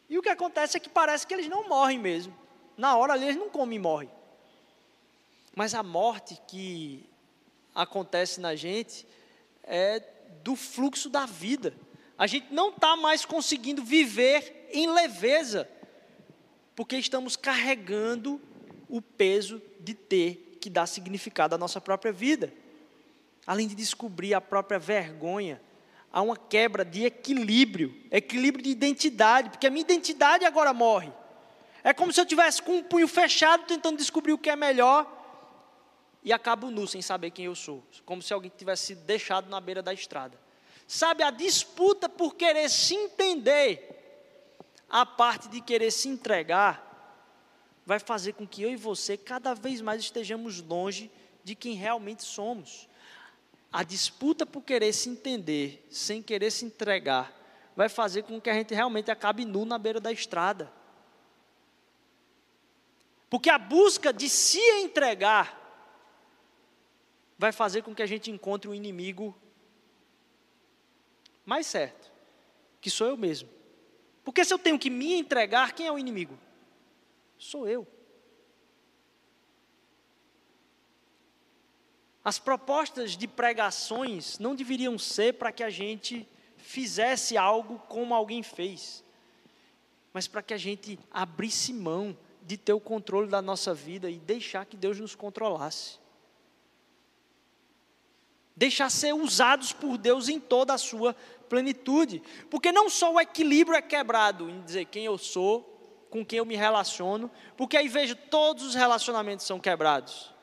E 0.08 0.18
o 0.18 0.22
que 0.22 0.28
acontece 0.28 0.76
é 0.76 0.80
que 0.80 0.88
parece 0.88 1.26
que 1.26 1.34
eles 1.34 1.48
não 1.48 1.68
morrem 1.68 1.98
mesmo 1.98 2.46
na 2.76 2.96
hora 2.96 3.14
ali 3.14 3.24
eles 3.24 3.36
não 3.36 3.48
comem 3.48 3.76
e 3.76 3.80
morrem. 3.80 4.10
Mas 5.54 5.74
a 5.74 5.82
morte 5.82 6.40
que 6.46 7.08
acontece 7.74 8.40
na 8.40 8.54
gente 8.54 9.06
é 9.62 10.00
do 10.42 10.54
fluxo 10.54 11.08
da 11.08 11.24
vida. 11.24 11.74
A 12.18 12.26
gente 12.26 12.52
não 12.52 12.70
está 12.70 12.96
mais 12.96 13.24
conseguindo 13.24 13.82
viver 13.82 14.68
em 14.72 14.90
leveza, 14.90 15.68
porque 16.74 16.96
estamos 16.96 17.36
carregando 17.36 18.40
o 18.88 19.00
peso 19.00 19.62
de 19.80 19.94
ter 19.94 20.58
que 20.60 20.68
dar 20.68 20.86
significado 20.86 21.54
à 21.54 21.58
nossa 21.58 21.80
própria 21.80 22.12
vida. 22.12 22.52
Além 23.46 23.66
de 23.66 23.74
descobrir 23.74 24.34
a 24.34 24.40
própria 24.40 24.78
vergonha, 24.78 25.60
há 26.16 26.22
uma 26.22 26.34
quebra 26.38 26.82
de 26.82 27.04
equilíbrio, 27.04 27.94
equilíbrio 28.10 28.64
de 28.64 28.70
identidade, 28.70 29.50
porque 29.50 29.66
a 29.66 29.70
minha 29.70 29.82
identidade 29.82 30.46
agora 30.46 30.72
morre. 30.72 31.12
É 31.84 31.92
como 31.92 32.10
se 32.10 32.18
eu 32.18 32.24
tivesse 32.24 32.62
com 32.62 32.78
um 32.78 32.82
punho 32.82 33.06
fechado 33.06 33.66
tentando 33.66 33.98
descobrir 33.98 34.32
o 34.32 34.38
que 34.38 34.48
é 34.48 34.56
melhor 34.56 35.06
e 36.24 36.32
acabo 36.32 36.70
nu 36.70 36.86
sem 36.86 37.02
saber 37.02 37.32
quem 37.32 37.44
eu 37.44 37.54
sou, 37.54 37.84
como 38.06 38.22
se 38.22 38.32
alguém 38.32 38.50
tivesse 38.56 38.86
sido 38.86 39.02
deixado 39.02 39.50
na 39.50 39.60
beira 39.60 39.82
da 39.82 39.92
estrada. 39.92 40.40
Sabe, 40.88 41.22
a 41.22 41.30
disputa 41.30 42.08
por 42.08 42.34
querer 42.34 42.70
se 42.70 42.94
entender, 42.94 44.32
a 44.88 45.04
parte 45.04 45.50
de 45.50 45.60
querer 45.60 45.90
se 45.90 46.08
entregar, 46.08 46.82
vai 47.84 47.98
fazer 47.98 48.32
com 48.32 48.46
que 48.46 48.62
eu 48.62 48.70
e 48.70 48.76
você 48.76 49.18
cada 49.18 49.52
vez 49.52 49.82
mais 49.82 50.00
estejamos 50.00 50.62
longe 50.62 51.10
de 51.44 51.54
quem 51.54 51.74
realmente 51.74 52.22
somos. 52.22 52.88
A 53.76 53.82
disputa 53.82 54.46
por 54.46 54.62
querer 54.62 54.90
se 54.94 55.10
entender, 55.10 55.86
sem 55.90 56.22
querer 56.22 56.50
se 56.50 56.64
entregar, 56.64 57.30
vai 57.76 57.90
fazer 57.90 58.22
com 58.22 58.40
que 58.40 58.48
a 58.48 58.54
gente 58.54 58.72
realmente 58.72 59.10
acabe 59.10 59.44
nu 59.44 59.66
na 59.66 59.76
beira 59.76 60.00
da 60.00 60.10
estrada. 60.10 60.72
Porque 63.28 63.50
a 63.50 63.58
busca 63.58 64.14
de 64.14 64.30
se 64.30 64.58
entregar 64.80 65.60
vai 67.36 67.52
fazer 67.52 67.82
com 67.82 67.94
que 67.94 68.00
a 68.00 68.06
gente 68.06 68.30
encontre 68.30 68.66
um 68.66 68.72
inimigo 68.72 69.36
mais 71.44 71.66
certo, 71.66 72.10
que 72.80 72.88
sou 72.88 73.06
eu 73.08 73.16
mesmo. 73.18 73.50
Porque 74.24 74.42
se 74.42 74.54
eu 74.54 74.58
tenho 74.58 74.78
que 74.78 74.88
me 74.88 75.12
entregar, 75.12 75.74
quem 75.74 75.86
é 75.86 75.92
o 75.92 75.98
inimigo? 75.98 76.38
Sou 77.36 77.68
eu. 77.68 77.86
As 82.26 82.40
propostas 82.40 83.16
de 83.16 83.28
pregações 83.28 84.40
não 84.40 84.56
deveriam 84.56 84.98
ser 84.98 85.34
para 85.34 85.52
que 85.52 85.62
a 85.62 85.70
gente 85.70 86.28
fizesse 86.56 87.36
algo 87.36 87.78
como 87.88 88.12
alguém 88.12 88.42
fez, 88.42 89.04
mas 90.12 90.26
para 90.26 90.42
que 90.42 90.52
a 90.52 90.56
gente 90.56 90.98
abrisse 91.08 91.72
mão 91.72 92.18
de 92.42 92.56
ter 92.56 92.72
o 92.72 92.80
controle 92.80 93.28
da 93.28 93.40
nossa 93.40 93.72
vida 93.72 94.10
e 94.10 94.18
deixar 94.18 94.66
que 94.66 94.76
Deus 94.76 94.98
nos 94.98 95.14
controlasse. 95.14 96.00
Deixar 98.56 98.90
ser 98.90 99.14
usados 99.14 99.72
por 99.72 99.96
Deus 99.96 100.28
em 100.28 100.40
toda 100.40 100.74
a 100.74 100.78
sua 100.78 101.14
plenitude. 101.48 102.20
Porque 102.50 102.72
não 102.72 102.90
só 102.90 103.12
o 103.12 103.20
equilíbrio 103.20 103.76
é 103.76 103.82
quebrado 103.82 104.50
em 104.50 104.62
dizer 104.62 104.86
quem 104.86 105.04
eu 105.04 105.16
sou, 105.16 105.62
com 106.10 106.26
quem 106.26 106.40
eu 106.40 106.44
me 106.44 106.56
relaciono, 106.56 107.30
porque 107.56 107.76
aí 107.76 107.86
vejo 107.86 108.16
todos 108.16 108.64
os 108.64 108.74
relacionamentos 108.74 109.46
são 109.46 109.60
quebrados 109.60 110.34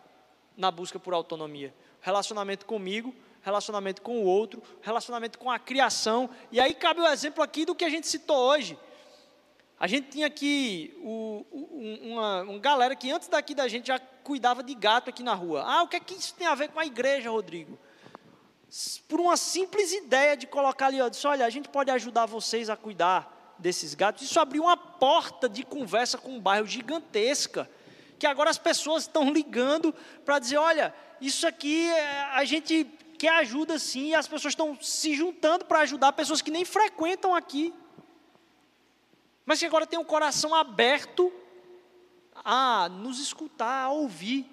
na 0.55 0.71
busca 0.71 0.99
por 0.99 1.13
autonomia. 1.13 1.73
Relacionamento 2.01 2.65
comigo, 2.65 3.13
relacionamento 3.41 4.01
com 4.01 4.19
o 4.19 4.25
outro, 4.25 4.61
relacionamento 4.81 5.37
com 5.37 5.51
a 5.51 5.59
criação. 5.59 6.29
E 6.51 6.59
aí 6.59 6.73
cabe 6.73 7.01
o 7.01 7.07
exemplo 7.07 7.43
aqui 7.43 7.65
do 7.65 7.75
que 7.75 7.85
a 7.85 7.89
gente 7.89 8.07
citou 8.07 8.37
hoje. 8.37 8.77
A 9.79 9.87
gente 9.87 10.09
tinha 10.09 10.27
aqui 10.27 10.95
o, 11.01 11.45
uma, 11.51 12.43
uma 12.43 12.59
galera 12.59 12.95
que 12.95 13.11
antes 13.11 13.27
daqui 13.27 13.53
da 13.53 13.67
gente 13.67 13.87
já 13.87 13.99
cuidava 13.99 14.63
de 14.63 14.73
gato 14.73 15.09
aqui 15.09 15.21
na 15.21 15.33
rua. 15.33 15.63
Ah, 15.65 15.83
o 15.83 15.87
que 15.87 15.97
é 15.97 15.99
que 15.99 16.13
isso 16.13 16.33
tem 16.35 16.47
a 16.47 16.55
ver 16.55 16.69
com 16.69 16.79
a 16.79 16.85
igreja, 16.85 17.29
Rodrigo? 17.29 17.77
Por 19.07 19.19
uma 19.19 19.35
simples 19.35 19.91
ideia 19.91 20.37
de 20.37 20.47
colocar 20.47 20.87
ali, 20.87 20.97
eu 20.97 21.09
disse, 21.09 21.27
olha, 21.27 21.45
a 21.45 21.49
gente 21.49 21.69
pode 21.69 21.91
ajudar 21.91 22.25
vocês 22.25 22.69
a 22.69 22.77
cuidar 22.77 23.55
desses 23.59 23.93
gatos. 23.93 24.23
Isso 24.23 24.39
abriu 24.39 24.63
uma 24.63 24.77
porta 24.77 25.49
de 25.49 25.63
conversa 25.63 26.17
com 26.17 26.31
um 26.31 26.39
bairro 26.39 26.65
gigantesca, 26.65 27.69
que 28.23 28.27
agora 28.27 28.49
as 28.49 28.57
pessoas 28.57 29.03
estão 29.03 29.33
ligando 29.33 29.93
para 30.23 30.39
dizer, 30.39 30.55
olha, 30.55 30.95
isso 31.19 31.45
aqui 31.45 31.89
é, 31.89 32.21
a 32.31 32.45
gente 32.45 32.85
quer 33.19 33.31
ajuda 33.39 33.77
sim, 33.77 34.11
e 34.11 34.15
as 34.15 34.29
pessoas 34.29 34.53
estão 34.53 34.79
se 34.81 35.13
juntando 35.13 35.65
para 35.65 35.79
ajudar 35.79 36.13
pessoas 36.13 36.41
que 36.41 36.49
nem 36.49 36.63
frequentam 36.63 37.35
aqui. 37.35 37.73
Mas 39.45 39.59
que 39.59 39.65
agora 39.65 39.85
tem 39.85 39.99
o 39.99 40.05
coração 40.05 40.55
aberto 40.55 41.33
a 42.33 42.87
nos 42.87 43.19
escutar, 43.19 43.87
a 43.87 43.89
ouvir, 43.89 44.49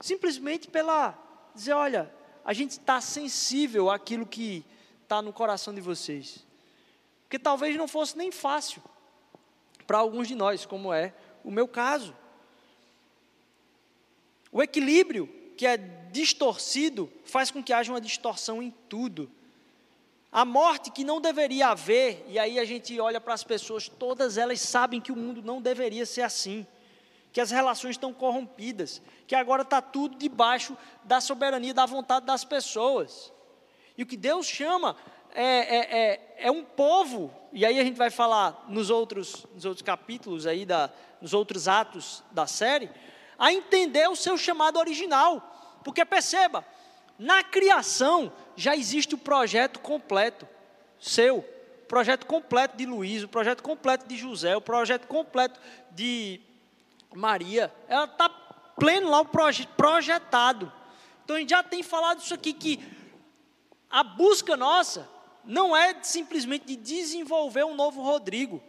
simplesmente 0.00 0.68
pela 0.68 1.14
dizer, 1.54 1.74
olha, 1.74 2.10
a 2.46 2.54
gente 2.54 2.70
está 2.70 2.98
sensível 3.02 3.90
àquilo 3.90 4.24
que 4.24 4.64
está 5.02 5.20
no 5.20 5.34
coração 5.34 5.74
de 5.74 5.82
vocês, 5.82 6.46
porque 7.24 7.38
talvez 7.38 7.76
não 7.76 7.86
fosse 7.86 8.16
nem 8.16 8.32
fácil 8.32 8.82
para 9.86 9.98
alguns 9.98 10.26
de 10.26 10.34
nós, 10.34 10.64
como 10.64 10.94
é 10.94 11.12
o 11.44 11.50
meu 11.50 11.68
caso. 11.68 12.16
O 14.56 14.62
equilíbrio 14.62 15.28
que 15.54 15.66
é 15.66 15.76
distorcido 15.76 17.12
faz 17.26 17.50
com 17.50 17.62
que 17.62 17.74
haja 17.74 17.92
uma 17.92 18.00
distorção 18.00 18.62
em 18.62 18.72
tudo. 18.88 19.30
A 20.32 20.46
morte 20.46 20.90
que 20.90 21.04
não 21.04 21.20
deveria 21.20 21.68
haver, 21.68 22.24
e 22.26 22.38
aí 22.38 22.58
a 22.58 22.64
gente 22.64 22.98
olha 22.98 23.20
para 23.20 23.34
as 23.34 23.44
pessoas, 23.44 23.86
todas 23.86 24.38
elas 24.38 24.58
sabem 24.60 24.98
que 24.98 25.12
o 25.12 25.16
mundo 25.16 25.42
não 25.42 25.60
deveria 25.60 26.06
ser 26.06 26.22
assim, 26.22 26.66
que 27.34 27.38
as 27.38 27.50
relações 27.50 27.96
estão 27.96 28.14
corrompidas, 28.14 29.02
que 29.26 29.34
agora 29.34 29.60
está 29.60 29.82
tudo 29.82 30.16
debaixo 30.16 30.74
da 31.04 31.20
soberania, 31.20 31.74
da 31.74 31.84
vontade 31.84 32.24
das 32.24 32.42
pessoas. 32.42 33.30
E 33.94 34.04
o 34.04 34.06
que 34.06 34.16
Deus 34.16 34.46
chama 34.46 34.96
é, 35.34 35.44
é, 35.44 35.98
é, 35.98 36.34
é, 36.46 36.50
um 36.50 36.64
povo, 36.64 37.30
e 37.52 37.66
aí 37.66 37.78
a 37.78 37.84
gente 37.84 37.98
vai 37.98 38.08
falar 38.08 38.64
nos 38.70 38.88
outros, 38.88 39.44
nos 39.54 39.66
outros 39.66 39.82
capítulos 39.82 40.46
aí, 40.46 40.64
da, 40.64 40.90
nos 41.20 41.34
outros 41.34 41.68
atos 41.68 42.24
da 42.30 42.46
série, 42.46 42.88
a 43.38 43.52
entender 43.52 44.08
o 44.08 44.16
seu 44.16 44.36
chamado 44.36 44.78
original. 44.78 45.80
Porque 45.84 46.04
perceba, 46.04 46.64
na 47.18 47.42
criação 47.42 48.32
já 48.56 48.74
existe 48.76 49.14
o 49.14 49.18
projeto 49.18 49.80
completo 49.80 50.48
seu, 50.98 51.38
o 51.38 51.86
projeto 51.86 52.26
completo 52.26 52.76
de 52.76 52.86
Luiz, 52.86 53.22
o 53.22 53.28
projeto 53.28 53.62
completo 53.62 54.06
de 54.06 54.16
José, 54.16 54.56
o 54.56 54.60
projeto 54.60 55.06
completo 55.06 55.60
de 55.90 56.40
Maria. 57.14 57.72
Ela 57.88 58.04
está 58.04 58.28
pleno 58.28 59.10
lá 59.10 59.20
o 59.20 59.26
proje 59.26 59.68
projetado. 59.76 60.72
Então 61.24 61.36
a 61.36 61.38
gente 61.38 61.50
já 61.50 61.62
tem 61.62 61.82
falado 61.82 62.20
isso 62.20 62.34
aqui 62.34 62.52
que 62.52 62.80
a 63.90 64.02
busca 64.02 64.56
nossa 64.56 65.08
não 65.44 65.76
é 65.76 65.96
simplesmente 66.02 66.66
de 66.66 66.76
desenvolver 66.76 67.64
um 67.64 67.74
novo 67.74 68.02
Rodrigo, 68.02 68.62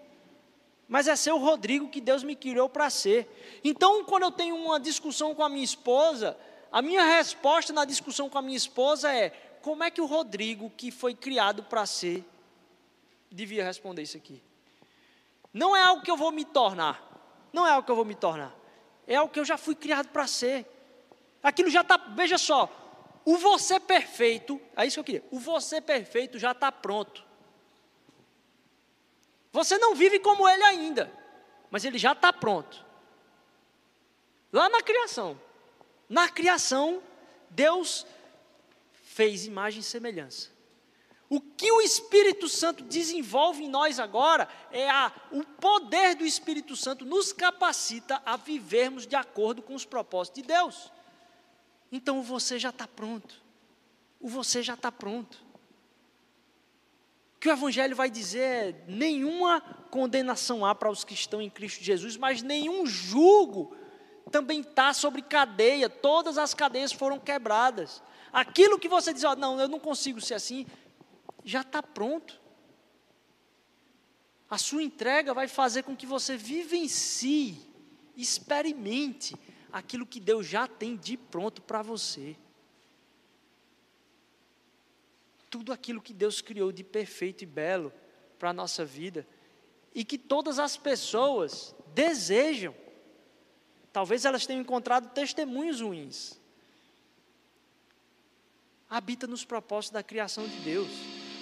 mas 0.88 1.07
é 1.07 1.15
ser 1.15 1.31
o 1.31 1.38
Rodrigo 1.38 1.89
que 1.89 1.99
Deus 1.99 2.23
me 2.23 2.35
criou 2.35 2.69
para 2.69 2.89
ser. 2.89 3.59
Então, 3.63 4.03
quando 4.05 4.23
eu 4.23 4.31
tenho 4.31 4.55
uma 4.55 4.79
discussão 4.79 5.35
com 5.35 5.43
a 5.43 5.49
minha 5.49 5.63
esposa, 5.63 6.38
a 6.71 6.81
minha 6.81 7.03
resposta 7.03 7.73
na 7.73 7.83
discussão 7.83 8.29
com 8.29 8.38
a 8.38 8.41
minha 8.41 8.57
esposa 8.57 9.13
é: 9.13 9.29
como 9.61 9.83
é 9.83 9.91
que 9.91 9.99
o 9.99 10.05
Rodrigo, 10.05 10.71
que 10.75 10.91
foi 10.91 11.13
criado 11.13 11.63
para 11.63 11.85
ser, 11.85 12.23
devia 13.29 13.63
responder 13.63 14.03
isso 14.03 14.17
aqui? 14.17 14.41
Não 15.53 15.75
é 15.75 15.81
algo 15.81 16.03
que 16.03 16.11
eu 16.11 16.17
vou 16.17 16.31
me 16.31 16.45
tornar. 16.45 17.03
Não 17.51 17.65
é 17.65 17.71
algo 17.71 17.85
que 17.85 17.91
eu 17.91 17.95
vou 17.95 18.05
me 18.05 18.15
tornar. 18.15 18.55
é 19.07 19.15
algo 19.15 19.31
que 19.31 19.39
eu 19.39 19.45
já 19.45 19.57
fui 19.57 19.75
criado 19.75 20.09
para 20.09 20.27
ser. 20.27 20.65
Aquilo 21.41 21.69
já 21.69 21.81
está, 21.81 21.97
veja 21.97 22.38
só, 22.38 22.69
o 23.25 23.38
você 23.38 23.79
perfeito, 23.79 24.59
é 24.75 24.85
isso 24.85 24.95
que 24.95 24.99
eu 24.99 25.03
queria, 25.03 25.23
o 25.31 25.39
você 25.39 25.81
perfeito 25.81 26.39
já 26.39 26.51
está 26.51 26.71
pronto. 26.71 27.26
Você 29.51 29.77
não 29.77 29.95
vive 29.95 30.19
como 30.19 30.47
ele 30.47 30.63
ainda, 30.63 31.11
mas 31.69 31.85
ele 31.85 31.97
já 31.97 32.11
está 32.11 32.31
pronto. 32.31 32.85
Lá 34.51 34.69
na 34.69 34.81
criação, 34.81 35.39
na 36.09 36.29
criação, 36.29 37.01
Deus 37.49 38.05
fez 38.91 39.45
imagem 39.45 39.81
e 39.81 39.83
semelhança. 39.83 40.49
O 41.29 41.41
que 41.41 41.69
o 41.71 41.81
Espírito 41.81 42.47
Santo 42.47 42.83
desenvolve 42.83 43.65
em 43.65 43.67
nós 43.67 43.99
agora 43.99 44.47
é 44.71 44.89
a, 44.89 45.11
o 45.31 45.43
poder 45.43 46.15
do 46.15 46.25
Espírito 46.25 46.75
Santo 46.75 47.03
nos 47.03 47.33
capacita 47.33 48.21
a 48.25 48.37
vivermos 48.37 49.05
de 49.05 49.15
acordo 49.15 49.61
com 49.61 49.75
os 49.75 49.83
propósitos 49.83 50.41
de 50.41 50.47
Deus. 50.47 50.89
Então 51.91 52.21
você 52.21 52.57
já 52.57 52.69
está 52.69 52.87
pronto. 52.87 53.41
O 54.19 54.29
você 54.29 54.63
já 54.63 54.75
está 54.75 54.89
pronto. 54.89 55.43
Que 57.47 57.51
o 57.51 57.53
Evangelho 57.53 57.95
vai 57.95 58.09
dizer 58.09 58.41
é: 58.41 58.75
nenhuma 58.89 59.61
condenação 59.89 60.65
há 60.65 60.75
para 60.75 60.91
os 60.91 61.05
que 61.05 61.13
estão 61.13 61.41
em 61.41 61.49
Cristo 61.49 61.81
Jesus, 61.81 62.17
mas 62.17 62.41
nenhum 62.41 62.85
julgo 62.85 63.73
também 64.29 64.59
está 64.59 64.93
sobre 64.93 65.21
cadeia, 65.21 65.89
todas 65.89 66.37
as 66.37 66.53
cadeias 66.53 66.91
foram 66.91 67.17
quebradas. 67.17 68.03
Aquilo 68.33 68.77
que 68.77 68.89
você 68.89 69.13
diz, 69.13 69.23
oh, 69.23 69.33
não, 69.33 69.57
eu 69.61 69.69
não 69.69 69.79
consigo 69.79 70.19
ser 70.19 70.33
assim, 70.33 70.67
já 71.45 71.61
está 71.61 71.81
pronto. 71.81 72.37
A 74.49 74.57
sua 74.57 74.83
entrega 74.83 75.33
vai 75.33 75.47
fazer 75.47 75.83
com 75.83 75.95
que 75.95 76.05
você 76.05 76.35
vivencie, 76.35 77.61
experimente 78.17 79.37
aquilo 79.71 80.05
que 80.05 80.19
Deus 80.19 80.45
já 80.45 80.67
tem 80.67 80.97
de 80.97 81.15
pronto 81.15 81.61
para 81.61 81.81
você. 81.81 82.35
Tudo 85.49 85.71
aquilo 85.71 86.01
que 86.01 86.13
Deus 86.13 86.41
criou 86.41 86.71
de 86.71 86.83
perfeito 86.83 87.43
e 87.43 87.47
belo 87.47 87.91
para 88.37 88.49
a 88.49 88.53
nossa 88.53 88.83
vida 88.85 89.25
e 89.93 90.05
que 90.05 90.17
todas 90.17 90.59
as 90.59 90.77
pessoas 90.77 91.75
desejam. 91.93 92.75
Talvez 93.91 94.25
elas 94.25 94.45
tenham 94.45 94.61
encontrado 94.61 95.11
testemunhos 95.11 95.81
ruins. 95.81 96.39
Habita 98.89 99.25
nos 99.25 99.43
propósitos 99.43 99.93
da 99.93 100.03
criação 100.03 100.47
de 100.47 100.55
Deus. 100.57 100.89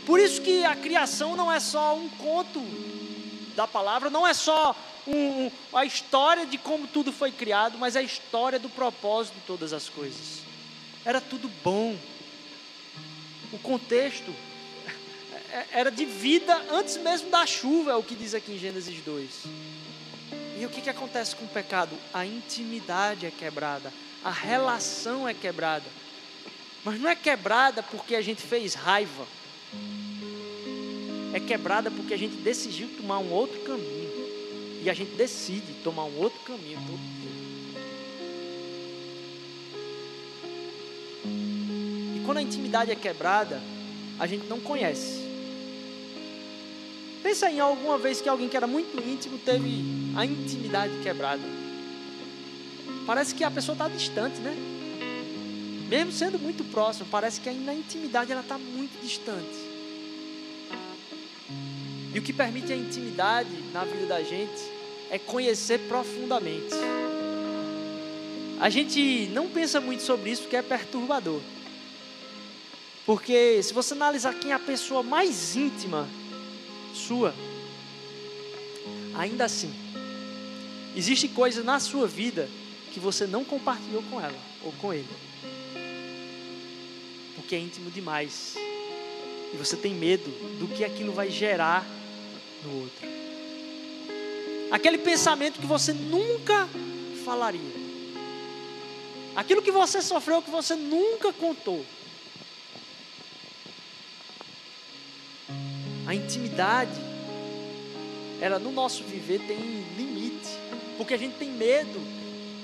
Por 0.06 0.20
isso 0.20 0.42
que 0.42 0.64
a 0.64 0.76
criação 0.76 1.36
não 1.36 1.52
é 1.52 1.60
só 1.60 1.98
um 1.98 2.08
conto 2.10 2.62
da 3.56 3.68
palavra, 3.68 4.10
não 4.10 4.26
é 4.26 4.34
só 4.34 4.76
um, 5.08 5.52
a 5.74 5.84
história 5.84 6.46
de 6.46 6.58
como 6.58 6.88
tudo 6.88 7.12
foi 7.12 7.32
criado, 7.32 7.78
mas 7.78 7.96
é 7.96 8.00
a 8.00 8.04
história 8.04 8.58
do 8.58 8.70
propósito 8.70 9.36
de 9.36 9.42
todas 9.42 9.74
as 9.74 9.90
coisas. 9.90 10.44
Era 11.04 11.20
tudo 11.20 11.50
bom. 11.64 11.98
O 13.56 13.60
contexto 13.60 14.34
é, 15.52 15.66
era 15.72 15.90
de 15.90 16.06
vida 16.06 16.54
antes 16.72 16.98
mesmo 16.98 17.30
da 17.30 17.46
chuva, 17.46 17.92
é 17.92 17.96
o 17.96 18.04
que 18.04 18.16
diz 18.16 18.34
aqui 18.34 18.52
em 18.52 18.60
Gênesis 18.60 19.00
2. 19.02 19.30
E 20.60 20.66
o 20.66 20.70
que, 20.70 20.82
que 20.82 20.90
acontece 20.90 21.36
com 21.36 21.46
o 21.46 21.50
pecado? 21.50 21.98
A 22.14 22.26
intimidade 22.26 23.26
é 23.26 23.32
quebrada, 23.32 23.92
a 24.24 24.32
relação 24.32 25.28
é 25.28 25.34
quebrada. 25.34 25.86
Mas 26.84 27.00
não 27.00 27.10
é 27.10 27.16
quebrada 27.16 27.82
porque 27.82 28.16
a 28.16 28.22
gente 28.22 28.42
fez 28.42 28.76
raiva 28.76 29.26
é 31.36 31.40
quebrada 31.42 31.92
porque 31.92 32.14
a 32.14 32.18
gente 32.18 32.38
decidiu 32.38 32.88
tomar 32.96 33.20
um 33.20 33.30
outro 33.30 33.60
caminho. 33.60 34.06
E 34.82 34.90
a 34.90 34.94
gente 34.94 35.16
decide 35.16 35.74
tomar 35.84 36.06
um 36.06 36.18
outro 36.18 36.40
caminho 36.46 36.80
todo 36.88 36.98
dia. 36.98 37.26
Quando 42.26 42.40
a 42.40 42.42
intimidade 42.42 42.92
é 42.92 42.96
quebrada, 42.96 43.62
a 44.20 44.26
gente 44.26 44.48
não 44.48 44.60
conhece. 44.60 45.24
Pensa 47.22 47.50
em 47.50 47.60
alguma 47.60 47.98
vez 47.98 48.22
que 48.22 48.30
alguém 48.30 48.50
que 48.50 48.58
era 48.58 48.68
muito 48.68 48.98
íntimo 49.00 49.38
teve 49.38 49.84
a 50.16 50.26
intimidade 50.26 50.94
quebrada. 51.02 51.42
Parece 53.06 53.36
que 53.36 53.44
a 53.44 53.52
pessoa 53.52 53.74
está 53.74 53.88
distante, 53.88 54.40
né? 54.40 54.56
Mesmo 55.88 56.12
sendo 56.12 56.40
muito 56.40 56.64
próximo, 56.64 57.08
parece 57.12 57.40
que 57.40 57.48
ainda 57.48 57.66
na 57.66 57.74
intimidade 57.74 58.32
ela 58.32 58.42
está 58.42 58.58
muito 58.58 59.00
distante. 59.02 59.76
E 62.14 62.18
o 62.18 62.22
que 62.22 62.34
permite 62.34 62.74
a 62.74 62.76
intimidade 62.76 63.50
na 63.72 63.84
vida 63.84 64.08
da 64.08 64.24
gente 64.24 64.64
é 65.12 65.20
conhecer 65.20 65.80
profundamente. 65.88 66.74
A 68.60 68.70
gente 68.70 69.30
não 69.34 69.48
pensa 69.48 69.82
muito 69.82 70.02
sobre 70.02 70.32
isso 70.32 70.44
porque 70.44 70.56
é 70.56 70.62
perturbador. 70.62 71.42
Porque 73.06 73.62
se 73.62 73.74
você 73.74 73.94
analisar 73.94 74.34
quem 74.34 74.52
é 74.52 74.56
a 74.56 74.60
pessoa 74.60 75.04
mais 75.04 75.56
íntima 75.56 76.08
sua, 76.94 77.36
ainda 79.14 79.46
assim, 79.46 79.72
existe 80.96 81.28
coisa 81.28 81.64
na 81.64 81.80
sua 81.80 82.08
vida 82.08 82.50
que 82.92 83.00
você 83.00 83.28
não 83.28 83.44
compartilhou 83.44 84.02
com 84.04 84.20
ela 84.20 84.38
ou 84.64 84.72
com 84.74 84.94
ele. 84.94 85.08
Porque 87.36 87.56
é 87.56 87.60
íntimo 87.60 87.92
demais. 87.92 88.56
E 89.54 89.58
você 89.58 89.78
tem 89.78 89.94
medo 89.94 90.30
do 90.58 90.68
que 90.68 90.84
aquilo 90.84 91.14
vai 91.14 91.30
gerar 91.30 91.86
no 92.64 92.82
outro. 92.82 93.08
Aquele 94.72 94.98
pensamento 94.98 95.60
que 95.60 95.66
você 95.66 95.94
nunca 95.94 96.68
falaria. 97.24 97.86
Aquilo 99.36 99.62
que 99.62 99.72
você 99.72 100.02
sofreu 100.02 100.42
que 100.42 100.50
você 100.50 100.76
nunca 100.76 101.32
contou. 101.32 101.86
A 106.08 106.14
intimidade, 106.14 107.00
ela 108.40 108.60
no 108.60 108.72
nosso 108.72 109.04
viver 109.04 109.40
tem 109.40 109.58
limite, 109.98 110.50
porque 110.98 111.14
a 111.14 111.18
gente 111.18 111.36
tem 111.38 111.52
medo 111.52 112.00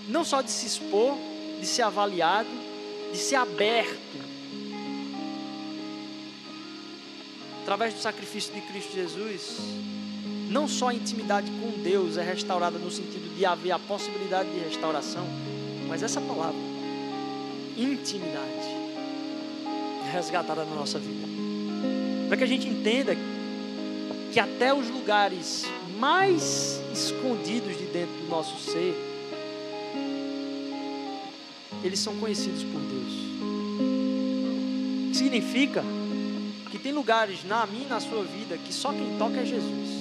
não 0.07 0.23
só 0.23 0.41
de 0.41 0.51
se 0.51 0.67
expor, 0.67 1.15
de 1.59 1.65
ser 1.65 1.83
avaliado, 1.83 2.49
de 3.11 3.17
ser 3.17 3.35
aberto. 3.35 4.31
Através 7.61 7.93
do 7.93 8.01
sacrifício 8.01 8.53
de 8.53 8.61
Cristo 8.61 8.93
Jesus, 8.93 9.57
não 10.49 10.67
só 10.67 10.89
a 10.89 10.93
intimidade 10.93 11.49
com 11.51 11.81
Deus 11.81 12.17
é 12.17 12.23
restaurada 12.23 12.77
no 12.77 12.91
sentido 12.91 13.35
de 13.35 13.45
haver 13.45 13.71
a 13.71 13.79
possibilidade 13.79 14.49
de 14.49 14.59
restauração, 14.59 15.25
mas 15.87 16.03
essa 16.03 16.19
palavra, 16.19 16.59
intimidade, 17.77 18.67
é 20.05 20.11
resgatada 20.11 20.65
na 20.65 20.75
nossa 20.75 20.99
vida. 20.99 21.40
Para 22.31 22.37
que 22.37 22.45
a 22.45 22.47
gente 22.47 22.65
entenda 22.65 23.13
que 24.31 24.39
até 24.39 24.73
os 24.73 24.89
lugares 24.89 25.65
mais 25.99 26.79
escondidos 26.93 27.77
de 27.77 27.83
dentro 27.87 28.15
do 28.21 28.29
nosso 28.29 28.57
ser, 28.71 28.95
eles 31.83 31.99
são 31.99 32.15
conhecidos 32.15 32.63
por 32.63 32.79
Deus. 32.79 33.11
Significa 35.13 35.83
que 36.71 36.79
tem 36.79 36.93
lugares 36.93 37.43
na 37.43 37.65
minha 37.65 37.83
e 37.83 37.89
na 37.89 37.99
sua 37.99 38.23
vida 38.23 38.57
que 38.57 38.71
só 38.71 38.93
quem 38.93 39.17
toca 39.17 39.41
é 39.41 39.45
Jesus. 39.45 39.99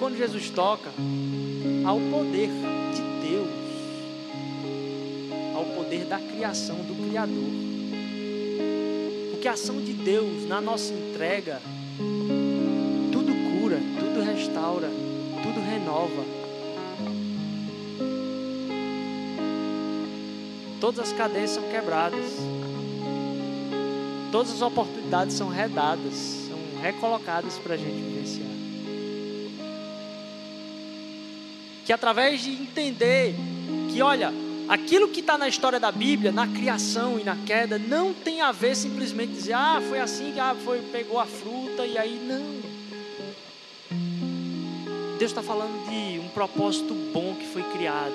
quando 0.00 0.18
Jesus 0.18 0.50
toca, 0.50 0.90
ao 1.86 1.98
poder 1.98 2.50
de 2.94 3.03
poder 5.94 6.04
da 6.06 6.18
criação 6.18 6.76
do 6.76 7.08
Criador. 7.08 7.50
Porque 9.30 9.46
a 9.46 9.52
ação 9.52 9.80
de 9.80 9.92
Deus 9.92 10.46
na 10.48 10.60
nossa 10.60 10.92
entrega, 10.92 11.60
tudo 13.12 13.32
cura, 13.60 13.78
tudo 13.98 14.20
restaura, 14.22 14.88
tudo 15.42 15.60
renova. 15.60 16.24
Todas 20.80 21.00
as 21.00 21.12
cadeias 21.12 21.50
são 21.50 21.62
quebradas. 21.64 22.24
Todas 24.32 24.52
as 24.52 24.62
oportunidades 24.62 25.36
são 25.36 25.48
redadas, 25.48 26.14
são 26.48 26.58
recolocadas 26.82 27.56
para 27.58 27.74
a 27.74 27.76
gente 27.76 27.94
vivenciar. 27.94 28.44
que 31.84 31.92
através 31.92 32.40
de 32.40 32.50
entender 32.50 33.34
que, 33.92 34.00
olha, 34.00 34.32
aquilo 34.68 35.08
que 35.08 35.20
está 35.20 35.36
na 35.36 35.48
história 35.48 35.78
da 35.78 35.92
Bíblia, 35.92 36.32
na 36.32 36.46
criação 36.46 37.18
e 37.18 37.24
na 37.24 37.36
queda, 37.36 37.78
não 37.78 38.12
tem 38.12 38.40
a 38.40 38.52
ver 38.52 38.74
simplesmente 38.76 39.32
dizer, 39.32 39.54
ah, 39.54 39.82
foi 39.88 40.00
assim 40.00 40.32
que 40.32 40.40
ah, 40.40 40.54
foi, 40.64 40.80
pegou 40.92 41.18
a 41.18 41.26
fruta 41.26 41.86
e 41.86 41.98
aí 41.98 42.20
não. 42.26 42.64
Deus 45.18 45.30
está 45.30 45.42
falando 45.42 45.88
de 45.88 46.18
um 46.18 46.28
propósito 46.28 46.92
bom 47.12 47.34
que 47.34 47.46
foi 47.46 47.62
criado, 47.62 48.14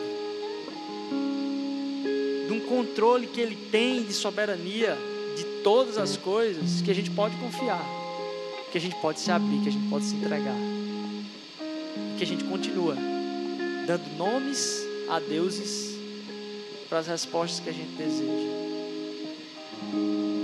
de 2.48 2.54
um 2.54 2.60
controle 2.62 3.28
que 3.28 3.40
Ele 3.40 3.56
tem 3.72 4.04
de 4.04 4.14
soberania 4.14 4.98
de 5.36 5.44
todas 5.64 5.98
as 5.98 6.18
coisas 6.18 6.82
que 6.82 6.92
a 6.92 6.96
gente 6.96 7.12
pode 7.12 7.36
confiar. 7.38 7.82
que 8.72 8.78
a 8.78 8.82
gente 8.82 8.96
pode 8.98 9.20
se 9.20 9.32
abrir, 9.32 9.62
que 9.62 9.70
a 9.70 9.72
gente 9.72 9.90
pode 9.90 10.06
se 10.06 10.16
entregar. 10.16 10.56
Que 12.18 12.24
a 12.24 12.28
gente 12.28 12.44
continua 12.44 12.96
dando 13.88 14.16
nomes 14.16 14.86
a 15.10 15.20
deuses 15.20 15.89
para 16.90 17.00
as 17.00 17.08
respostas 17.08 17.60
que 17.60 17.70
a 17.70 17.74
gente 17.74 17.92
deseja. 17.92 18.50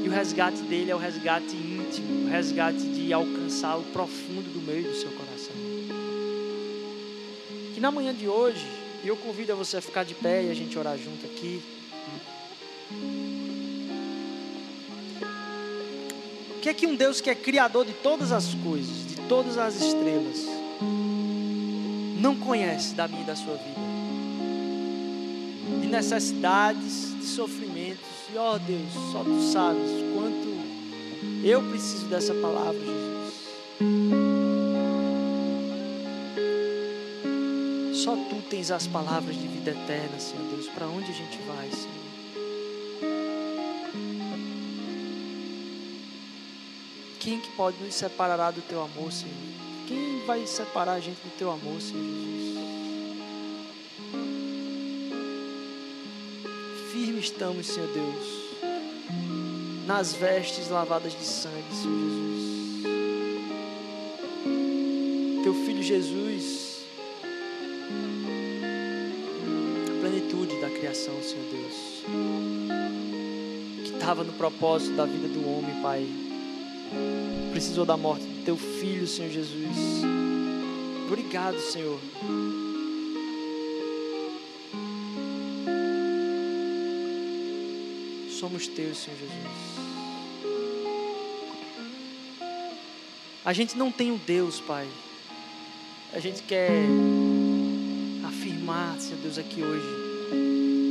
E 0.04 0.08
o 0.08 0.12
resgate 0.12 0.62
dele 0.62 0.92
é 0.92 0.96
o 0.96 1.00
resgate 1.00 1.56
íntimo, 1.56 2.28
o 2.28 2.30
resgate 2.30 2.78
de 2.78 3.12
alcançar 3.12 3.78
o 3.78 3.84
profundo 3.86 4.54
do 4.54 4.62
meio 4.62 4.84
do 4.84 4.96
seu 4.96 5.10
coração. 5.10 5.56
Que 7.74 7.82
na 7.82 7.90
manhã 7.92 8.14
de 8.14 8.28
hoje, 8.28 8.66
eu 9.04 9.18
convido 9.18 9.54
a 9.54 9.56
você 9.56 9.78
a 9.78 9.82
ficar 9.82 10.06
de 10.06 10.14
pé 10.14 10.44
e 10.44 10.52
a 10.52 10.54
gente 10.54 10.78
orar 10.78 10.96
junto 10.98 11.26
aqui. 11.26 11.62
O 16.56 16.60
que 16.62 16.70
é 16.70 16.74
que 16.74 16.86
um 16.86 16.96
Deus 16.96 17.20
que 17.20 17.30
é 17.30 17.36
criador 17.36 17.86
de 17.86 17.94
todas 17.94 18.32
as 18.32 18.54
coisas, 18.54 19.08
de 19.08 19.16
todas 19.28 19.58
as 19.58 19.76
estrelas, 19.76 20.46
não 22.20 22.36
conhece 22.36 22.94
da 22.94 23.08
minha 23.08 23.22
e 23.22 23.26
da 23.26 23.36
sua 23.36 23.56
vida? 23.56 23.95
De 25.86 25.92
necessidades, 25.92 27.16
de 27.20 27.26
sofrimentos. 27.26 28.08
E 28.34 28.38
ó 28.40 28.58
Deus, 28.58 28.92
só 29.12 29.24
tu 29.24 29.40
sabes 29.40 29.92
quanto 30.16 30.48
eu 31.44 31.62
preciso 31.70 32.08
dessa 32.08 32.34
palavra, 32.34 32.80
Jesus. 32.80 33.36
Só 38.04 38.16
tu 38.16 38.42
tens 38.50 38.72
as 38.72 38.88
palavras 38.88 39.36
de 39.36 39.48
vida 39.48 39.70
eterna, 39.70 40.20
Senhor 40.20 40.44
Deus. 40.50 40.68
Para 40.70 40.88
onde 40.88 41.12
a 41.12 41.14
gente 41.14 41.38
vai, 41.46 41.70
Senhor? 41.70 41.94
Quem 47.20 47.40
que 47.40 47.52
pode 47.52 47.78
nos 47.84 47.94
separar 47.94 48.52
do 48.52 48.62
teu 48.62 48.82
amor, 48.82 49.12
Senhor? 49.12 49.36
Quem 49.88 50.26
vai 50.26 50.48
separar 50.48 50.94
a 50.94 51.00
gente 51.00 51.18
do 51.18 51.38
teu 51.38 51.52
amor, 51.52 51.80
Senhor 51.80 52.04
Jesus? 52.04 52.45
Estamos, 57.26 57.66
Senhor 57.66 57.90
Deus, 57.90 58.62
nas 59.88 60.14
vestes 60.14 60.70
lavadas 60.70 61.14
de 61.14 61.26
sangue, 61.26 61.64
Senhor 61.72 62.00
Jesus. 62.00 62.84
Teu 65.44 65.54
filho 65.66 65.82
Jesus, 65.82 66.86
a 69.88 70.02
plenitude 70.02 70.62
da 70.62 70.70
criação, 70.70 71.16
Senhor 71.24 71.46
Deus, 71.52 72.04
que 73.84 73.96
estava 73.96 74.24
no 74.24 74.34
propósito 74.34 74.96
da 74.96 75.06
vida 75.06 75.28
do 75.28 75.50
homem, 75.50 75.82
Pai 75.82 76.08
precisou 77.52 77.86
da 77.86 77.98
morte 77.98 78.24
do 78.24 78.46
teu 78.46 78.58
filho, 78.58 79.08
Senhor 79.08 79.32
Jesus. 79.32 80.04
Obrigado, 81.08 81.60
Senhor. 81.60 82.00
Somos 88.56 88.68
teus, 88.68 89.00
Senhor 89.00 89.20
Jesus. 89.20 89.36
A 93.44 93.52
gente 93.52 93.78
não 93.78 93.92
tem 93.92 94.14
um 94.14 94.18
Deus, 94.18 94.62
Pai. 94.62 94.88
A 96.14 96.20
gente 96.20 96.42
quer 96.44 96.72
afirmar, 98.26 98.98
Senhor 98.98 99.20
Deus, 99.20 99.38
aqui 99.38 99.62
hoje, 99.62 99.86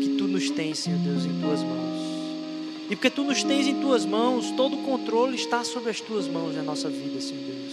que 0.03 0.17
Tu 0.19 0.25
nos 0.25 0.51
tens, 0.51 0.81
Senhor 0.81 0.99
Deus, 0.99 1.25
em 1.25 1.41
Tuas 1.41 1.63
mãos. 1.63 2.01
E 2.91 2.97
porque 2.97 3.09
tu 3.09 3.25
nos 3.25 3.43
tens 3.43 3.67
em 3.67 3.81
tuas 3.81 4.05
mãos, 4.05 4.51
todo 4.51 4.77
o 4.77 4.83
controle 4.83 5.35
está 5.35 5.65
sobre 5.65 5.89
as 5.89 6.03
tuas 6.03 6.29
mãos 6.29 6.55
na 6.55 6.63
nossa 6.63 6.91
vida, 6.91 7.19
Senhor 7.19 7.45
Deus. 7.45 7.73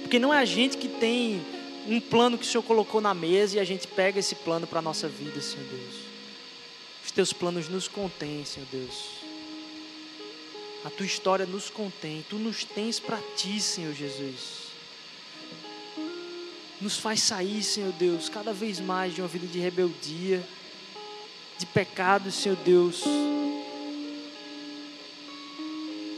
Porque 0.00 0.18
não 0.18 0.32
é 0.32 0.38
a 0.38 0.46
gente 0.46 0.78
que 0.78 0.88
tem 0.88 1.42
um 1.86 2.00
plano 2.00 2.38
que 2.38 2.44
o 2.44 2.48
Senhor 2.48 2.62
colocou 2.62 3.02
na 3.02 3.12
mesa 3.12 3.58
e 3.58 3.60
a 3.60 3.64
gente 3.64 3.86
pega 3.86 4.18
esse 4.18 4.34
plano 4.34 4.66
para 4.66 4.78
a 4.78 4.82
nossa 4.82 5.06
vida, 5.06 5.38
Senhor 5.42 5.66
Deus. 5.66 6.06
Os 7.04 7.10
teus 7.12 7.34
planos 7.34 7.68
nos 7.68 7.86
contêm, 7.86 8.42
Senhor 8.46 8.66
Deus. 8.72 9.15
A 10.84 10.90
tua 10.90 11.06
história 11.06 11.46
nos 11.46 11.68
contém. 11.70 12.24
Tu 12.28 12.36
nos 12.36 12.64
tens 12.64 13.00
para 13.00 13.18
ti, 13.36 13.60
Senhor 13.60 13.94
Jesus. 13.94 14.66
Nos 16.80 16.98
faz 16.98 17.22
sair, 17.22 17.62
Senhor 17.62 17.92
Deus, 17.92 18.28
cada 18.28 18.52
vez 18.52 18.78
mais 18.80 19.14
de 19.14 19.22
uma 19.22 19.28
vida 19.28 19.46
de 19.46 19.58
rebeldia, 19.58 20.46
de 21.58 21.66
pecado, 21.66 22.30
Senhor 22.30 22.56
Deus 22.56 23.02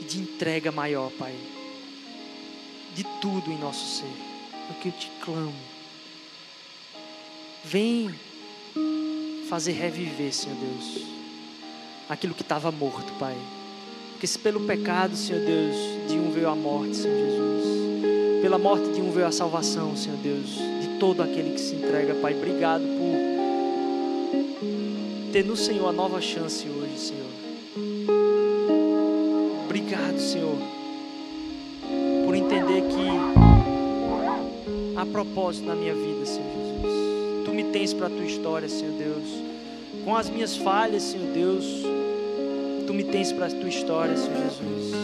de 0.09 0.19
entrega 0.19 0.73
maior, 0.73 1.11
Pai. 1.13 1.37
De 2.95 3.05
tudo 3.21 3.53
em 3.53 3.59
nosso 3.59 3.99
ser. 3.99 4.11
É 4.69 4.73
o 4.73 4.75
que 4.77 4.89
eu 4.89 4.93
te 4.93 5.11
clamo. 5.23 5.55
Vem 7.63 8.19
fazer 9.49 9.73
reviver, 9.73 10.33
Senhor 10.33 10.57
Deus, 10.57 11.07
aquilo 12.09 12.35
que 12.35 12.43
estava 12.43 12.73
morto, 12.73 13.13
Pai. 13.15 13.37
Porque 14.19 14.27
se 14.27 14.37
pelo 14.37 14.59
pecado, 14.63 15.15
Senhor 15.15 15.41
Deus, 15.45 15.77
de 16.09 16.19
um 16.19 16.33
veio 16.33 16.49
a 16.49 16.55
morte, 16.57 16.97
Senhor 16.97 17.17
Jesus. 17.17 18.43
Pela 18.43 18.59
morte 18.59 18.91
de 18.91 19.01
um 19.01 19.13
veio 19.13 19.29
a 19.29 19.31
salvação, 19.31 19.97
Senhor 19.97 20.19
Deus. 20.19 20.57
De 20.83 20.99
todo 20.99 21.23
aquele 21.23 21.53
que 21.53 21.61
se 21.61 21.77
entrega, 21.77 22.17
Pai. 22.17 22.35
Obrigado 22.35 22.83
por 22.83 23.17
ter 25.33 25.45
no 25.45 25.57
Senhor 25.57 25.89
a 25.89 25.93
nova 25.93 26.21
chance 26.21 26.67
hoje, 26.69 26.99
Senhor 26.99 27.29
Obrigado, 29.67 30.19
Senhor, 30.19 30.59
por 32.27 32.35
entender 32.35 32.83
que 32.89 33.07
há 34.97 35.07
propósito 35.07 35.65
na 35.65 35.77
minha 35.77 35.95
vida, 35.95 36.27
Senhor 36.27 36.51
Jesus. 36.57 37.45
Tu 37.45 37.55
me 37.55 37.63
tens 37.71 37.95
para 37.95 38.09
a 38.09 38.11
tua 38.11 38.25
história, 38.25 38.69
Senhor 38.69 38.95
Deus. 38.99 39.29
Com 40.05 40.17
as 40.17 40.29
minhas 40.29 40.57
falhas, 40.57 41.05
Senhor 41.05 41.33
Deus, 41.33 41.85
tu 42.89 42.95
me 42.95 43.05
tens 43.05 43.31
para 43.33 43.45
a 43.45 43.51
tua 43.51 43.69
história, 43.69 44.17
Senhor 44.17 44.45
Jesus. 44.45 44.95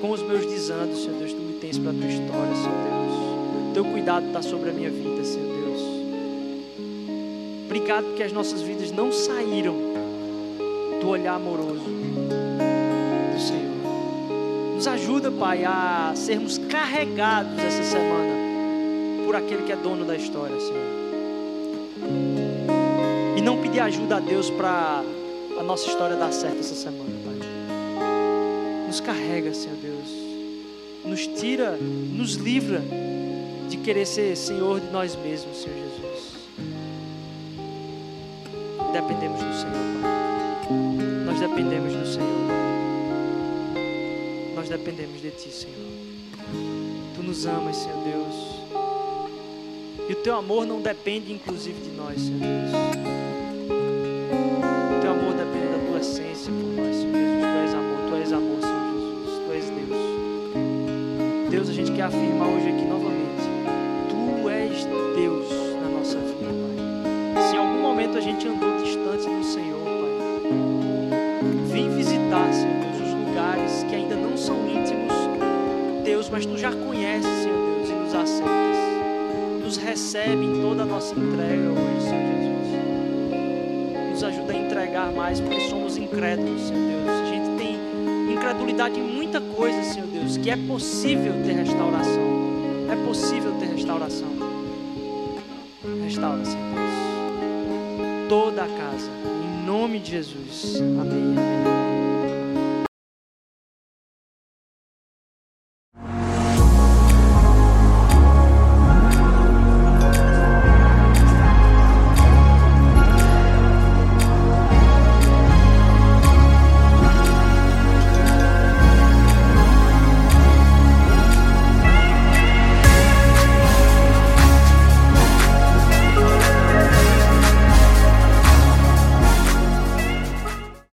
Com 0.00 0.10
os 0.12 0.22
meus 0.22 0.46
desandos, 0.46 1.02
Senhor 1.02 1.18
Deus, 1.18 1.32
tu 1.32 1.40
me 1.40 1.54
tens 1.54 1.76
para 1.78 1.90
a 1.90 1.94
tua 1.94 2.06
história, 2.06 2.54
Senhor 2.54 2.76
Deus. 2.84 3.74
Teu 3.74 3.84
cuidado 3.86 4.26
está 4.28 4.40
sobre 4.40 4.70
a 4.70 4.72
minha 4.72 4.90
vida, 4.90 5.24
Senhor 5.24 5.52
Deus. 5.52 5.80
Obrigado 7.64 8.04
porque 8.04 8.22
as 8.22 8.30
nossas 8.30 8.62
vidas 8.62 8.92
não 8.92 9.10
saíram 9.10 9.74
do 11.00 11.08
olhar 11.08 11.34
amoroso 11.34 11.82
do 11.82 13.40
Senhor. 13.40 14.76
Nos 14.76 14.86
ajuda, 14.86 15.32
Pai, 15.32 15.64
a 15.64 16.12
sermos 16.14 16.56
carregados 16.56 17.58
essa 17.58 17.82
semana 17.82 18.32
por 19.26 19.34
aquele 19.34 19.64
que 19.64 19.72
é 19.72 19.76
dono 19.76 20.04
da 20.04 20.14
história, 20.14 20.60
Senhor. 20.60 20.93
Pedir 23.74 23.86
ajuda 23.86 24.18
a 24.18 24.20
Deus 24.20 24.50
para 24.50 25.02
a 25.58 25.62
nossa 25.64 25.88
história 25.88 26.14
dar 26.14 26.32
certo 26.32 26.60
essa 26.60 26.76
semana, 26.76 27.10
Pai. 27.24 27.34
Nos 28.86 29.00
carrega, 29.00 29.52
Senhor 29.52 29.76
Deus. 29.78 30.10
Nos 31.04 31.26
tira, 31.26 31.72
nos 31.72 32.34
livra 32.34 32.80
de 33.68 33.76
querer 33.78 34.06
ser 34.06 34.36
Senhor 34.36 34.78
de 34.78 34.92
nós 34.92 35.16
mesmos, 35.16 35.60
Senhor 35.60 35.76
Jesus. 35.76 36.34
Dependemos 38.92 39.42
do 39.42 39.54
Senhor, 39.54 39.74
Pai. 40.00 40.68
Nós 41.26 41.40
dependemos 41.40 41.94
do 41.94 42.06
Senhor. 42.06 42.46
Nós 44.54 44.68
dependemos 44.68 45.20
de 45.20 45.30
Ti, 45.32 45.50
Senhor. 45.50 45.74
Tu 47.16 47.22
nos 47.24 47.44
amas, 47.44 47.78
Senhor 47.78 48.04
Deus. 48.04 48.36
E 50.08 50.12
o 50.12 50.16
Teu 50.22 50.36
amor 50.36 50.64
não 50.64 50.80
depende, 50.80 51.32
inclusive, 51.32 51.80
de 51.80 51.90
nós, 51.90 52.20
Senhor 52.20 52.38
Deus. 52.38 53.23
Deus. 61.54 61.68
A 61.68 61.72
gente 61.72 61.92
quer 61.92 62.02
afirmar 62.02 62.48
hoje 62.48 62.68
aqui 62.68 62.84
novamente. 62.84 63.44
Tu 64.08 64.48
és 64.48 64.84
Deus 65.14 65.48
na 65.80 65.88
nossa 65.88 66.18
vida, 66.18 66.50
Pai. 66.50 67.42
Se 67.42 67.54
em 67.54 67.58
algum 67.58 67.80
momento 67.80 68.18
a 68.18 68.20
gente 68.20 68.48
andou 68.48 68.76
distante 68.82 69.28
do 69.28 69.44
Senhor, 69.44 69.84
Vem 71.70 71.90
visitar, 71.90 72.52
Senhor 72.52 72.80
Deus, 72.80 73.08
os 73.08 73.14
lugares 73.14 73.84
que 73.88 73.94
ainda 73.94 74.16
não 74.16 74.36
são 74.36 74.56
íntimos, 74.68 75.12
Deus, 76.04 76.28
mas 76.28 76.44
tu 76.44 76.58
já 76.58 76.72
conheces, 76.72 77.42
Senhor 77.42 77.76
Deus, 77.76 77.88
e 77.88 77.92
nos 77.92 78.14
aceitas. 78.14 78.54
Nos 79.62 79.76
recebe 79.76 80.44
em 80.44 80.60
toda 80.60 80.82
a 80.82 80.86
nossa 80.86 81.14
entrega 81.14 81.70
hoje, 81.70 82.00
Senhor 82.00 82.34
Jesus. 82.42 84.10
Nos 84.10 84.24
ajuda 84.24 84.52
a 84.52 84.56
entregar 84.56 85.12
mais, 85.12 85.40
porque 85.40 85.60
somos 85.68 85.96
incrédulos, 85.96 86.62
Senhor 86.62 87.04
Deus. 87.06 87.23
Incredulidade 88.30 88.98
em 88.98 89.02
muita 89.02 89.40
coisa, 89.40 89.82
Senhor 89.82 90.06
Deus, 90.06 90.36
que 90.36 90.50
é 90.50 90.56
possível 90.56 91.32
ter 91.44 91.52
restauração. 91.52 92.34
É 92.90 93.06
possível 93.06 93.52
ter 93.58 93.66
restauração. 93.66 94.28
Restaura, 96.02 96.44
Senhor 96.44 96.74
Deus. 96.74 98.28
Toda 98.28 98.64
a 98.64 98.68
casa 98.68 99.10
nome 99.64 99.98
de 99.98 100.10
Jesus. 100.12 100.76
Amém. 100.76 101.34
Amém. 101.36 101.83